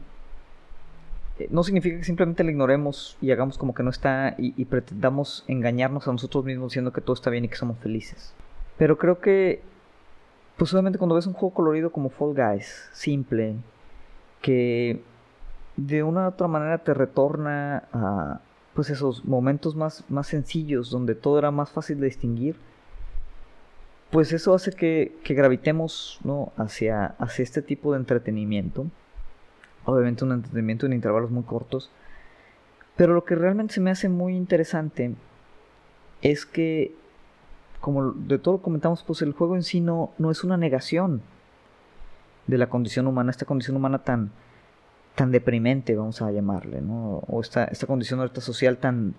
no 1.49 1.63
significa 1.63 1.97
que 1.97 2.03
simplemente 2.03 2.43
la 2.43 2.51
ignoremos 2.51 3.17
y 3.19 3.31
hagamos 3.31 3.57
como 3.57 3.73
que 3.73 3.81
no 3.81 3.89
está 3.89 4.35
y, 4.37 4.53
y 4.55 4.65
pretendamos 4.65 5.45
engañarnos 5.47 6.07
a 6.07 6.11
nosotros 6.11 6.45
mismos 6.45 6.71
diciendo 6.71 6.93
que 6.93 7.01
todo 7.01 7.15
está 7.15 7.31
bien 7.31 7.45
y 7.45 7.47
que 7.47 7.55
somos 7.55 7.79
felices. 7.79 8.33
Pero 8.77 8.99
creo 8.99 9.19
que 9.19 9.63
pues 10.59 10.73
obviamente 10.73 10.99
cuando 10.99 11.15
ves 11.15 11.25
un 11.25 11.33
juego 11.33 11.55
colorido 11.55 11.91
como 11.91 12.09
Fall 12.09 12.35
Guys, 12.35 12.89
simple, 12.91 13.55
que 14.41 15.01
de 15.77 16.03
una 16.03 16.25
u 16.25 16.27
otra 16.27 16.49
manera 16.49 16.77
te 16.79 16.93
retorna 16.93 17.85
a 17.93 18.41
pues 18.73 18.89
esos 18.89 19.23
momentos 19.23 19.77
más, 19.77 20.03
más 20.09 20.27
sencillos 20.27 20.91
donde 20.91 21.15
todo 21.15 21.39
era 21.39 21.49
más 21.49 21.71
fácil 21.71 22.01
de 22.01 22.07
distinguir, 22.07 22.57
pues 24.11 24.33
eso 24.33 24.53
hace 24.53 24.73
que, 24.73 25.17
gravitemos 25.25 26.19
¿no? 26.25 26.51
hacia, 26.57 27.05
hacia 27.19 27.43
este 27.43 27.61
tipo 27.61 27.93
de 27.93 27.99
entretenimiento. 27.99 28.87
Obviamente 29.85 30.25
un 30.25 30.33
entretenimiento 30.33 30.85
en 30.85 30.93
intervalos 30.93 31.31
muy 31.31 31.43
cortos. 31.43 31.89
Pero 32.97 33.13
lo 33.13 33.23
que 33.23 33.35
realmente 33.35 33.75
se 33.75 33.81
me 33.81 33.91
hace 33.91 34.09
muy 34.09 34.35
interesante 34.35 35.15
es 36.21 36.45
que 36.45 36.93
como 37.79 38.11
de 38.11 38.37
todo 38.37 38.55
lo 38.55 38.61
comentamos, 38.61 39.03
pues 39.03 39.21
el 39.21 39.33
juego 39.33 39.55
en 39.55 39.63
sí 39.63 39.81
no, 39.81 40.11
no 40.17 40.31
es 40.31 40.43
una 40.43 40.57
negación 40.57 41.21
de 42.47 42.57
la 42.57 42.67
condición 42.67 43.07
humana, 43.07 43.31
esta 43.31 43.45
condición 43.45 43.77
humana 43.77 43.99
tan, 43.99 44.31
tan 45.15 45.31
deprimente, 45.31 45.95
vamos 45.95 46.21
a 46.21 46.31
llamarle, 46.31 46.81
¿no? 46.81 47.23
O 47.27 47.41
esta, 47.41 47.65
esta 47.65 47.87
condición 47.87 48.19
ahorita 48.19 48.41
social 48.41 48.77
tan, 48.77 49.13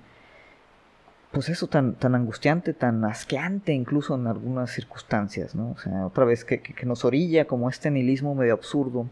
pues 1.31 1.49
eso, 1.49 1.69
tan, 1.69 1.95
tan 1.95 2.15
angustiante, 2.15 2.75
tan 2.75 3.05
asqueante 3.05 3.73
incluso 3.73 4.15
en 4.15 4.27
algunas 4.27 4.71
circunstancias, 4.73 5.55
¿no? 5.55 5.71
O 5.71 5.79
sea, 5.79 6.07
otra 6.07 6.25
vez 6.25 6.45
que, 6.45 6.61
nos 6.85 7.05
orilla 7.05 7.47
como 7.47 7.69
este 7.71 7.91
nihilismo 7.91 8.35
medio 8.35 8.53
absurdo, 8.53 9.07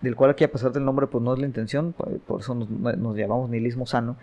del 0.00 0.16
cual 0.16 0.30
aquí 0.30 0.44
a 0.44 0.52
pesar 0.52 0.72
del 0.72 0.84
nombre 0.84 1.06
pues 1.08 1.22
no 1.22 1.34
es 1.34 1.40
la 1.40 1.46
intención, 1.46 1.92
por, 1.92 2.40
eso 2.40 2.54
nos 2.54 3.16
llamamos 3.16 3.50
nihilismo 3.50 3.86
sano. 3.86 4.16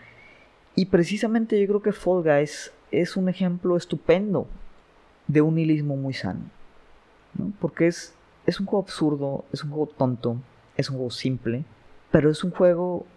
Y 0.77 0.85
precisamente 0.85 1.59
yo 1.59 1.65
creo 1.65 1.81
que 1.81 1.91
Fall 1.91 2.21
Guys 2.21 2.71
es 2.91 3.17
un 3.17 3.29
ejemplo 3.29 3.77
estupendo 3.77 4.45
de 5.25 5.41
un 5.41 5.55
nihilismo 5.55 5.97
muy 5.97 6.13
sano. 6.13 6.41
Porque 7.59 7.87
es, 7.87 8.13
es 8.45 8.59
un 8.59 8.67
juego 8.67 8.83
absurdo, 8.83 9.43
es 9.51 9.63
un 9.63 9.71
juego 9.71 9.87
tonto, 9.87 10.37
es 10.75 10.91
un 10.91 10.97
juego 10.97 11.09
simple, 11.09 11.65
pero 12.11 12.29
es 12.29 12.43
un 12.43 12.51
juego 12.51 13.07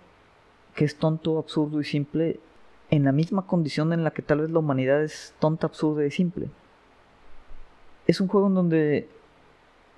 que 0.75 0.87
es 0.87 0.97
tonto, 0.97 1.39
absurdo 1.39 1.83
y 1.83 1.85
simple 1.85 2.41
en 2.89 3.05
la 3.05 3.13
misma 3.13 3.47
condición 3.47 3.93
en 3.93 4.05
la 4.05 4.13
que 4.13 4.23
tal 4.23 4.41
vez 4.41 4.51
la 4.51 4.61
humanidad 4.61 5.03
es 5.03 5.35
tonta, 5.39 5.67
absurda 5.67 6.07
y 6.07 6.11
simple. 6.11 6.49
Es 8.07 8.23
un 8.23 8.29
juego 8.29 8.47
en 8.47 8.55
donde 8.55 9.07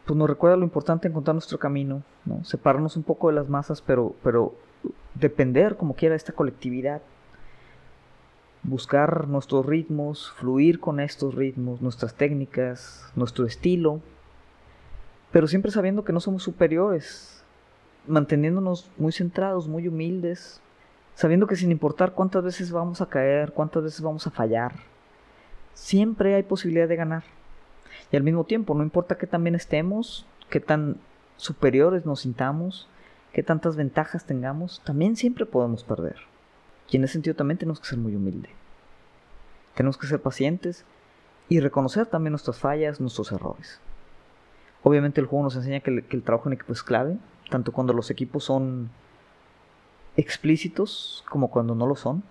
pues, 0.04 0.16
nos 0.16 0.28
recuerda 0.28 0.56
lo 0.56 0.64
importante 0.64 1.06
encontrar 1.06 1.36
nuestro 1.36 1.60
camino, 1.60 2.02
¿no? 2.24 2.42
separarnos 2.42 2.96
un 2.96 3.04
poco 3.04 3.28
de 3.28 3.34
las 3.34 3.48
masas, 3.48 3.80
pero, 3.80 4.16
pero 4.24 4.52
depender 5.14 5.76
como 5.76 5.94
quiera 5.94 6.14
de 6.14 6.16
esta 6.16 6.32
colectividad 6.32 7.02
buscar 8.62 9.28
nuestros 9.28 9.66
ritmos, 9.66 10.32
fluir 10.36 10.78
con 10.78 11.00
estos 11.00 11.34
ritmos, 11.34 11.80
nuestras 11.82 12.14
técnicas, 12.14 13.10
nuestro 13.16 13.44
estilo, 13.44 14.00
pero 15.32 15.46
siempre 15.46 15.72
sabiendo 15.72 16.04
que 16.04 16.12
no 16.12 16.20
somos 16.20 16.42
superiores, 16.42 17.42
manteniéndonos 18.06 18.90
muy 18.98 19.12
centrados, 19.12 19.66
muy 19.66 19.88
humildes, 19.88 20.60
sabiendo 21.14 21.46
que 21.46 21.56
sin 21.56 21.70
importar 21.70 22.12
cuántas 22.12 22.44
veces 22.44 22.70
vamos 22.70 23.00
a 23.00 23.06
caer, 23.06 23.52
cuántas 23.52 23.82
veces 23.82 24.00
vamos 24.00 24.26
a 24.26 24.30
fallar, 24.30 24.74
siempre 25.74 26.34
hay 26.34 26.42
posibilidad 26.42 26.88
de 26.88 26.96
ganar. 26.96 27.24
Y 28.10 28.16
al 28.16 28.22
mismo 28.22 28.44
tiempo, 28.44 28.74
no 28.74 28.82
importa 28.82 29.16
qué 29.16 29.26
tan 29.26 29.42
bien 29.42 29.54
estemos, 29.54 30.26
qué 30.50 30.60
tan 30.60 30.98
superiores 31.36 32.06
nos 32.06 32.20
sintamos, 32.20 32.88
qué 33.32 33.42
tantas 33.42 33.76
ventajas 33.76 34.26
tengamos, 34.26 34.82
también 34.84 35.16
siempre 35.16 35.46
podemos 35.46 35.82
perder. 35.82 36.31
Y 36.92 36.98
en 36.98 37.04
ese 37.04 37.14
sentido 37.14 37.34
también 37.34 37.56
tenemos 37.56 37.80
que 37.80 37.86
ser 37.86 37.98
muy 37.98 38.14
humildes. 38.14 38.52
Tenemos 39.74 39.96
que 39.96 40.06
ser 40.06 40.20
pacientes 40.20 40.84
y 41.48 41.58
reconocer 41.58 42.04
también 42.06 42.32
nuestras 42.32 42.58
fallas, 42.58 43.00
nuestros 43.00 43.32
errores. 43.32 43.80
Obviamente 44.82 45.18
el 45.20 45.26
juego 45.26 45.44
nos 45.44 45.56
enseña 45.56 45.80
que 45.80 46.04
el, 46.10 46.22
trabajo 46.22 46.50
en 46.50 46.52
equipo 46.52 46.74
es 46.74 46.82
clave, 46.82 47.16
tanto 47.48 47.72
cuando 47.72 47.94
los 47.94 48.10
equipos 48.10 48.44
son 48.44 48.90
explícitos 50.18 51.24
como 51.30 51.50
cuando 51.50 51.74
no 51.74 51.86
lo 51.86 51.96
son. 51.96 52.22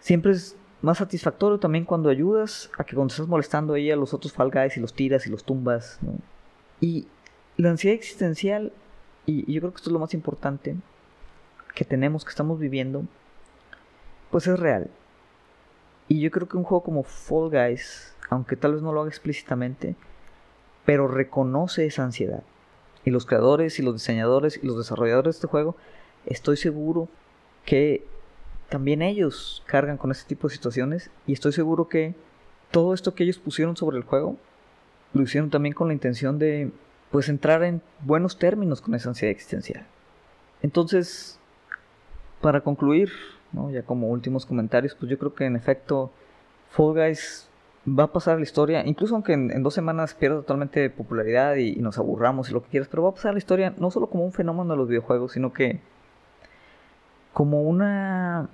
Siempre 0.00 0.32
es 0.32 0.54
más 0.82 0.98
satisfactorio 0.98 1.58
también 1.58 1.86
cuando 1.86 2.10
ayudas 2.10 2.70
a 2.76 2.84
que 2.84 2.94
cuando 2.94 3.12
estás 3.12 3.26
molestando 3.26 3.72
ahí 3.72 3.90
a 3.90 3.96
los 3.96 4.12
otros 4.12 4.34
Fall 4.34 4.52
y 4.76 4.80
los 4.80 4.92
tiras 4.92 5.26
y 5.26 5.30
los 5.30 5.44
tumbas. 5.44 6.00
Y 6.82 7.06
la 7.56 7.70
ansiedad 7.70 7.96
existencial, 7.96 8.74
y 9.24 9.50
yo 9.50 9.62
creo 9.62 9.72
que 9.72 9.76
esto 9.76 9.88
es 9.88 9.94
lo 9.94 10.00
más 10.00 10.12
importante 10.12 10.76
que 11.74 11.84
tenemos, 11.84 12.24
que 12.24 12.30
estamos 12.30 12.58
viviendo, 12.58 13.04
pues 14.30 14.46
es 14.46 14.58
real. 14.58 14.90
Y 16.08 16.20
yo 16.20 16.30
creo 16.30 16.48
que 16.48 16.56
un 16.56 16.64
juego 16.64 16.84
como 16.84 17.02
Fall 17.02 17.50
Guys, 17.50 18.14
aunque 18.30 18.56
tal 18.56 18.74
vez 18.74 18.82
no 18.82 18.92
lo 18.92 19.00
haga 19.00 19.08
explícitamente, 19.08 19.96
pero 20.84 21.08
reconoce 21.08 21.86
esa 21.86 22.04
ansiedad. 22.04 22.42
Y 23.04 23.10
los 23.10 23.26
creadores 23.26 23.78
y 23.78 23.82
los 23.82 23.94
diseñadores 23.94 24.58
y 24.62 24.66
los 24.66 24.76
desarrolladores 24.76 25.34
de 25.34 25.38
este 25.38 25.46
juego, 25.46 25.76
estoy 26.26 26.56
seguro 26.56 27.08
que 27.64 28.04
también 28.68 29.02
ellos 29.02 29.62
cargan 29.66 29.96
con 29.96 30.10
este 30.10 30.28
tipo 30.28 30.48
de 30.48 30.54
situaciones 30.54 31.10
y 31.26 31.32
estoy 31.32 31.52
seguro 31.52 31.88
que 31.88 32.14
todo 32.70 32.94
esto 32.94 33.14
que 33.14 33.24
ellos 33.24 33.38
pusieron 33.38 33.76
sobre 33.76 33.98
el 33.98 34.04
juego 34.04 34.36
lo 35.12 35.22
hicieron 35.22 35.50
también 35.50 35.74
con 35.74 35.88
la 35.88 35.94
intención 35.94 36.38
de 36.38 36.72
pues 37.10 37.28
entrar 37.28 37.62
en 37.62 37.82
buenos 38.00 38.38
términos 38.38 38.80
con 38.80 38.94
esa 38.94 39.10
ansiedad 39.10 39.30
existencial. 39.30 39.86
Entonces, 40.60 41.38
para 42.40 42.60
concluir, 42.60 43.10
ya 43.70 43.82
como 43.82 44.08
últimos 44.08 44.46
comentarios, 44.46 44.94
pues 44.94 45.10
yo 45.10 45.18
creo 45.18 45.34
que 45.34 45.44
en 45.44 45.56
efecto 45.56 46.10
Fall 46.70 46.94
Guys 46.94 47.48
va 47.86 48.04
a 48.04 48.12
pasar 48.12 48.38
la 48.38 48.42
historia, 48.42 48.86
incluso 48.86 49.14
aunque 49.14 49.34
en, 49.34 49.62
dos 49.62 49.74
semanas 49.74 50.14
pierda 50.14 50.36
totalmente 50.36 50.88
popularidad 50.90 51.56
y, 51.56 51.76
nos 51.76 51.98
aburramos 51.98 52.50
y 52.50 52.52
lo 52.52 52.62
que 52.62 52.70
quieras, 52.70 52.88
pero 52.88 53.02
va 53.02 53.10
a 53.10 53.14
pasar 53.14 53.32
la 53.32 53.38
historia 53.38 53.74
no 53.76 53.90
solo 53.90 54.08
como 54.08 54.24
un 54.24 54.32
fenómeno 54.32 54.72
de 54.72 54.76
los 54.76 54.88
videojuegos, 54.88 55.32
sino 55.32 55.52
que 55.52 55.80
como 57.32 57.62
una 57.62 58.48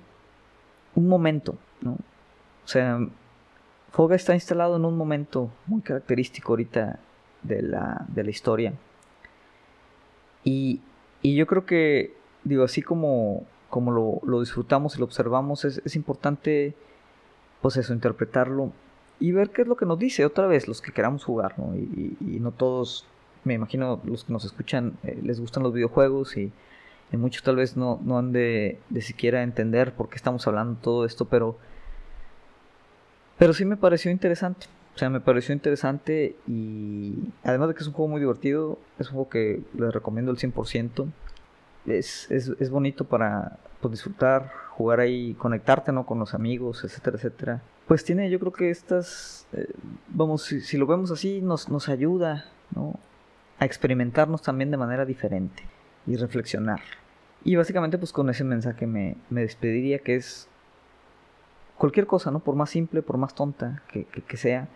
un 0.95 1.07
momento. 1.07 1.55
O 1.85 2.67
sea, 2.67 2.99
Fall 3.91 4.11
está 4.13 4.33
instalado 4.33 4.75
en 4.75 4.85
un 4.85 4.97
momento 4.97 5.49
muy 5.67 5.81
característico 5.81 6.53
ahorita 6.53 6.99
de 7.43 7.61
la, 7.61 8.05
de 8.07 8.23
la 8.23 8.29
historia. 8.29 8.73
Y, 10.43 10.81
y 11.21 11.35
yo 11.35 11.47
creo 11.47 11.65
que, 11.65 12.15
digo, 12.43 12.63
así 12.63 12.81
como 12.81 13.45
como 13.71 14.21
lo, 14.23 14.39
disfrutamos 14.41 14.95
y 14.95 14.99
lo 14.99 15.05
observamos, 15.05 15.65
es, 15.65 15.95
importante, 15.95 16.75
pues 17.61 17.77
eso, 17.77 17.93
interpretarlo 17.93 18.71
y 19.19 19.31
ver 19.31 19.49
qué 19.49 19.63
es 19.63 19.67
lo 19.67 19.77
que 19.77 19.85
nos 19.85 19.97
dice 19.97 20.25
otra 20.25 20.45
vez 20.45 20.67
los 20.67 20.81
que 20.81 20.91
queramos 20.91 21.23
jugar, 21.23 21.57
¿no? 21.57 21.75
Y, 21.75 22.39
no 22.39 22.51
todos, 22.51 23.07
me 23.43 23.55
imagino, 23.55 23.99
los 24.03 24.25
que 24.25 24.33
nos 24.33 24.45
escuchan 24.45 24.97
eh, 25.03 25.19
les 25.23 25.39
gustan 25.39 25.63
los 25.63 25.73
videojuegos 25.73 26.37
y, 26.37 26.51
muchos 27.13 27.43
tal 27.43 27.57
vez 27.57 27.75
no, 27.75 27.99
no 28.03 28.17
han 28.17 28.31
de, 28.31 28.79
de, 28.89 29.01
siquiera 29.01 29.43
entender 29.43 29.93
por 29.93 30.07
qué 30.07 30.15
estamos 30.15 30.47
hablando 30.47 30.79
todo 30.81 31.05
esto, 31.05 31.25
pero, 31.25 31.57
pero 33.37 33.53
sí 33.53 33.65
me 33.65 33.77
pareció 33.77 34.11
interesante. 34.11 34.67
O 34.95 34.97
sea, 34.97 35.09
me 35.09 35.21
pareció 35.21 35.53
interesante 35.53 36.35
y 36.47 37.15
además 37.43 37.69
de 37.69 37.75
que 37.75 37.81
es 37.81 37.87
un 37.87 37.93
juego 37.93 38.11
muy 38.11 38.19
divertido, 38.19 38.77
es 38.99 39.07
un 39.07 39.13
juego 39.13 39.29
que 39.29 39.61
les 39.77 39.93
recomiendo 39.93 40.31
al 40.31 40.37
100% 40.37 41.07
es, 41.85 42.29
es, 42.31 42.49
es 42.59 42.69
bonito 42.69 43.05
para 43.05 43.57
pues, 43.79 43.91
disfrutar, 43.91 44.51
jugar 44.71 44.99
ahí, 44.99 45.33
conectarte 45.35 45.91
¿no? 45.91 46.05
con 46.05 46.19
los 46.19 46.33
amigos, 46.33 46.83
etcétera, 46.83 47.17
etcétera. 47.17 47.61
Pues 47.87 48.03
tiene, 48.03 48.29
yo 48.29 48.39
creo 48.39 48.53
que 48.53 48.69
estas, 48.69 49.47
eh, 49.53 49.67
vamos, 50.07 50.43
si, 50.43 50.77
lo 50.77 50.87
vemos 50.87 51.11
así, 51.11 51.41
nos, 51.41 51.69
nos 51.69 51.89
ayuda 51.89 52.45
¿no? 52.75 52.99
a 53.59 53.65
experimentarnos 53.65 54.41
también 54.41 54.71
de 54.71 54.77
manera 54.77 55.05
diferente 55.05 55.63
y 56.07 56.15
reflexionar. 56.15 56.81
Y 57.43 57.55
básicamente 57.55 57.97
pues 57.97 58.13
con 58.13 58.29
ese 58.29 58.43
mensaje 58.43 58.85
me, 58.85 59.17
me 59.29 59.41
despediría 59.41 59.99
que 59.99 60.15
es 60.15 60.47
cualquier 61.77 62.05
cosa, 62.05 62.29
¿no? 62.29 62.39
Por 62.39 62.55
más 62.55 62.69
simple, 62.69 63.01
por 63.01 63.17
más 63.17 63.33
tonta 63.33 63.81
que, 63.91 64.05
que, 64.05 64.21
que, 64.21 64.37
sea, 64.37 64.67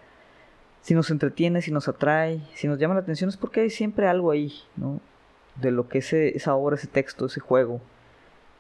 si 0.81 0.95
nos 0.95 1.11
entretiene, 1.11 1.61
si 1.61 1.71
nos 1.71 1.87
atrae, 1.87 2.41
si 2.55 2.67
nos 2.67 2.79
llama 2.79 2.95
la 2.95 3.01
atención, 3.01 3.29
es 3.29 3.37
porque 3.37 3.61
hay 3.61 3.69
siempre 3.69 4.07
algo 4.07 4.31
ahí, 4.31 4.51
¿no? 4.75 4.99
De 5.55 5.71
lo 5.71 5.87
que 5.87 5.99
es 5.99 6.13
esa 6.13 6.55
obra, 6.55 6.75
ese 6.75 6.87
texto, 6.87 7.25
ese 7.25 7.39
juego, 7.39 7.81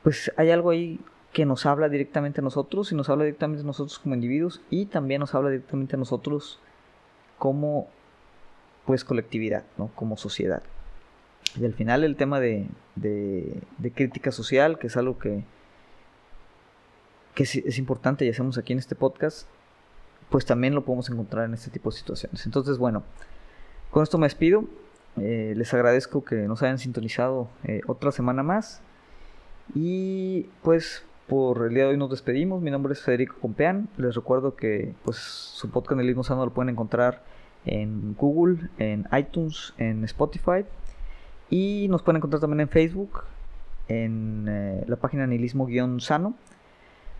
pues 0.03 0.31
hay 0.37 0.51
algo 0.51 0.69
ahí 0.69 0.99
que 1.33 1.45
nos 1.45 1.65
habla 1.65 1.89
directamente 1.89 2.39
a 2.39 2.43
nosotros 2.43 2.91
y 2.91 2.95
nos 2.95 3.09
habla 3.09 3.25
directamente 3.25 3.63
a 3.63 3.65
nosotros 3.65 3.99
como 3.99 4.15
individuos 4.15 4.61
y 4.69 4.85
también 4.85 5.19
nos 5.19 5.35
habla 5.35 5.49
directamente 5.49 5.95
a 5.95 5.99
nosotros 5.99 6.59
como 7.37 7.89
pues 8.85 9.03
colectividad, 9.03 9.65
¿no? 9.77 9.87
como 9.95 10.15
sociedad. 10.15 10.63
Y 11.59 11.65
al 11.65 11.73
final 11.73 12.03
el 12.03 12.15
tema 12.15 12.39
de, 12.39 12.67
de, 12.95 13.91
crítica 13.93 14.31
social, 14.31 14.77
que 14.79 14.87
es 14.87 14.97
algo 14.97 15.17
que, 15.17 15.43
que 17.33 17.43
es, 17.43 17.55
es, 17.55 17.77
importante 17.77 18.25
y 18.25 18.29
hacemos 18.29 18.57
aquí 18.57 18.73
en 18.73 18.79
este 18.79 18.95
podcast, 18.95 19.47
pues 20.29 20.45
también 20.45 20.75
lo 20.75 20.85
podemos 20.85 21.09
encontrar 21.09 21.45
en 21.45 21.53
este 21.53 21.69
tipo 21.69 21.89
de 21.91 21.97
situaciones. 21.97 22.45
Entonces, 22.45 22.77
bueno, 22.77 23.03
con 23.91 24.03
esto 24.03 24.17
me 24.17 24.25
despido. 24.25 24.65
Eh, 25.17 25.53
les 25.55 25.73
agradezco 25.73 26.23
que 26.23 26.35
nos 26.35 26.61
hayan 26.63 26.77
sintonizado 26.77 27.47
eh, 27.63 27.81
otra 27.87 28.11
semana 28.11 28.43
más. 28.43 28.81
Y 29.73 30.47
pues 30.61 31.05
por 31.27 31.65
el 31.65 31.73
día 31.73 31.83
de 31.83 31.89
hoy 31.91 31.97
nos 31.97 32.09
despedimos. 32.09 32.61
Mi 32.61 32.71
nombre 32.71 32.93
es 32.93 33.01
Federico 33.01 33.35
Compeán. 33.41 33.89
Les 33.97 34.15
recuerdo 34.15 34.55
que 34.55 34.93
pues 35.03 35.17
su 35.17 35.69
podcast 35.69 35.97
Nihilismo 35.97 36.23
Sano 36.23 36.45
lo 36.45 36.53
pueden 36.53 36.69
encontrar 36.69 37.23
en 37.65 38.13
Google, 38.15 38.69
en 38.77 39.07
iTunes, 39.17 39.73
en 39.77 40.03
Spotify. 40.03 40.65
Y 41.49 41.87
nos 41.89 42.01
pueden 42.01 42.17
encontrar 42.17 42.41
también 42.41 42.61
en 42.61 42.69
Facebook, 42.69 43.23
en 43.87 44.45
eh, 44.47 44.83
la 44.87 44.95
página 44.97 45.25
Nihilismo-Sano. 45.27 46.35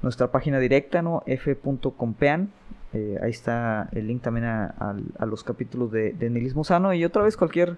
Nuestra 0.02 0.32
página 0.32 0.60
directa, 0.60 1.02
¿no? 1.02 1.24
f.compean 1.26 2.52
eh, 2.96 3.20
ahí 3.22 3.30
está 3.32 3.89
el 3.91 4.08
link 4.08 4.22
también 4.22 4.46
a, 4.46 4.96
los 5.26 5.43
capítulos 5.43 5.91
de, 5.91 6.14
de, 6.14 6.64
Sano. 6.64 6.93
Y 6.93 7.04
otra 7.04 7.24
vez 7.24 7.36
cualquier 7.36 7.76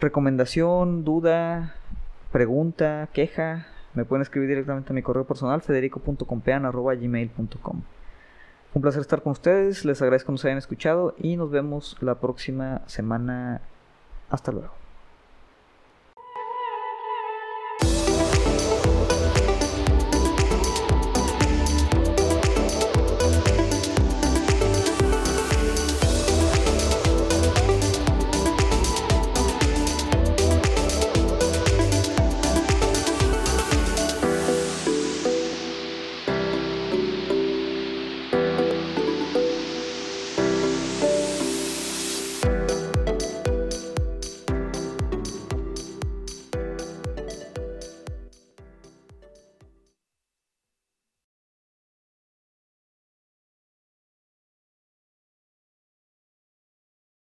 recomendación, 0.00 1.04
duda, 1.04 1.76
pregunta, 2.32 3.08
queja, 3.12 3.68
me 3.94 4.04
pueden 4.04 4.22
escribir 4.22 4.48
directamente 4.48 4.92
a 4.92 4.94
mi 4.94 5.02
correo 5.02 5.24
personal 5.24 5.62
federico.compean.gmail.com 5.62 7.82
Un 8.74 8.82
placer 8.82 9.02
estar 9.02 9.22
con 9.22 9.30
ustedes, 9.30 9.84
les 9.84 10.02
agradezco 10.02 10.26
que 10.26 10.32
nos 10.32 10.44
hayan 10.44 10.58
escuchado 10.58 11.14
y 11.16 11.36
nos 11.36 11.52
vemos 11.52 11.96
la 12.00 12.16
próxima 12.16 12.82
semana. 12.86 13.60
Hasta 14.30 14.50
luego. 14.50 14.85